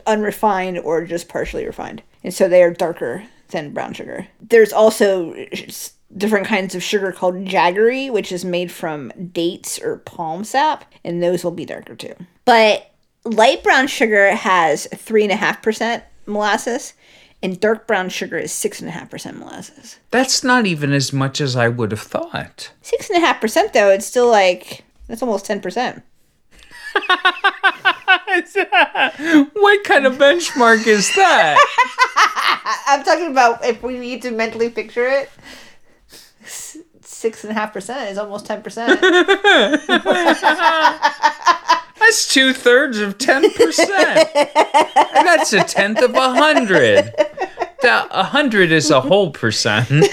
unrefined 0.06 0.78
or 0.78 1.04
just 1.04 1.28
partially 1.28 1.66
refined. 1.66 2.02
And 2.24 2.32
so 2.32 2.48
they 2.48 2.62
are 2.62 2.72
darker 2.72 3.24
than 3.48 3.72
brown 3.72 3.92
sugar. 3.92 4.26
There's 4.40 4.72
also 4.72 5.34
different 6.16 6.46
kinds 6.46 6.74
of 6.74 6.82
sugar 6.82 7.12
called 7.12 7.44
jaggery, 7.44 8.10
which 8.10 8.32
is 8.32 8.44
made 8.44 8.70
from 8.70 9.12
dates 9.32 9.78
or 9.80 9.98
palm 9.98 10.44
sap, 10.44 10.84
and 11.04 11.22
those 11.22 11.44
will 11.44 11.50
be 11.50 11.64
darker 11.64 11.94
too. 11.94 12.14
But 12.44 12.90
light 13.24 13.62
brown 13.62 13.86
sugar 13.86 14.34
has 14.34 14.86
3.5% 14.92 16.02
molasses, 16.26 16.94
and 17.42 17.58
dark 17.58 17.86
brown 17.86 18.08
sugar 18.08 18.38
is 18.38 18.52
6.5% 18.52 19.38
molasses. 19.38 19.98
That's 20.10 20.44
not 20.44 20.66
even 20.66 20.92
as 20.92 21.12
much 21.12 21.40
as 21.40 21.56
I 21.56 21.68
would 21.68 21.90
have 21.90 22.00
thought. 22.00 22.72
6.5% 22.82 23.72
though, 23.72 23.90
it's 23.90 24.06
still 24.06 24.28
like, 24.28 24.84
that's 25.08 25.22
almost 25.22 25.46
10%. 25.46 26.02
What 29.54 29.84
kind 29.84 30.06
of 30.06 30.14
benchmark 30.16 30.86
is 30.86 31.14
that? 31.14 31.56
I'm 32.86 33.02
talking 33.04 33.30
about 33.30 33.64
if 33.64 33.82
we 33.82 33.98
need 33.98 34.22
to 34.22 34.30
mentally 34.30 34.68
picture 34.70 35.06
it. 35.06 35.30
Six 37.22 37.44
and 37.44 37.52
a 37.52 37.54
half 37.54 37.72
percent 37.72 38.10
is 38.10 38.18
almost 38.18 38.46
ten 38.46 38.62
percent. 38.62 39.00
That's 42.00 42.26
two 42.26 42.52
thirds 42.52 42.98
of 42.98 43.16
10%. 43.16 43.46
That's 45.12 45.52
a 45.52 45.62
tenth 45.62 46.02
of 46.02 46.16
a 46.16 46.34
hundred. 46.34 47.14
A 47.84 48.24
hundred 48.24 48.72
is 48.72 48.90
a 48.90 49.00
whole 49.00 49.30
percent. 49.30 49.88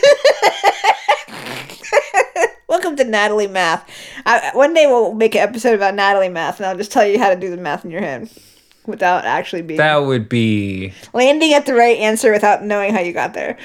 Welcome 2.68 2.96
to 2.98 3.04
Natalie 3.04 3.48
Math. 3.48 3.90
I, 4.28 4.52
one 4.54 4.76
day 4.76 4.86
we'll 4.86 5.16
make 5.16 5.34
an 5.34 5.42
episode 5.42 5.74
about 5.74 5.96
Natalie 5.96 6.30
Math, 6.30 6.60
and 6.60 6.68
I'll 6.68 6.78
just 6.78 6.92
tell 6.92 7.08
you 7.08 7.18
how 7.18 7.32
to 7.32 7.36
do 7.36 7.50
the 7.50 7.58
math 7.58 7.86
in 7.86 7.90
your 7.90 8.02
head 8.02 8.30
without 8.86 9.26
actually 9.26 9.64
being 9.64 9.80
That 9.80 9.98
would 9.98 10.30
be 10.30 10.94
landing 11.14 11.56
at 11.56 11.66
the 11.66 11.74
right 11.74 11.98
answer 11.98 12.32
without 12.32 12.64
knowing 12.64 12.94
how 12.94 13.00
you 13.00 13.14
got 13.14 13.34
there. 13.34 13.58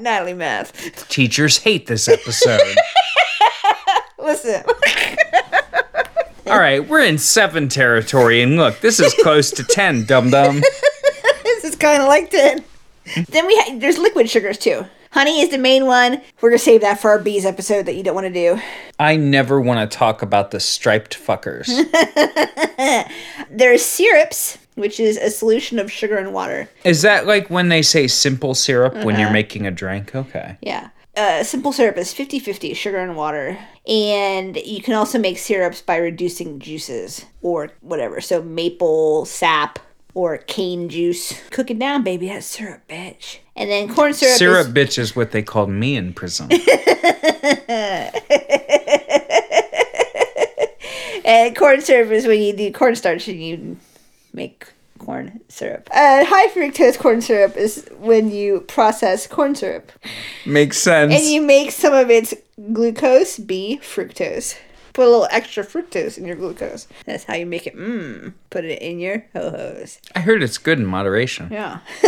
Natalie 0.00 0.34
Math. 0.34 1.08
teachers 1.08 1.58
hate 1.58 1.86
this 1.86 2.08
episode. 2.08 2.60
Listen. 4.18 4.62
All 6.46 6.58
right, 6.58 6.86
we're 6.86 7.04
in 7.04 7.16
seven 7.18 7.68
territory, 7.68 8.42
and 8.42 8.56
look, 8.56 8.80
this 8.80 9.00
is 9.00 9.14
close 9.22 9.50
to 9.52 9.64
ten, 9.64 10.04
dum 10.04 10.30
dum. 10.30 10.60
this 11.42 11.64
is 11.64 11.74
kind 11.76 12.02
of 12.02 12.08
like 12.08 12.30
10. 12.30 12.62
then 13.30 13.46
we 13.46 13.54
ha- 13.56 13.76
there's 13.78 13.98
liquid 13.98 14.28
sugars 14.28 14.58
too. 14.58 14.84
Honey 15.10 15.40
is 15.40 15.48
the 15.50 15.58
main 15.58 15.86
one. 15.86 16.20
We're 16.40 16.50
gonna 16.50 16.58
save 16.58 16.80
that 16.82 17.00
for 17.00 17.10
our 17.10 17.18
bees 17.18 17.46
episode 17.46 17.86
that 17.86 17.94
you 17.94 18.02
don't 18.02 18.14
want 18.14 18.26
to 18.26 18.32
do. 18.32 18.60
I 18.98 19.16
never 19.16 19.60
want 19.60 19.90
to 19.90 19.96
talk 19.96 20.22
about 20.22 20.50
the 20.50 20.60
striped 20.60 21.16
fuckers. 21.18 21.68
There's 23.50 23.84
syrups, 23.84 24.58
which 24.74 24.98
is 24.98 25.16
a 25.16 25.30
solution 25.30 25.78
of 25.78 25.90
sugar 25.90 26.16
and 26.16 26.32
water. 26.32 26.68
Is 26.84 27.02
that 27.02 27.26
like 27.26 27.50
when 27.50 27.68
they 27.68 27.82
say 27.82 28.06
simple 28.06 28.54
syrup 28.54 28.94
when 29.04 29.18
you're 29.18 29.30
making 29.30 29.66
a 29.66 29.70
drink? 29.70 30.14
Okay. 30.14 30.56
Yeah. 30.60 30.90
Uh, 31.16 31.44
simple 31.44 31.72
syrup 31.72 31.96
is 31.96 32.12
50 32.12 32.40
50 32.40 32.74
sugar 32.74 32.98
and 32.98 33.16
water. 33.16 33.56
And 33.86 34.56
you 34.56 34.82
can 34.82 34.94
also 34.94 35.18
make 35.18 35.38
syrups 35.38 35.80
by 35.80 35.96
reducing 35.96 36.58
juices 36.58 37.24
or 37.40 37.70
whatever. 37.80 38.20
So 38.20 38.42
maple 38.42 39.24
sap 39.24 39.78
or 40.14 40.38
cane 40.38 40.88
juice. 40.88 41.40
Cook 41.50 41.70
it 41.70 41.78
down, 41.78 42.02
baby. 42.02 42.28
That's 42.28 42.46
syrup, 42.46 42.88
bitch. 42.88 43.38
And 43.54 43.70
then 43.70 43.94
corn 43.94 44.12
syrup. 44.14 44.38
Syrup 44.38 44.66
Is, 44.68 44.72
bitch 44.72 44.98
is 44.98 45.14
what 45.14 45.30
they 45.30 45.42
called 45.42 45.70
me 45.70 45.96
in 45.96 46.12
prison. 46.14 46.50
and 51.24 51.56
corn 51.56 51.80
syrup 51.80 52.10
is 52.10 52.26
when 52.26 52.40
you 52.40 52.52
do 52.56 52.72
cornstarch 52.72 53.28
and 53.28 53.40
you 53.40 53.76
make 54.34 54.66
corn 54.98 55.40
syrup. 55.48 55.88
Uh, 55.92 56.24
high 56.24 56.48
fructose 56.48 56.98
corn 56.98 57.20
syrup 57.20 57.56
is 57.56 57.88
when 57.98 58.30
you 58.30 58.60
process 58.62 59.26
corn 59.26 59.54
syrup. 59.54 59.92
Makes 60.46 60.78
sense. 60.78 61.12
And 61.14 61.24
you 61.24 61.40
make 61.40 61.70
some 61.70 61.94
of 61.94 62.10
its 62.10 62.34
glucose 62.72 63.38
be 63.38 63.80
fructose. 63.82 64.56
Put 64.92 65.06
a 65.06 65.10
little 65.10 65.28
extra 65.32 65.64
fructose 65.64 66.16
in 66.18 66.24
your 66.24 66.36
glucose. 66.36 66.86
That's 67.04 67.24
how 67.24 67.34
you 67.34 67.46
make 67.46 67.66
it. 67.66 67.76
Mmm. 67.76 68.32
Put 68.50 68.64
it 68.64 68.80
in 68.80 69.00
your 69.00 69.26
ho 69.32 69.50
hos. 69.50 69.98
I 70.14 70.20
heard 70.20 70.40
it's 70.40 70.56
good 70.56 70.78
in 70.78 70.86
moderation. 70.86 71.48
Yeah. 71.50 71.80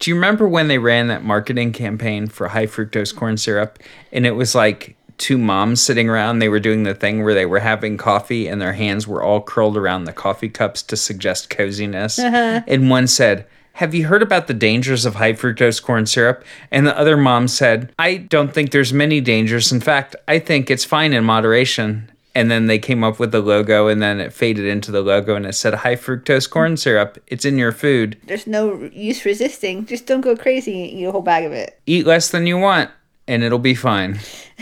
Do 0.00 0.10
you 0.10 0.16
remember 0.16 0.48
when 0.48 0.66
they 0.66 0.78
ran 0.78 1.06
that 1.08 1.22
marketing 1.22 1.72
campaign 1.72 2.26
for 2.26 2.48
high 2.48 2.66
fructose 2.66 3.14
corn 3.14 3.36
syrup? 3.36 3.78
And 4.10 4.26
it 4.26 4.32
was 4.32 4.56
like 4.56 4.96
two 5.18 5.38
moms 5.38 5.80
sitting 5.80 6.08
around. 6.08 6.38
They 6.38 6.48
were 6.48 6.60
doing 6.60 6.82
the 6.82 6.94
thing 6.94 7.22
where 7.22 7.34
they 7.34 7.46
were 7.46 7.60
having 7.60 7.96
coffee 7.96 8.46
and 8.46 8.60
their 8.60 8.72
hands 8.72 9.06
were 9.06 9.22
all 9.22 9.40
curled 9.40 9.76
around 9.76 10.04
the 10.04 10.12
coffee 10.12 10.48
cups 10.48 10.82
to 10.84 10.96
suggest 10.96 11.50
coziness. 11.50 12.18
Uh-huh. 12.18 12.62
And 12.66 12.90
one 12.90 13.06
said, 13.06 13.46
Have 13.74 13.94
you 13.94 14.06
heard 14.06 14.22
about 14.22 14.46
the 14.46 14.54
dangers 14.54 15.04
of 15.04 15.16
high 15.16 15.32
fructose 15.32 15.82
corn 15.82 16.06
syrup? 16.06 16.44
And 16.70 16.86
the 16.86 16.98
other 16.98 17.16
mom 17.16 17.48
said, 17.48 17.92
I 17.98 18.16
don't 18.16 18.52
think 18.52 18.70
there's 18.70 18.92
many 18.92 19.20
dangers. 19.20 19.72
In 19.72 19.80
fact, 19.80 20.16
I 20.28 20.38
think 20.38 20.70
it's 20.70 20.84
fine 20.84 21.12
in 21.12 21.24
moderation. 21.24 22.10
And 22.36 22.50
then 22.50 22.66
they 22.66 22.80
came 22.80 23.04
up 23.04 23.20
with 23.20 23.30
the 23.30 23.40
logo, 23.40 23.86
and 23.86 24.02
then 24.02 24.18
it 24.18 24.32
faded 24.32 24.64
into 24.64 24.90
the 24.90 25.02
logo, 25.02 25.36
and 25.36 25.46
it 25.46 25.52
said 25.52 25.72
high 25.72 25.94
fructose 25.94 26.50
corn 26.50 26.76
syrup. 26.76 27.16
It's 27.28 27.44
in 27.44 27.58
your 27.58 27.70
food. 27.70 28.16
There's 28.26 28.48
no 28.48 28.90
use 28.92 29.24
resisting. 29.24 29.86
Just 29.86 30.06
don't 30.06 30.20
go 30.20 30.34
crazy 30.34 30.82
and 30.82 30.90
eat 30.90 31.04
a 31.04 31.12
whole 31.12 31.22
bag 31.22 31.44
of 31.44 31.52
it. 31.52 31.80
eat 31.86 32.06
less 32.06 32.30
than 32.32 32.48
you 32.48 32.58
want 32.58 32.90
and 33.26 33.42
it'll 33.42 33.58
be 33.58 33.74
fine. 33.74 34.18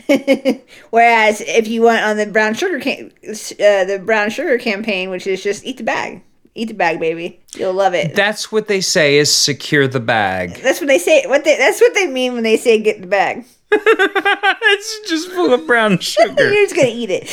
Whereas 0.91 1.41
if 1.41 1.69
you 1.69 1.83
went 1.83 2.05
on 2.05 2.17
the 2.17 2.27
brown 2.27 2.55
sugar 2.55 2.79
cam- 2.81 3.11
uh, 3.27 3.85
the 3.85 4.03
brown 4.05 4.31
sugar 4.31 4.59
campaign, 4.59 5.11
which 5.11 5.27
is 5.27 5.43
just 5.43 5.65
eat 5.65 5.79
the 5.79 5.85
bag, 5.85 6.23
eat 6.55 6.69
the 6.69 6.75
bag, 6.75 7.01
baby, 7.01 7.41
you'll 7.55 7.73
love 7.75 7.95
it. 7.95 8.15
That's 8.15 8.53
what 8.53 8.69
they 8.69 8.81
say 8.81 9.19
is 9.19 9.35
secure 9.35 9.89
the 9.89 10.01
bag. 10.01 10.55
That's 10.57 10.81
what 10.81 10.87
they 10.87 10.99
say. 10.99 11.27
What 11.27 11.45
they 11.45 11.57
that's 11.57 11.81
what 11.81 11.95
they 11.95 12.07
mean 12.07 12.35
when 12.35 12.43
they 12.43 12.57
say 12.57 12.81
get 12.81 13.01
the 13.01 13.07
bag. 13.07 13.45
it's 13.73 15.09
just 15.09 15.31
full 15.31 15.53
of 15.53 15.67
brown 15.67 15.99
sugar. 16.01 16.53
You're 16.53 16.65
just 16.67 16.77
gonna 16.77 16.89
eat 16.89 17.11
it. 17.11 17.29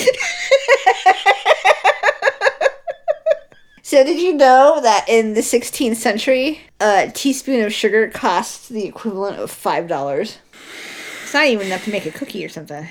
so 3.83 4.03
did 4.03 4.19
you 4.21 4.33
know 4.33 4.79
that 4.81 5.05
in 5.09 5.33
the 5.33 5.41
16th 5.41 5.97
century, 5.97 6.61
a 6.79 7.11
teaspoon 7.13 7.65
of 7.65 7.73
sugar 7.73 8.09
costs 8.09 8.69
the 8.69 8.85
equivalent 8.85 9.37
of 9.37 9.51
five 9.51 9.87
dollars? 9.87 10.37
It's 11.29 11.35
not 11.35 11.45
even 11.45 11.67
enough 11.67 11.83
to 11.83 11.91
make 11.91 12.07
a 12.07 12.11
cookie 12.11 12.43
or 12.43 12.49
something. 12.49 12.87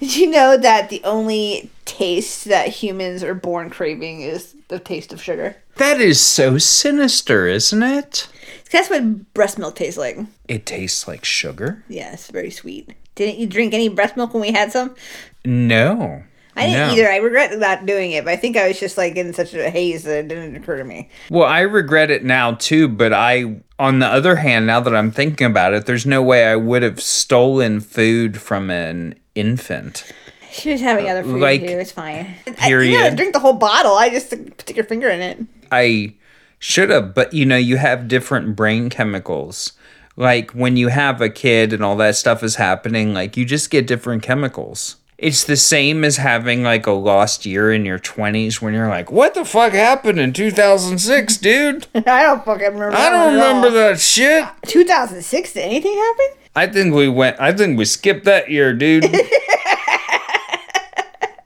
Did 0.00 0.16
you 0.16 0.28
know 0.28 0.56
that 0.56 0.88
the 0.88 1.00
only 1.04 1.70
taste 1.84 2.46
that 2.46 2.66
humans 2.66 3.22
are 3.22 3.32
born 3.32 3.70
craving 3.70 4.22
is 4.22 4.56
the 4.66 4.80
taste 4.80 5.12
of 5.12 5.22
sugar? 5.22 5.54
That 5.76 6.00
is 6.00 6.20
so 6.20 6.58
sinister, 6.58 7.46
isn't 7.46 7.80
it? 7.80 8.28
That's 8.72 8.90
what 8.90 9.32
breast 9.34 9.56
milk 9.56 9.76
tastes 9.76 9.96
like. 9.96 10.18
It 10.48 10.66
tastes 10.66 11.06
like 11.06 11.24
sugar? 11.24 11.84
Yeah, 11.88 12.12
it's 12.12 12.28
very 12.28 12.50
sweet. 12.50 12.92
Didn't 13.14 13.38
you 13.38 13.46
drink 13.46 13.72
any 13.72 13.88
breast 13.88 14.16
milk 14.16 14.34
when 14.34 14.40
we 14.40 14.50
had 14.50 14.72
some? 14.72 14.96
No. 15.44 16.24
I 16.56 16.66
didn't 16.66 16.88
No. 16.88 16.94
either. 16.94 17.10
I 17.10 17.16
regret 17.16 17.56
not 17.58 17.86
doing 17.86 18.12
it, 18.12 18.24
but 18.24 18.32
I 18.32 18.36
think 18.36 18.56
I 18.56 18.68
was 18.68 18.80
just 18.80 18.98
like 18.98 19.16
in 19.16 19.32
such 19.32 19.54
a 19.54 19.70
haze 19.70 20.02
that 20.04 20.18
it 20.18 20.28
didn't 20.28 20.56
occur 20.56 20.76
to 20.78 20.84
me. 20.84 21.08
Well, 21.30 21.46
I 21.46 21.60
regret 21.60 22.10
it 22.10 22.24
now 22.24 22.52
too, 22.54 22.88
but 22.88 23.12
I, 23.12 23.60
on 23.78 24.00
the 24.00 24.06
other 24.06 24.36
hand, 24.36 24.66
now 24.66 24.80
that 24.80 24.94
I'm 24.94 25.10
thinking 25.10 25.46
about 25.46 25.74
it, 25.74 25.86
there's 25.86 26.06
no 26.06 26.22
way 26.22 26.46
I 26.46 26.56
would 26.56 26.82
have 26.82 27.00
stolen 27.00 27.80
food 27.80 28.40
from 28.40 28.70
an 28.70 29.14
infant. 29.34 30.12
She 30.50 30.72
was 30.72 30.80
having 30.80 31.06
uh, 31.06 31.12
other 31.12 31.22
food 31.22 31.40
like, 31.40 31.60
too. 31.60 31.66
It's 31.68 31.92
fine. 31.92 32.34
I, 32.46 32.50
you 32.50 32.54
period. 32.54 32.92
gotta 32.98 33.16
drink 33.16 33.32
the 33.32 33.38
whole 33.38 33.52
bottle. 33.52 33.94
I 33.94 34.10
just 34.10 34.26
stick 34.26 34.74
your 34.76 34.84
finger 34.84 35.08
in 35.08 35.20
it. 35.20 35.38
I 35.70 36.14
should 36.58 36.90
have, 36.90 37.14
but 37.14 37.32
you 37.32 37.46
know, 37.46 37.56
you 37.56 37.76
have 37.76 38.08
different 38.08 38.56
brain 38.56 38.90
chemicals. 38.90 39.72
Like 40.16 40.50
when 40.50 40.76
you 40.76 40.88
have 40.88 41.20
a 41.20 41.30
kid 41.30 41.72
and 41.72 41.84
all 41.84 41.96
that 41.98 42.16
stuff 42.16 42.42
is 42.42 42.56
happening, 42.56 43.14
like 43.14 43.36
you 43.36 43.44
just 43.44 43.70
get 43.70 43.86
different 43.86 44.22
chemicals. 44.24 44.96
It's 45.20 45.44
the 45.44 45.58
same 45.58 46.02
as 46.02 46.16
having 46.16 46.62
like 46.62 46.86
a 46.86 46.92
lost 46.92 47.44
year 47.44 47.70
in 47.70 47.84
your 47.84 47.98
20s 47.98 48.62
when 48.62 48.72
you're 48.72 48.88
like, 48.88 49.12
what 49.12 49.34
the 49.34 49.44
fuck 49.44 49.74
happened 49.74 50.18
in 50.18 50.32
2006, 50.32 51.36
dude? 51.36 51.86
I 51.94 52.22
don't 52.22 52.42
fucking 52.42 52.72
remember. 52.72 52.96
I 52.96 53.10
don't 53.10 53.34
remember 53.34 53.68
that 53.68 54.00
shit. 54.00 54.48
2006. 54.66 55.52
Did 55.52 55.60
anything 55.60 55.92
happen? 55.94 56.26
I 56.56 56.68
think 56.68 56.94
we 56.94 57.10
went, 57.10 57.38
I 57.38 57.52
think 57.52 57.76
we 57.76 57.84
skipped 57.84 58.24
that 58.24 58.50
year, 58.50 58.72
dude. 58.72 59.04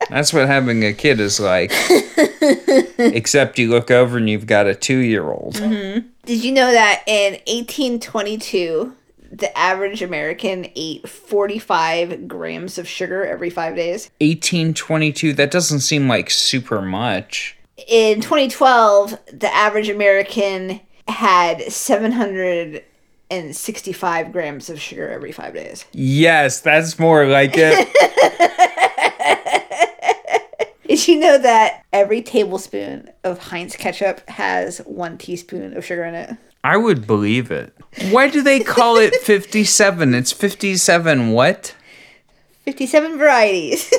That's 0.09 0.33
what 0.33 0.47
having 0.47 0.85
a 0.85 0.93
kid 0.93 1.19
is 1.19 1.41
like. 1.41 1.73
Except 2.99 3.59
you 3.59 3.71
look 3.71 3.91
over 3.91 4.19
and 4.19 4.31
you've 4.31 4.47
got 4.47 4.69
a 4.69 4.77
two 4.77 4.99
year 4.99 5.29
old. 5.29 5.55
Mm-hmm. 5.55 6.07
Did 6.27 6.45
you 6.45 6.53
know 6.53 6.71
that 6.71 7.03
in 7.09 7.33
1822, 7.49 8.95
the 9.39 9.57
average 9.59 10.03
American 10.03 10.67
ate 10.77 11.09
45 11.09 12.29
grams 12.29 12.79
of 12.79 12.87
sugar 12.89 13.25
every 13.25 13.51
five 13.51 13.75
days? 13.77 14.11
1822 14.21 15.33
that 15.35 15.51
doesn't 15.51 15.81
seem 15.81 16.09
like 16.09 16.31
super 16.31 16.81
much 16.81 17.57
In 17.89 18.21
2012, 18.21 19.19
the 19.33 19.53
average 19.53 19.89
American 19.89 20.81
had 21.09 21.61
765 21.71 24.33
grams 24.33 24.71
of 24.71 24.81
sugar 24.81 25.09
every 25.11 25.33
five 25.33 25.53
days. 25.55 25.85
yes 25.93 26.61
that's 26.61 26.99
more 26.99 27.27
like 27.27 27.53
it 27.55 27.89
Did 30.87 31.09
you 31.09 31.19
know 31.19 31.39
that 31.39 31.83
every 31.93 32.23
tablespoon 32.23 33.11
of 33.25 33.39
Heinz 33.39 33.75
ketchup 33.77 34.27
has 34.31 34.79
one 34.87 35.19
teaspoon 35.19 35.77
of 35.77 35.85
sugar 35.85 36.05
in 36.05 36.15
it? 36.15 36.31
I 36.65 36.77
would 36.77 37.07
believe 37.07 37.51
it 37.53 37.73
why 38.11 38.29
do 38.29 38.43
they 38.43 38.59
call 38.59 38.97
it 38.97 39.15
57 39.23 40.15
it's 40.15 40.33
57 40.33 41.31
what 41.31 41.75
57 42.65 43.19
varieties. 43.19 43.93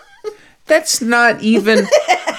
that's 0.66 1.00
not 1.00 1.40
even 1.42 1.86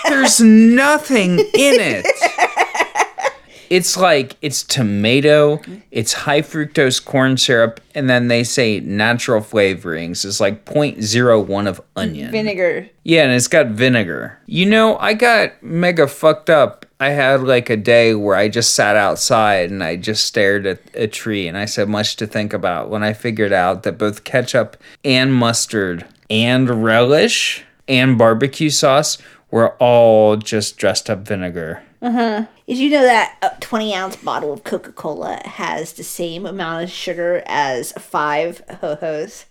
there's 0.10 0.42
nothing 0.42 1.40
in 1.40 1.80
it 1.80 2.06
it's 3.70 3.96
like 3.98 4.36
it's 4.42 4.64
tomato 4.64 5.62
it's 5.92 6.14
high 6.14 6.42
fructose 6.42 7.04
corn 7.04 7.38
syrup 7.38 7.80
and 7.94 8.10
then 8.10 8.28
they 8.28 8.44
say 8.44 8.80
natural 8.80 9.42
flavorings 9.42 10.26
is 10.26 10.40
like 10.42 10.66
0.01 10.66 11.68
of 11.68 11.82
onion 11.96 12.32
Vinegar. 12.32 12.90
Yeah, 13.04 13.24
and 13.24 13.34
it's 13.34 13.48
got 13.48 13.68
vinegar. 13.68 14.40
You 14.46 14.68
know, 14.68 14.98
I 14.98 15.14
got 15.16 15.62
mega 15.64 16.08
fucked 16.08 16.50
up. 16.50 16.79
I 17.00 17.10
had 17.10 17.44
like 17.44 17.70
a 17.70 17.78
day 17.78 18.14
where 18.14 18.36
I 18.36 18.50
just 18.50 18.76
sat 18.76 18.98
outside 18.98 19.72
and 19.72 19.82
I 19.84 19.96
just 19.96 20.26
stared 20.26 20.66
at 20.66 20.82
a 20.94 21.08
tree 21.08 21.48
and 21.48 21.58
I 21.58 21.64
said 21.64 21.88
much 21.88 22.18
to 22.18 22.28
think 22.28 22.52
about 22.52 22.90
when 22.90 23.04
I 23.04 23.14
figured 23.14 23.54
out 23.54 23.84
that 23.84 23.98
both 23.98 24.26
ketchup 24.26 24.76
and 25.06 25.34
mustard 25.34 26.06
and 26.30 26.84
relish 26.84 27.64
and 27.88 28.18
barbecue 28.18 28.70
sauce 28.70 29.18
were 29.50 29.76
all 29.76 30.36
just 30.36 30.78
dressed 30.78 31.10
up 31.10 31.20
vinegar. 31.20 31.84
Uh-huh. 32.02 32.46
Did 32.68 32.78
you 32.78 32.90
know 32.90 33.04
that 33.04 33.38
a 33.42 33.60
20 33.62 33.94
ounce 33.94 34.16
bottle 34.18 34.52
of 34.52 34.66
Coca 34.66 34.92
Cola 34.92 35.42
has 35.46 35.94
the 35.94 36.04
same 36.04 36.46
amount 36.46 36.84
of 36.84 36.90
sugar 36.90 37.44
as 37.46 37.94
five 37.94 38.62
ho 38.82 38.96
hos? 38.96 39.46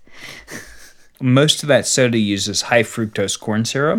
most 1.20 1.62
of 1.62 1.68
that 1.68 1.86
soda 1.86 2.18
uses 2.18 2.62
high 2.62 2.82
fructose 2.82 3.38
corn 3.38 3.64
syrup. 3.64 3.98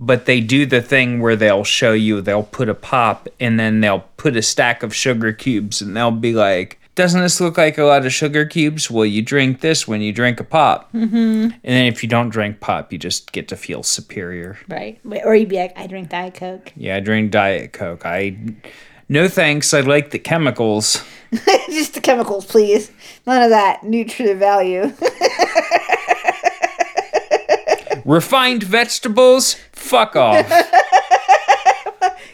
But 0.00 0.24
they 0.24 0.40
do 0.40 0.64
the 0.64 0.80
thing 0.80 1.20
where 1.20 1.36
they'll 1.36 1.62
show 1.62 1.92
you, 1.92 2.22
they'll 2.22 2.42
put 2.42 2.70
a 2.70 2.74
pop 2.74 3.28
and 3.38 3.60
then 3.60 3.80
they'll 3.80 4.06
put 4.16 4.36
a 4.36 4.42
stack 4.42 4.82
of 4.82 4.94
sugar 4.94 5.32
cubes 5.32 5.82
and 5.82 5.94
they'll 5.94 6.10
be 6.10 6.32
like, 6.32 6.78
doesn't 6.94 7.20
this 7.20 7.40
look 7.40 7.56
like 7.56 7.78
a 7.78 7.84
lot 7.84 8.04
of 8.04 8.12
sugar 8.12 8.44
cubes? 8.44 8.90
Well, 8.90 9.06
you 9.06 9.22
drink 9.22 9.60
this 9.60 9.86
when 9.86 10.00
you 10.00 10.12
drink 10.12 10.40
a 10.40 10.44
pop. 10.44 10.92
Mm-hmm. 10.92 11.16
And 11.16 11.54
then 11.62 11.86
if 11.86 12.02
you 12.02 12.08
don't 12.08 12.30
drink 12.30 12.60
pop, 12.60 12.92
you 12.92 12.98
just 12.98 13.32
get 13.32 13.48
to 13.48 13.56
feel 13.56 13.82
superior. 13.82 14.58
Right. 14.68 15.00
Or 15.24 15.34
you'd 15.34 15.48
be 15.48 15.56
like, 15.56 15.78
I 15.78 15.86
drink 15.86 16.10
Diet 16.10 16.34
Coke. 16.34 16.72
Yeah, 16.76 16.96
I 16.96 17.00
drink 17.00 17.30
Diet 17.30 17.72
Coke. 17.72 18.04
I. 18.04 18.36
No 19.08 19.28
thanks. 19.28 19.74
I 19.74 19.80
like 19.80 20.10
the 20.10 20.18
chemicals. 20.18 21.02
Just 21.68 21.94
the 21.94 22.00
chemicals, 22.00 22.46
please. 22.46 22.92
None 23.26 23.42
of 23.42 23.50
that 23.50 23.82
nutritive 23.82 24.38
value. 24.38 24.82
Refined 28.04 28.62
vegetables? 28.62 29.56
Fuck 29.80 30.16
off. 30.16 30.48
Get 30.48 30.70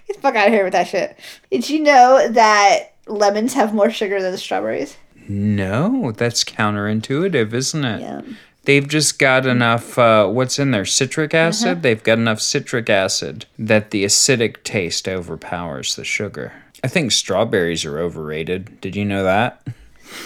the 0.09 0.15
fuck 0.21 0.35
out 0.37 0.49
of 0.49 0.53
here 0.53 0.65
with 0.65 0.73
that 0.73 0.89
shit. 0.89 1.19
Did 1.51 1.69
you 1.71 1.81
know 1.83 2.29
that 2.31 2.93
lemons 3.07 3.55
have 3.55 3.75
more 3.75 3.91
sugar 3.91 4.21
than 4.21 4.37
strawberries? 4.37 4.97
no, 5.29 6.13
that's 6.13 6.45
counterintuitive, 6.45 7.53
isn't 7.53 7.85
it? 7.85 8.01
Yeah. 8.01 8.21
They've 8.63 8.87
just 8.87 9.19
got 9.19 9.47
enough, 9.47 9.99
uh, 9.99 10.27
what's 10.29 10.59
in 10.59 10.71
there? 10.73 10.85
Citric 10.85 11.35
acid? 11.35 11.83
They've 11.83 12.03
got 12.03 12.19
enough 12.19 12.41
citric 12.41 12.89
acid 12.91 13.47
that 13.59 13.91
the 13.91 14.05
acidic 14.05 14.63
taste 14.65 15.09
overpowers 15.09 15.95
the 15.97 16.05
sugar. 16.05 16.53
I 16.85 16.89
think 16.89 17.11
strawberries 17.13 17.85
are 17.85 17.99
overrated. 17.99 18.81
Did 18.81 18.95
you 18.97 19.05
know 19.05 19.23
that? 19.25 19.63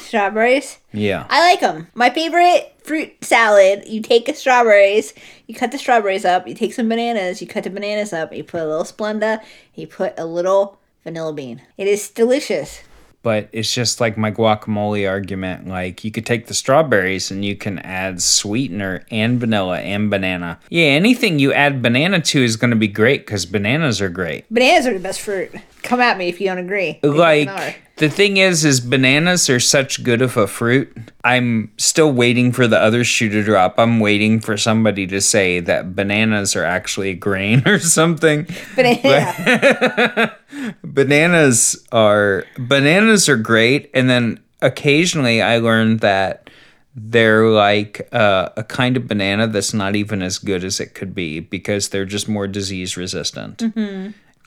Strawberries? 0.03 0.79
Yeah. 0.93 1.27
I 1.31 1.41
like 1.51 1.61
them. 1.61 1.89
My 1.95 2.11
favorite 2.11 2.75
fruit 2.91 3.23
salad, 3.23 3.87
you 3.87 4.03
take 4.03 4.27
the 4.27 4.35
strawberries, 4.35 5.15
you 5.47 5.55
cut 5.55 5.71
the 5.71 5.79
strawberries 5.79 6.25
up, 6.25 6.49
you 6.49 6.55
take 6.57 6.75
some 6.75 6.89
bananas, 6.89 7.41
you 7.41 7.47
cut 7.47 7.63
the 7.63 7.71
bananas 7.71 8.13
up, 8.13 8.35
you 8.35 8.43
put 8.43 8.61
a 8.61 8.67
little 8.67 8.83
Splenda, 8.83 9.41
you 9.77 9.87
put 9.87 10.13
a 10.19 10.27
little 10.27 10.77
vanilla 11.05 11.33
bean. 11.33 11.63
It 11.79 11.87
is 11.87 12.11
delicious. 12.11 12.83
but 13.23 13.49
it's 13.53 13.73
just 13.73 14.01
like 14.01 14.17
my 14.17 14.31
guacamole 14.31 15.09
argument. 15.09 15.69
Like 15.69 16.05
you 16.05 16.11
could 16.11 16.27
take 16.27 16.47
the 16.47 16.55
strawberries 16.55 17.31
and 17.31 17.45
you 17.45 17.55
can 17.55 17.79
add 17.81 18.23
sweetener 18.23 19.05
and 19.11 19.39
vanilla 19.39 19.79
and 19.79 20.11
banana. 20.11 20.59
Yeah, 20.69 20.87
anything 20.87 21.39
you 21.39 21.53
add 21.53 21.83
banana 21.83 22.21
to 22.21 22.43
is 22.43 22.57
going 22.57 22.71
to 22.71 22.77
be 22.77 22.89
great 22.89 23.27
because 23.27 23.47
bananas 23.47 24.01
are 24.01 24.09
great. 24.09 24.47
Bananas 24.51 24.87
are 24.87 24.95
the 24.95 25.01
best 25.01 25.21
fruit. 25.21 25.55
Come 25.83 26.01
at 26.01 26.19
me 26.19 26.29
if 26.29 26.41
you 26.41 26.49
don't 26.49 26.59
agree. 26.59 26.99
They. 27.03 27.09
Like 27.09 27.77
the 28.01 28.09
thing 28.09 28.39
is, 28.39 28.65
is 28.65 28.81
bananas 28.81 29.51
are 29.51 29.61
such 29.61 30.03
good 30.03 30.23
of 30.23 30.39
a 30.39 30.47
fruit. 30.47 30.91
I'm 31.23 31.71
still 31.77 32.11
waiting 32.11 32.51
for 32.51 32.67
the 32.67 32.81
other 32.81 33.05
shoe 33.05 33.29
to 33.29 33.45
drop. 33.45 33.75
I'm 33.79 34.01
waiting 34.01 34.41
for 34.41 34.57
somebody 34.57 35.07
to 35.09 35.21
say 35.21 35.61
that 35.61 35.95
bananas 35.95 36.57
are 36.57 36.65
actually 36.65 37.11
a 37.11 37.15
grain 37.15 37.63
or 37.69 37.79
something. 37.79 38.49
Banana. 38.75 40.35
bananas 40.83 41.87
are 41.93 42.47
bananas 42.59 43.29
are 43.29 43.37
great 43.37 43.89
and 43.95 44.11
then 44.11 44.39
occasionally 44.61 45.41
i 45.41 45.57
learned 45.59 46.01
that 46.01 46.51
they're 46.95 47.47
like 47.47 48.07
uh, 48.13 48.51
a 48.57 48.65
kind 48.65 48.97
of 48.97 49.07
banana 49.07 49.47
that's 49.47 49.73
not 49.73 49.95
even 49.95 50.21
as 50.21 50.39
good 50.39 50.65
as 50.65 50.81
it 50.81 50.93
could 50.93 51.15
be 51.15 51.41
because 51.41 51.89
they're 51.89 52.05
just 52.05 52.29
more 52.29 52.47
disease 52.47 52.97
resistant 52.97 53.63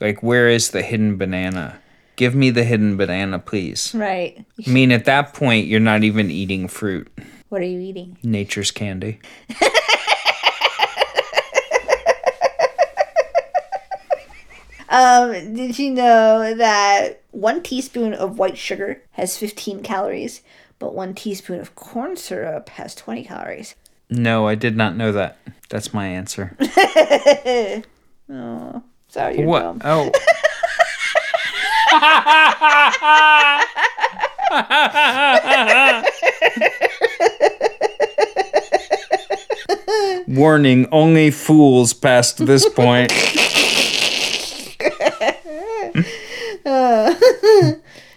like 0.00 0.22
where 0.22 0.48
is 0.48 0.70
the 0.70 0.82
hidden 0.82 1.16
banana 1.16 1.80
give 2.16 2.34
me 2.34 2.50
the 2.50 2.64
hidden 2.64 2.96
banana 2.96 3.38
please 3.38 3.94
right. 3.94 4.44
i 4.66 4.70
mean 4.70 4.92
at 4.92 5.04
that 5.04 5.32
point 5.34 5.66
you're 5.66 5.80
not 5.80 6.02
even 6.04 6.30
eating 6.30 6.68
fruit 6.68 7.08
What 7.48 7.60
are 7.60 7.66
you 7.66 7.80
eating? 7.80 8.16
nature's 8.22 8.70
candy 8.70 9.18
Um, 14.88 15.54
did 15.54 15.78
you 15.78 15.90
know 15.90 16.54
that 16.54 17.22
one 17.32 17.62
teaspoon 17.62 18.14
of 18.14 18.38
white 18.38 18.56
sugar 18.56 19.02
has 19.12 19.36
15 19.36 19.82
calories, 19.82 20.40
but 20.78 20.94
one 20.94 21.14
teaspoon 21.14 21.58
of 21.58 21.74
corn 21.74 22.16
syrup 22.16 22.68
has 22.70 22.94
20 22.94 23.24
calories? 23.24 23.74
no 24.10 24.46
i 24.46 24.54
did 24.54 24.76
not 24.76 24.94
know 24.94 25.10
that 25.12 25.38
that's 25.70 25.94
my 25.94 26.06
answer 26.06 26.54
oh, 28.30 28.82
Sorry, 29.08 29.38
you're 29.38 29.46
what 29.46 29.62
dumb. 29.62 29.80
oh 29.82 30.12
Warning, 40.26 40.88
only 40.90 41.30
fools 41.30 41.92
past 41.92 42.44
this 42.46 42.68
point. 42.68 43.10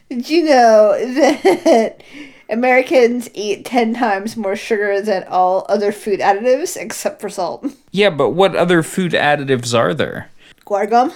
Did 0.10 0.30
you 0.30 0.46
know 0.46 0.96
that 1.14 2.02
Americans 2.50 3.30
eat 3.34 3.66
10 3.66 3.94
times 3.94 4.38
more 4.38 4.56
sugar 4.56 5.02
than 5.02 5.24
all 5.26 5.66
other 5.70 5.92
food 5.92 6.20
additives 6.20 6.76
except 6.78 7.22
for 7.22 7.30
salt? 7.30 7.66
yeah, 7.92 8.10
but 8.10 8.30
what 8.32 8.56
other 8.56 8.82
food 8.82 9.12
additives 9.12 9.78
are 9.78 9.94
there? 9.94 10.30
Guar 10.66 10.90
gum? 10.90 11.12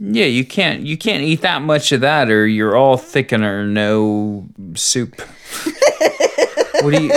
Yeah, 0.00 0.26
you 0.26 0.44
can't 0.44 0.82
you 0.82 0.96
can't 0.96 1.22
eat 1.22 1.40
that 1.40 1.62
much 1.62 1.90
of 1.90 2.02
that 2.02 2.30
or 2.30 2.46
you're 2.46 2.76
all 2.76 2.96
thickener, 2.96 3.68
no 3.68 4.48
soup. 4.74 5.20
what 6.82 6.94
do 6.94 7.02
you 7.02 7.10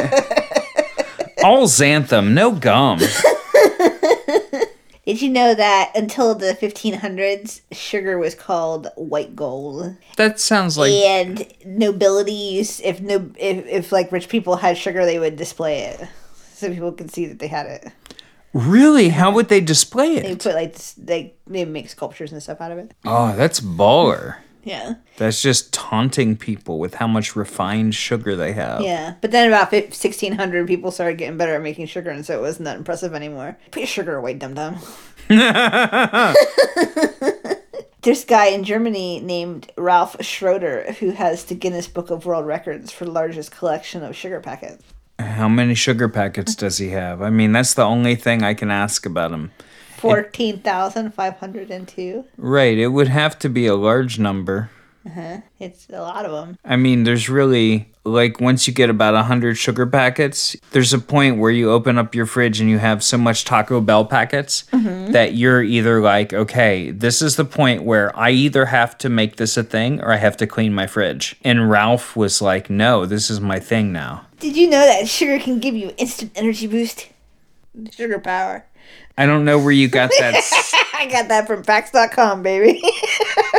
All 1.44 1.68
xanthan, 1.68 2.34
no 2.34 2.52
gum. 2.52 3.00
Did 5.06 5.22
you 5.22 5.30
know 5.30 5.54
that 5.56 5.92
until 5.94 6.36
the 6.36 6.54
1500s, 6.54 7.62
sugar 7.72 8.18
was 8.18 8.34
called 8.34 8.88
white 8.96 9.36
gold? 9.36 9.98
That 10.18 10.40
sounds 10.40 10.78
like 10.78 10.92
and 10.92 11.46
nobilities. 11.66 12.80
if 12.80 13.02
no 13.02 13.30
if, 13.38 13.66
if 13.66 13.92
like 13.92 14.12
rich 14.12 14.30
people 14.30 14.56
had 14.56 14.78
sugar 14.78 15.06
they 15.06 15.20
would 15.20 15.36
display 15.36 15.82
it 15.82 16.08
so 16.54 16.70
people 16.70 16.92
could 16.92 17.12
see 17.12 17.26
that 17.26 17.40
they 17.40 17.48
had 17.48 17.66
it 17.66 17.92
really 18.54 19.10
how 19.10 19.32
would 19.32 19.48
they 19.50 19.62
display 19.62 20.16
it? 20.18 20.24
they 20.24 20.36
put 20.36 20.56
like 20.56 20.76
they 20.98 21.34
they 21.48 21.66
make 21.66 21.90
sculptures 21.90 22.32
and 22.32 22.42
stuff 22.44 22.60
out 22.62 22.72
of 22.72 22.78
it 22.78 22.94
Oh, 23.06 23.36
that's 23.36 23.60
baller. 23.60 24.38
yeah 24.64 24.96
That's 25.18 25.42
just 25.42 25.74
taunting 25.74 26.36
people 26.38 26.78
with 26.80 26.96
how 26.96 27.08
much 27.08 27.36
refined 27.36 27.96
sugar 27.96 28.36
they 28.36 28.54
have. 28.54 28.82
yeah 28.82 29.16
but 29.22 29.32
then 29.32 29.48
about 29.48 29.70
15, 29.70 29.88
1600 29.90 30.68
people 30.68 30.92
started 30.92 31.18
getting 31.18 31.38
better 31.38 31.56
at 31.56 31.62
making 31.62 31.86
sugar 31.88 32.10
and 32.10 32.26
so 32.26 32.38
it 32.38 32.42
wasn't 32.42 32.66
that 32.66 32.78
impressive 32.78 33.14
anymore 33.14 33.58
put 33.72 33.80
your 33.82 33.88
sugar 33.88 34.16
away 34.18 34.34
dum 34.34 34.54
dum 34.54 34.78
There's 38.04 38.24
a 38.24 38.28
guy 38.28 38.48
in 38.48 38.64
Germany 38.64 39.20
named 39.20 39.72
Ralph 39.78 40.16
Schroeder 40.22 40.94
who 40.94 41.12
has 41.12 41.46
the 41.46 41.54
Guinness 41.54 41.88
Book 41.88 42.10
of 42.10 42.26
World 42.26 42.48
Records 42.48 42.92
for 42.92 43.06
largest 43.06 43.52
collection 43.52 44.04
of 44.04 44.16
sugar 44.16 44.40
packets. 44.40 44.84
How 45.22 45.48
many 45.48 45.76
sugar 45.76 46.10
packets 46.10 46.56
does 46.56 46.78
he 46.78 46.90
have? 46.90 47.22
I 47.22 47.30
mean, 47.30 47.52
that's 47.52 47.74
the 47.74 47.84
only 47.84 48.16
thing 48.16 48.44
I 48.44 48.54
can 48.54 48.72
ask 48.72 49.06
about 49.06 49.32
him. 49.32 49.52
14,502. 49.98 52.26
Right, 52.38 52.78
it 52.78 52.88
would 52.88 53.08
have 53.08 53.40
to 53.40 53.50
be 53.50 53.68
a 53.68 53.76
large 53.76 54.20
number. 54.20 54.70
Uh-huh. 55.06 55.38
It's 55.60 55.88
a 55.90 56.02
lot 56.02 56.26
of 56.26 56.32
them. 56.32 56.58
I 56.64 56.76
mean, 56.76 57.04
there's 57.04 57.30
really 57.30 57.92
like 58.04 58.40
once 58.40 58.68
you 58.68 58.74
get 58.74 58.90
about 58.90 59.14
a 59.14 59.18
100 59.18 59.56
sugar 59.56 59.86
packets, 59.86 60.56
there's 60.72 60.94
a 60.94 61.00
point 61.00 61.38
where 61.38 61.52
you 61.52 61.72
open 61.72 61.98
up 61.98 62.14
your 62.14 62.26
fridge 62.26 62.60
and 62.60 62.70
you 62.70 62.78
have 62.78 63.04
so 63.04 63.18
much 63.18 63.46
Taco 63.46 63.82
Bell 63.82 64.06
packets 64.06 64.64
mm-hmm. 64.72 65.12
that 65.12 65.34
you're 65.34 65.64
either 65.64 66.02
like, 66.02 66.34
okay, 66.34 66.92
this 66.92 67.22
is 67.22 67.36
the 67.36 67.46
point 67.46 67.84
where 67.84 68.18
I 68.18 68.32
either 68.32 68.66
have 68.66 68.98
to 69.00 69.10
make 69.10 69.38
this 69.38 69.58
a 69.58 69.64
thing 69.64 70.02
or 70.02 70.12
I 70.12 70.18
have 70.18 70.38
to 70.38 70.48
clean 70.48 70.74
my 70.74 70.88
fridge. 70.88 71.36
And 71.44 71.70
Ralph 71.70 72.16
was 72.16 72.42
like, 72.42 72.70
"No, 72.70 73.06
this 73.06 73.30
is 73.30 73.40
my 73.40 73.60
thing 73.60 73.92
now." 73.92 74.26
Did 74.40 74.56
you 74.56 74.70
know 74.70 74.86
that 74.86 75.08
sugar 75.08 75.40
can 75.40 75.60
give 75.60 75.76
you 75.76 75.94
instant 75.98 76.32
energy 76.36 76.68
boost? 76.68 77.10
Sugar 77.92 78.20
power. 78.20 78.66
I 79.18 79.26
don't 79.26 79.46
know 79.46 79.60
where 79.60 79.72
you 79.72 79.88
got 79.88 80.10
that 80.20 80.36
I 81.02 81.08
got 81.08 81.28
that 81.30 81.48
from 81.48 81.64
facts.com, 81.64 82.44
baby. 82.44 82.82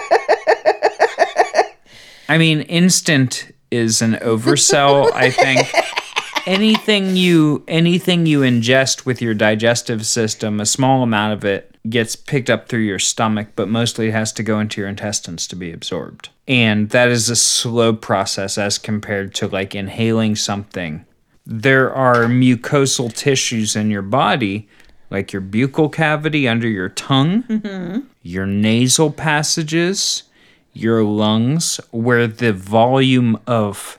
I 2.32 2.38
mean, 2.38 2.62
instant 2.62 3.52
is 3.70 4.00
an 4.00 4.14
oversell, 4.14 5.12
I 5.12 5.30
think. 5.30 5.70
Anything 6.46 7.14
you 7.14 7.62
anything 7.68 8.24
you 8.24 8.40
ingest 8.40 9.04
with 9.04 9.20
your 9.20 9.34
digestive 9.34 10.06
system, 10.06 10.58
a 10.58 10.64
small 10.64 11.02
amount 11.02 11.34
of 11.34 11.44
it 11.44 11.76
gets 11.90 12.16
picked 12.16 12.48
up 12.48 12.68
through 12.68 12.80
your 12.80 12.98
stomach, 12.98 13.48
but 13.54 13.68
mostly 13.68 14.08
it 14.08 14.12
has 14.12 14.32
to 14.32 14.42
go 14.42 14.58
into 14.60 14.80
your 14.80 14.88
intestines 14.88 15.46
to 15.48 15.56
be 15.56 15.72
absorbed. 15.72 16.30
And 16.48 16.88
that 16.88 17.10
is 17.10 17.28
a 17.28 17.36
slow 17.36 17.92
process 17.92 18.56
as 18.56 18.78
compared 18.78 19.34
to 19.34 19.46
like 19.46 19.74
inhaling 19.74 20.34
something. 20.34 21.04
There 21.44 21.92
are 21.92 22.24
mucosal 22.24 23.14
tissues 23.14 23.76
in 23.76 23.90
your 23.90 24.02
body, 24.02 24.70
like 25.10 25.34
your 25.34 25.42
buccal 25.42 25.92
cavity 25.92 26.48
under 26.48 26.66
your 26.66 26.88
tongue, 26.88 27.42
mm-hmm. 27.42 28.00
your 28.22 28.46
nasal 28.46 29.12
passages, 29.12 30.22
your 30.72 31.02
lungs, 31.04 31.80
where 31.90 32.26
the 32.26 32.52
volume 32.52 33.38
of 33.46 33.98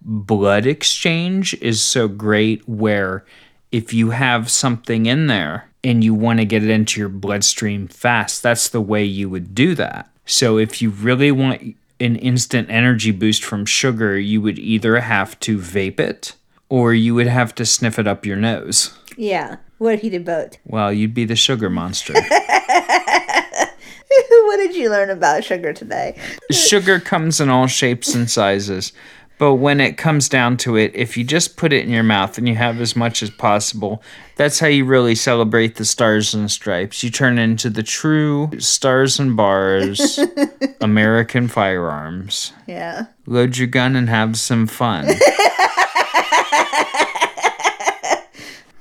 blood 0.00 0.66
exchange 0.66 1.54
is 1.54 1.80
so 1.80 2.08
great, 2.08 2.68
where 2.68 3.24
if 3.70 3.92
you 3.92 4.10
have 4.10 4.50
something 4.50 5.06
in 5.06 5.26
there 5.26 5.68
and 5.82 6.04
you 6.04 6.14
want 6.14 6.38
to 6.38 6.44
get 6.44 6.62
it 6.62 6.70
into 6.70 7.00
your 7.00 7.08
bloodstream 7.08 7.88
fast, 7.88 8.42
that's 8.42 8.68
the 8.68 8.80
way 8.80 9.04
you 9.04 9.28
would 9.28 9.54
do 9.54 9.74
that. 9.74 10.10
So 10.26 10.58
if 10.58 10.80
you 10.80 10.90
really 10.90 11.32
want 11.32 11.76
an 11.98 12.16
instant 12.16 12.70
energy 12.70 13.10
boost 13.10 13.44
from 13.44 13.64
sugar, 13.64 14.18
you 14.18 14.40
would 14.40 14.58
either 14.58 15.00
have 15.00 15.38
to 15.40 15.58
vape 15.58 16.00
it 16.00 16.34
or 16.68 16.94
you 16.94 17.14
would 17.14 17.26
have 17.26 17.54
to 17.56 17.66
sniff 17.66 17.98
it 17.98 18.06
up 18.06 18.24
your 18.24 18.36
nose. 18.36 18.96
Yeah. 19.16 19.56
What 19.78 19.94
if 19.94 20.00
he 20.02 20.10
did 20.10 20.24
both? 20.24 20.56
Well, 20.64 20.92
you'd 20.92 21.14
be 21.14 21.24
the 21.24 21.36
sugar 21.36 21.68
monster. 21.68 22.14
what 24.28 24.56
did 24.56 24.74
you 24.74 24.90
learn 24.90 25.10
about 25.10 25.44
sugar 25.44 25.72
today? 25.72 26.18
sugar 26.50 27.00
comes 27.00 27.40
in 27.40 27.48
all 27.48 27.66
shapes 27.66 28.14
and 28.14 28.30
sizes. 28.30 28.92
But 29.38 29.54
when 29.54 29.80
it 29.80 29.96
comes 29.96 30.28
down 30.28 30.56
to 30.58 30.76
it, 30.76 30.94
if 30.94 31.16
you 31.16 31.24
just 31.24 31.56
put 31.56 31.72
it 31.72 31.84
in 31.84 31.90
your 31.90 32.04
mouth 32.04 32.38
and 32.38 32.48
you 32.48 32.54
have 32.54 32.80
as 32.80 32.94
much 32.94 33.24
as 33.24 33.30
possible, 33.30 34.00
that's 34.36 34.60
how 34.60 34.68
you 34.68 34.84
really 34.84 35.16
celebrate 35.16 35.74
the 35.76 35.84
stars 35.84 36.32
and 36.32 36.48
stripes. 36.48 37.02
You 37.02 37.10
turn 37.10 37.38
into 37.38 37.68
the 37.68 37.82
true 37.82 38.50
stars 38.58 39.18
and 39.18 39.36
bars 39.36 40.20
American 40.80 41.48
firearms. 41.48 42.52
Yeah. 42.68 43.06
Load 43.26 43.56
your 43.56 43.66
gun 43.66 43.96
and 43.96 44.08
have 44.08 44.38
some 44.38 44.68
fun. 44.68 45.06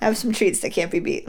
Have 0.01 0.17
some 0.17 0.31
treats 0.33 0.59
that 0.59 0.71
can't 0.71 0.91
be 0.91 0.99
beat. 0.99 1.27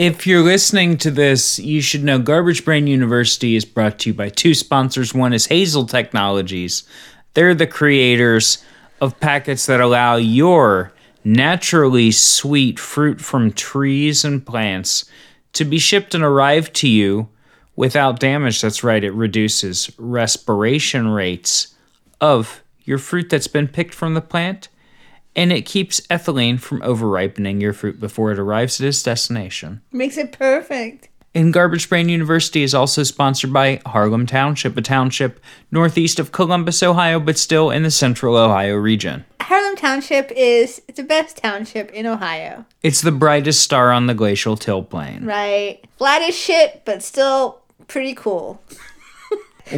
If 0.00 0.26
you're 0.26 0.42
listening 0.42 0.96
to 0.96 1.10
this, 1.10 1.58
you 1.58 1.82
should 1.82 2.02
know 2.02 2.18
Garbage 2.18 2.64
Brain 2.64 2.86
University 2.86 3.54
is 3.54 3.66
brought 3.66 3.98
to 3.98 4.08
you 4.08 4.14
by 4.14 4.30
two 4.30 4.54
sponsors. 4.54 5.12
One 5.12 5.34
is 5.34 5.48
Hazel 5.48 5.84
Technologies. 5.84 6.84
They're 7.34 7.54
the 7.54 7.66
creators 7.66 8.64
of 9.02 9.20
packets 9.20 9.66
that 9.66 9.78
allow 9.78 10.16
your 10.16 10.94
naturally 11.22 12.12
sweet 12.12 12.78
fruit 12.78 13.20
from 13.20 13.52
trees 13.52 14.24
and 14.24 14.46
plants 14.46 15.04
to 15.52 15.66
be 15.66 15.78
shipped 15.78 16.14
and 16.14 16.24
arrive 16.24 16.72
to 16.72 16.88
you 16.88 17.28
without 17.76 18.20
damage. 18.20 18.62
That's 18.62 18.82
right, 18.82 19.04
it 19.04 19.12
reduces 19.12 19.90
respiration 19.98 21.08
rates 21.08 21.74
of 22.22 22.62
your 22.84 22.96
fruit 22.96 23.28
that's 23.28 23.48
been 23.48 23.68
picked 23.68 23.92
from 23.92 24.14
the 24.14 24.22
plant 24.22 24.68
and 25.36 25.52
it 25.52 25.66
keeps 25.66 26.00
ethylene 26.08 26.60
from 26.60 26.80
overripening 26.82 27.60
your 27.60 27.72
fruit 27.72 28.00
before 28.00 28.32
it 28.32 28.38
arrives 28.38 28.80
at 28.80 28.86
its 28.86 29.02
destination. 29.02 29.80
Makes 29.92 30.16
it 30.16 30.32
perfect. 30.32 31.08
And 31.32 31.52
Garbage 31.52 31.88
Brain 31.88 32.08
University 32.08 32.64
is 32.64 32.74
also 32.74 33.04
sponsored 33.04 33.52
by 33.52 33.80
Harlem 33.86 34.26
Township, 34.26 34.76
a 34.76 34.82
township 34.82 35.38
northeast 35.70 36.18
of 36.18 36.32
Columbus, 36.32 36.82
Ohio, 36.82 37.20
but 37.20 37.38
still 37.38 37.70
in 37.70 37.84
the 37.84 37.90
central 37.92 38.36
Ohio 38.36 38.74
region. 38.74 39.24
Harlem 39.40 39.76
Township 39.76 40.32
is 40.34 40.82
the 40.96 41.04
best 41.04 41.36
township 41.36 41.92
in 41.92 42.06
Ohio. 42.06 42.64
It's 42.82 43.00
the 43.00 43.12
brightest 43.12 43.62
star 43.62 43.92
on 43.92 44.08
the 44.08 44.14
glacial 44.14 44.56
till 44.56 44.82
plain. 44.82 45.24
Right. 45.24 45.80
Flat 45.98 46.22
as 46.22 46.36
shit, 46.36 46.82
but 46.84 47.00
still 47.00 47.60
pretty 47.86 48.14
cool. 48.14 48.60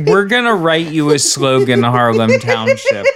We're 0.06 0.24
gonna 0.24 0.54
write 0.54 0.86
you 0.90 1.10
a 1.10 1.18
slogan, 1.18 1.82
Harlem 1.82 2.30
Township. 2.40 3.06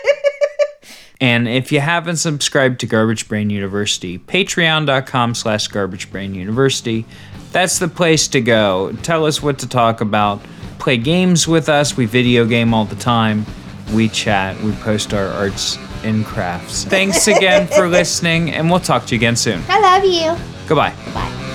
And 1.20 1.48
if 1.48 1.72
you 1.72 1.80
haven't 1.80 2.16
subscribed 2.16 2.80
to 2.80 2.86
Garbage 2.86 3.28
Brain 3.28 3.48
University, 3.50 4.18
patreon.com 4.18 5.34
slash 5.34 5.68
garbage 5.68 6.10
brain 6.10 6.34
university. 6.34 7.06
That's 7.52 7.78
the 7.78 7.88
place 7.88 8.28
to 8.28 8.40
go. 8.40 8.92
Tell 9.02 9.24
us 9.24 9.42
what 9.42 9.58
to 9.60 9.68
talk 9.68 10.00
about. 10.00 10.42
Play 10.78 10.98
games 10.98 11.48
with 11.48 11.68
us. 11.68 11.96
We 11.96 12.04
video 12.04 12.44
game 12.44 12.74
all 12.74 12.84
the 12.84 12.96
time. 12.96 13.46
We 13.94 14.08
chat. 14.08 14.60
We 14.62 14.72
post 14.72 15.14
our 15.14 15.28
arts 15.28 15.78
and 16.04 16.24
crafts. 16.24 16.84
Thanks 16.84 17.28
again 17.28 17.66
for 17.66 17.88
listening, 18.00 18.50
and 18.50 18.70
we'll 18.70 18.80
talk 18.80 19.06
to 19.06 19.14
you 19.14 19.18
again 19.18 19.36
soon. 19.36 19.62
I 19.68 19.80
love 19.80 20.04
you. 20.04 20.36
Goodbye. 20.68 20.94
Bye. 21.14 21.45